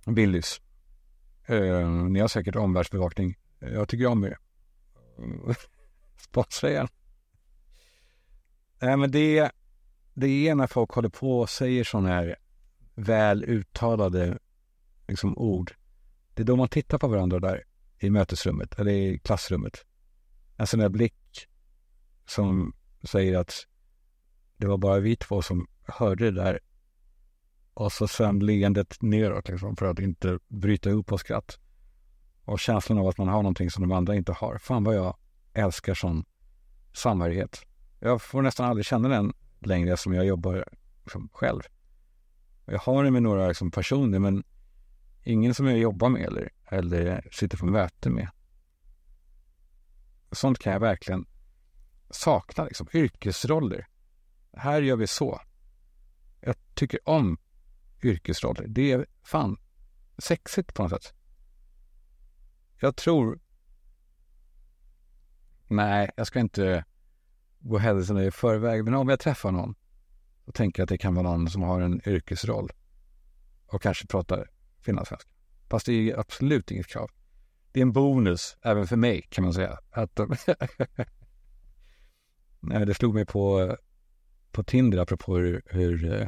Willys. 0.06 0.62
Eh, 1.46 1.90
ni 1.90 2.20
har 2.20 2.28
säkert 2.28 2.56
omvärldsbevakning. 2.56 3.36
Jag 3.60 3.88
tycker 3.88 4.06
om 4.06 4.22
det. 4.22 4.38
Sponsra. 6.20 6.88
Nej, 8.82 8.98
men 8.98 9.12
det, 9.12 9.52
det 10.14 10.48
är 10.48 10.56
när 10.56 10.68
folk 10.68 10.92
håller 10.92 11.10
på 11.10 11.40
och 11.40 11.50
säger 11.50 11.84
sådana 11.84 12.10
här 12.10 12.36
väl 12.96 13.44
uttalade 13.44 14.40
liksom, 15.08 15.38
ord. 15.38 15.74
Det 16.34 16.42
är 16.42 16.46
då 16.46 16.56
man 16.56 16.70
tittar 16.70 16.98
på 16.98 17.08
varandra 17.08 17.40
där 17.40 17.64
i 18.00 18.10
mötesrummet 18.10 18.80
eller 18.80 18.92
i 18.92 19.20
klassrummet. 19.20 19.86
Alltså 20.58 20.62
en 20.62 20.68
sån 20.68 20.80
där 20.80 20.90
blick 20.90 21.48
som 22.26 22.74
säger 23.04 23.38
att 23.38 23.54
det 24.58 24.68
var 24.68 24.78
bara 24.78 25.00
vi 25.00 25.16
två 25.16 25.42
som 25.42 25.68
hörde 25.84 26.32
det 26.32 26.44
där. 26.44 26.60
Och 27.74 27.92
så 27.92 28.08
sen 28.08 28.40
leendet 28.40 29.02
neråt 29.02 29.50
liksom 29.50 29.76
för 29.76 29.86
att 29.86 30.00
inte 30.00 30.40
bryta 30.48 30.90
upp 30.90 31.08
på 31.08 31.18
skratt. 31.18 31.60
Och 32.44 32.60
känslan 32.60 32.98
av 32.98 33.08
att 33.08 33.18
man 33.18 33.28
har 33.28 33.44
någonting 33.44 33.72
som 33.72 33.82
de 33.82 33.92
andra 33.92 34.16
inte 34.16 34.32
har. 34.32 34.58
Fan 34.58 34.84
vad 34.84 34.96
jag 34.96 35.18
älskar 35.54 35.94
sån 35.94 36.26
samhörighet. 36.94 37.66
Jag 38.00 38.22
får 38.22 38.42
nästan 38.42 38.66
aldrig 38.66 38.86
känna 38.86 39.10
den 39.10 39.34
längre 39.60 39.98
som 39.98 40.14
jag 40.14 40.26
jobbar 40.26 40.66
liksom 41.04 41.30
själv. 41.34 41.62
Jag 42.66 42.80
har 42.80 43.04
det 43.04 43.12
med 43.12 43.24
några 43.24 43.48
liksom, 43.48 43.72
personer 43.72 44.20
men 44.20 44.44
ingen 45.24 45.54
som 45.54 45.66
jag 45.66 45.78
jobbar 45.78 46.10
med 46.10 46.22
eller, 46.22 46.50
eller 46.66 47.28
sitter 47.32 47.58
på 47.58 47.66
möte 47.66 48.10
med. 48.10 48.30
Sånt 50.32 50.60
kan 50.60 50.74
jag 50.74 50.80
verkligen 50.80 51.26
sakna, 52.10 52.66
liksom. 52.66 52.88
Yrkesroller. 52.94 53.88
Här 54.54 54.82
gör 54.82 54.96
vi 54.96 55.08
så. 55.08 55.42
Jag 56.42 56.56
tycker 56.74 57.10
om 57.10 57.38
yrkesroller. 58.04 58.68
Det 58.68 58.92
är 58.92 59.06
fan 59.24 59.58
sexigt 60.18 60.74
på 60.74 60.84
något 60.84 61.04
sätt. 61.04 61.14
Jag 62.80 62.96
tror... 62.96 63.40
Nej, 65.72 66.10
jag 66.16 66.28
ska 66.28 66.40
inte 66.40 66.86
gå 67.60 67.78
händelserna 67.78 68.24
i 68.24 68.32
förväg, 68.32 68.84
men 68.84 68.94
om 68.94 69.10
jag 69.10 69.20
träffar 69.20 69.52
någon 69.52 69.76
och 70.46 70.54
tänker 70.54 70.84
att 70.84 70.90
det 70.90 70.98
kan 70.98 71.16
vara 71.16 71.38
någon 71.38 71.50
som 71.50 71.62
har 71.62 71.82
en 71.82 72.02
yrkesroll 72.08 72.72
och 73.66 73.82
kanske 73.82 74.08
pratar 74.08 74.50
finlandssvenska. 74.82 75.30
Fast 75.70 75.86
det 75.86 75.94
är 75.94 76.20
absolut 76.20 76.72
inget 76.72 76.88
krav. 76.88 77.10
Det 77.72 77.80
är 77.80 77.82
en 77.82 77.92
bonus 77.92 78.58
även 78.62 78.88
för 78.88 78.96
mig 78.96 79.28
kan 79.30 79.44
man 79.44 79.54
säga. 79.54 79.80
Att 79.92 80.16
de 80.16 80.36
det 82.86 82.94
slog 82.94 83.14
mig 83.14 83.26
på, 83.26 83.78
på 84.52 84.64
Tinder 84.64 84.98
apropå 84.98 85.38
hur, 85.38 85.62
hur 85.66 86.22
eh, 86.22 86.28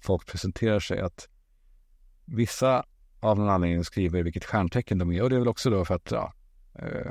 folk 0.00 0.26
presenterar 0.26 0.80
sig 0.80 1.00
att 1.00 1.28
vissa 2.24 2.84
av 3.20 3.38
någon 3.38 3.48
anledning 3.48 3.84
skriver 3.84 4.22
vilket 4.22 4.44
stjärntecken 4.44 4.98
de 4.98 5.12
är 5.12 5.22
och 5.22 5.30
det 5.30 5.36
är 5.36 5.40
väl 5.40 5.48
också 5.48 5.70
då 5.70 5.84
för 5.84 5.94
att 5.94 6.10
ja, 6.10 6.32
eh, 6.74 7.10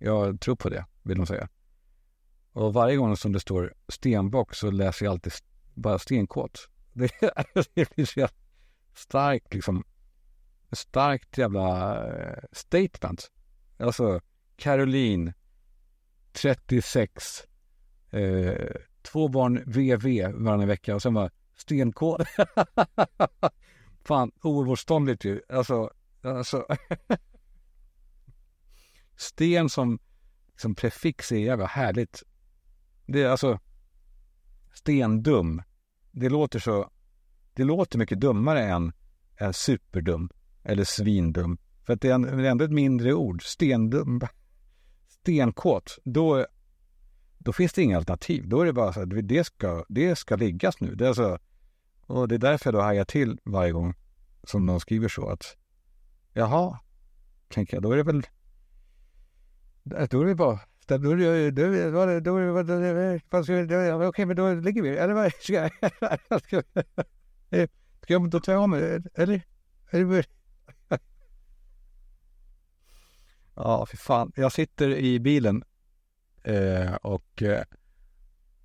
jag 0.00 0.40
tror 0.40 0.56
på 0.56 0.68
det, 0.68 0.84
vill 1.02 1.16
de 1.16 1.26
säga. 1.26 1.48
Och 2.52 2.74
varje 2.74 2.96
gång 2.96 3.16
som 3.16 3.32
det 3.32 3.40
står 3.40 3.74
stenbock 3.88 4.54
så 4.54 4.70
läser 4.70 5.04
jag 5.04 5.12
alltid 5.12 5.32
bara 5.74 5.98
stenkåt. 5.98 6.68
Det, 6.92 7.10
det 7.74 7.94
blir 7.94 8.04
så 8.04 8.28
starkt 8.94 9.54
liksom, 9.54 9.84
starkt 10.72 11.38
jävla 11.38 11.96
eh, 12.08 12.42
statement. 12.52 13.30
Alltså, 13.78 14.20
Caroline, 14.56 15.32
36, 16.32 17.42
eh, 18.10 18.54
två 19.02 19.28
barn 19.28 19.62
VV 19.66 20.32
varannan 20.32 20.68
vecka 20.68 20.94
och 20.94 21.02
sen 21.02 21.14
var 21.14 21.30
stenkåt. 21.56 22.20
Fan, 24.04 24.32
oemotståndligt 24.42 25.24
ju. 25.24 25.40
Alltså, 25.48 25.90
alltså. 26.22 26.66
Sten 29.20 29.68
som, 29.68 29.98
som 30.56 30.74
prefix 30.74 31.32
är 31.32 31.36
jävla 31.36 31.66
härligt. 31.66 32.22
Det 33.06 33.22
är 33.22 33.28
alltså 33.28 33.58
stendum. 34.74 35.62
Det 36.10 36.28
låter 36.28 36.58
så 36.58 36.90
det 37.54 37.64
låter 37.64 37.98
mycket 37.98 38.20
dummare 38.20 38.62
än, 38.62 38.92
än 39.36 39.52
superdum 39.52 40.30
eller 40.62 40.84
svindum. 40.84 41.58
För 41.86 41.92
att 41.92 42.00
det 42.00 42.08
är 42.08 42.44
ändå 42.44 42.64
ett 42.64 42.70
mindre 42.70 43.14
ord. 43.14 43.42
Stendum. 43.42 44.20
Stenkåt. 45.08 45.98
Då, 46.04 46.46
då 47.38 47.52
finns 47.52 47.72
det 47.72 47.82
inga 47.82 47.96
alternativ. 47.96 48.48
Då 48.48 48.60
är 48.60 48.66
det 48.66 48.72
bara 48.72 48.92
så 48.92 49.00
att 49.00 49.28
det 49.28 49.44
ska, 49.44 49.84
det 49.88 50.16
ska 50.16 50.36
liggas 50.36 50.80
nu. 50.80 50.94
Det 50.94 51.04
är 51.04 51.08
alltså, 51.08 51.38
och 52.06 52.28
det 52.28 52.34
är 52.34 52.38
därför 52.38 52.66
jag 52.66 52.74
då 52.74 52.80
hajar 52.80 53.04
till 53.04 53.40
varje 53.44 53.72
gång 53.72 53.94
som 54.44 54.66
de 54.66 54.80
skriver 54.80 55.08
så 55.08 55.28
att 55.28 55.56
jaha, 56.32 56.78
tänker 57.48 57.76
jag, 57.76 57.82
då 57.82 57.92
är 57.92 57.96
det 57.96 58.02
väl 58.02 58.26
Äh, 59.96 60.08
då 60.10 60.22
är 60.22 60.26
det 60.26 60.34
bara 60.34 60.60
då 60.88 61.10
är 61.10 61.16
det, 61.16 61.50
då 61.50 61.62
är 62.00 62.06
det, 62.06 62.20
då 62.20 64.06
okej, 64.08 64.26
men 64.26 64.36
då 64.36 64.54
ligger 64.54 64.82
vi, 64.82 64.88
eller 64.88 65.14
vad 65.14 65.32
ska 65.40 65.52
jag, 65.52 65.70
Eh, 67.50 67.68
ska 68.02 68.12
jag 68.12 68.30
då 68.30 68.40
ta 68.40 68.54
av 68.54 68.68
mig 68.68 68.82
eh, 68.82 69.00
eller? 69.14 69.42
eller? 69.90 70.26
ja, 73.54 73.86
fy 73.86 73.96
fan. 73.96 74.32
Jag 74.36 74.52
sitter 74.52 74.88
i 74.90 75.20
bilen 75.20 75.64
eh, 76.42 76.94
och, 76.94 77.42
eh, 77.42 77.64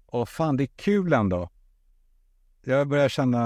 och 0.06 0.30
fan, 0.30 0.58
det 0.58 0.64
är 0.64 0.70
kul 0.76 1.14
ändå. 1.14 1.50
Jag 2.62 2.88
börjar 2.88 3.10
känna 3.10 3.42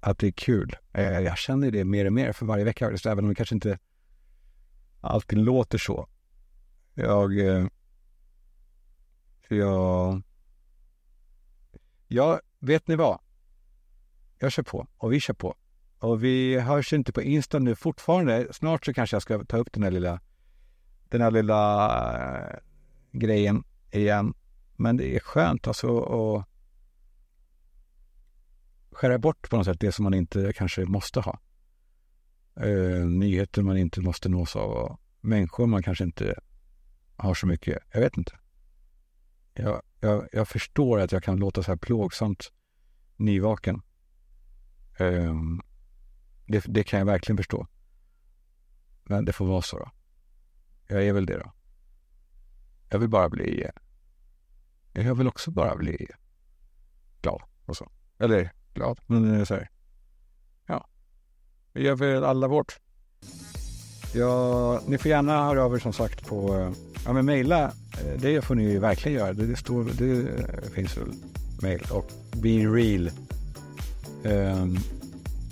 att 0.00 0.18
det 0.18 0.26
är 0.26 0.32
kul. 0.32 0.76
Eh, 0.92 1.18
jag 1.18 1.38
känner 1.38 1.70
det 1.70 1.84
mer 1.84 2.06
och 2.06 2.12
mer 2.12 2.32
för 2.32 2.46
varje 2.46 2.64
vecka, 2.64 2.90
även 3.06 3.24
om 3.24 3.28
det 3.28 3.34
kanske 3.34 3.54
inte 3.54 3.78
alltid 5.00 5.38
låter 5.38 5.78
så. 5.78 6.08
Jag... 6.94 7.38
Eh, 7.38 7.66
för 9.48 9.54
jag... 9.54 10.22
Ja, 12.08 12.40
vet 12.58 12.88
ni 12.88 12.96
vad? 12.96 13.20
Jag 14.38 14.52
kör 14.52 14.62
på 14.62 14.86
och 14.96 15.12
vi 15.12 15.20
kör 15.20 15.34
på. 15.34 15.56
Och 15.98 16.24
vi 16.24 16.60
hörs 16.60 16.92
inte 16.92 17.12
på 17.12 17.22
Insta 17.22 17.58
nu 17.58 17.74
fortfarande. 17.74 18.48
Snart 18.52 18.84
så 18.84 18.94
kanske 18.94 19.16
jag 19.16 19.22
ska 19.22 19.44
ta 19.44 19.56
upp 19.56 19.72
den 19.72 19.82
här 19.82 19.90
lilla, 19.90 20.20
den 21.08 21.20
här 21.20 21.30
lilla 21.30 22.50
äh, 22.52 22.58
grejen 23.12 23.64
igen. 23.90 24.34
Men 24.76 24.96
det 24.96 25.16
är 25.16 25.20
skönt 25.20 25.66
alltså 25.66 26.00
att 26.00 26.46
skära 28.92 29.18
bort 29.18 29.50
på 29.50 29.56
något 29.56 29.66
sätt 29.66 29.80
det 29.80 29.92
som 29.92 30.02
man 30.02 30.14
inte 30.14 30.52
kanske 30.52 30.84
måste 30.84 31.20
ha 31.20 31.38
eh, 32.62 33.06
nyheter 33.06 33.62
man 33.62 33.76
inte 33.76 34.00
måste 34.00 34.28
nås 34.28 34.56
av 34.56 34.70
och 34.70 35.00
människor 35.20 35.66
man 35.66 35.82
kanske 35.82 36.04
inte 36.04 36.40
har 37.16 37.34
så 37.34 37.46
mycket. 37.46 37.78
Jag 37.92 38.00
vet 38.00 38.16
inte. 38.16 38.38
Jag, 39.54 39.82
jag, 40.00 40.28
jag 40.32 40.48
förstår 40.48 41.00
att 41.00 41.12
jag 41.12 41.22
kan 41.22 41.36
låta 41.36 41.62
så 41.62 41.70
här 41.70 41.76
plågsamt 41.76 42.52
nyvaken. 43.16 43.82
Eh, 44.98 45.34
det, 46.46 46.64
det, 46.68 46.84
kan 46.84 46.98
jag 46.98 47.06
verkligen 47.06 47.36
förstå. 47.36 47.66
Men 49.04 49.24
det 49.24 49.32
får 49.32 49.46
vara 49.46 49.62
så 49.62 49.78
då. 49.78 49.90
Jag 50.88 51.06
är 51.06 51.12
väl 51.12 51.26
det 51.26 51.38
då. 51.38 51.52
Jag 52.90 52.98
vill 52.98 53.08
bara 53.08 53.28
bli... 53.28 53.66
Jag 54.92 55.14
vill 55.14 55.28
också 55.28 55.50
bara 55.50 55.76
bli 55.76 56.08
glad 57.22 57.42
och 57.64 57.76
så. 57.76 57.90
Eller 58.18 58.52
glad, 58.74 59.00
men 59.06 59.46
så 59.46 59.54
här. 59.54 59.70
Vi 61.72 61.82
gör 61.82 61.94
väl 61.94 62.24
alla 62.24 62.48
vårt. 62.48 62.78
Ja, 64.14 64.80
ni 64.86 64.98
får 64.98 65.08
gärna 65.08 65.44
höra 65.44 65.64
av 65.64 65.74
er 65.74 65.78
som 65.78 65.92
sagt 65.92 66.26
på... 66.26 66.56
Eh, 66.56 66.70
ja, 67.04 67.12
men 67.12 67.24
mejla. 67.24 67.64
Eh, 67.64 68.20
det 68.20 68.42
får 68.42 68.54
ni 68.54 68.78
verkligen 68.78 69.18
göra. 69.18 69.32
Det, 69.32 69.46
det, 69.46 69.56
står, 69.56 69.84
det 69.84 70.70
finns 70.74 70.96
väl 70.96 71.12
mejl. 71.62 71.86
Och 71.90 72.10
be 72.32 72.48
real. 72.48 73.10
Um, 74.24 74.78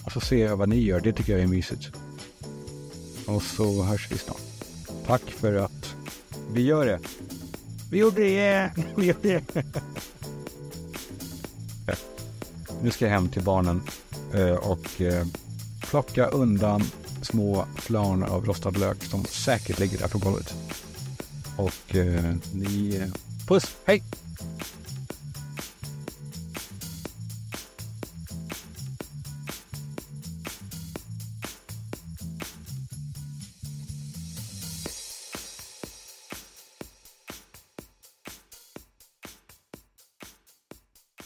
och 0.05 0.13
så 0.13 0.21
ser 0.21 0.47
jag 0.47 0.57
vad 0.57 0.69
ni 0.69 0.81
gör. 0.81 1.01
Det 1.01 1.13
tycker 1.13 1.33
jag 1.33 1.43
är 1.43 1.47
mysigt. 1.47 1.93
Och 3.27 3.43
så 3.43 3.83
hörs 3.83 4.13
vi 4.13 4.19
snart. 4.19 4.41
Tack 5.07 5.23
för 5.23 5.55
att 5.55 5.95
vi 6.53 6.63
gör 6.63 6.87
det. 6.87 7.01
Vi 7.91 7.99
gjorde 7.99 8.23
det! 8.23 8.73
Vi 8.97 9.07
gjorde 9.07 9.43
det! 9.53 9.65
nu 12.83 12.91
ska 12.91 13.05
jag 13.05 13.13
hem 13.13 13.29
till 13.29 13.43
barnen 13.43 13.83
eh, 14.35 14.55
och 14.55 15.01
plocka 15.91 16.27
undan 16.27 16.83
små 17.23 17.67
flarn 17.77 18.23
av 18.23 18.45
rostad 18.45 18.71
lök 18.71 19.05
som 19.05 19.25
säkert 19.25 19.79
ligger 19.79 19.99
där 19.99 20.09
på 20.09 20.19
golvet. 20.19 20.55
Och 21.57 21.97
eh, 21.97 22.35
ni... 22.53 22.97
Eh, 22.97 23.09
puss! 23.47 23.77
Hej! 23.85 24.03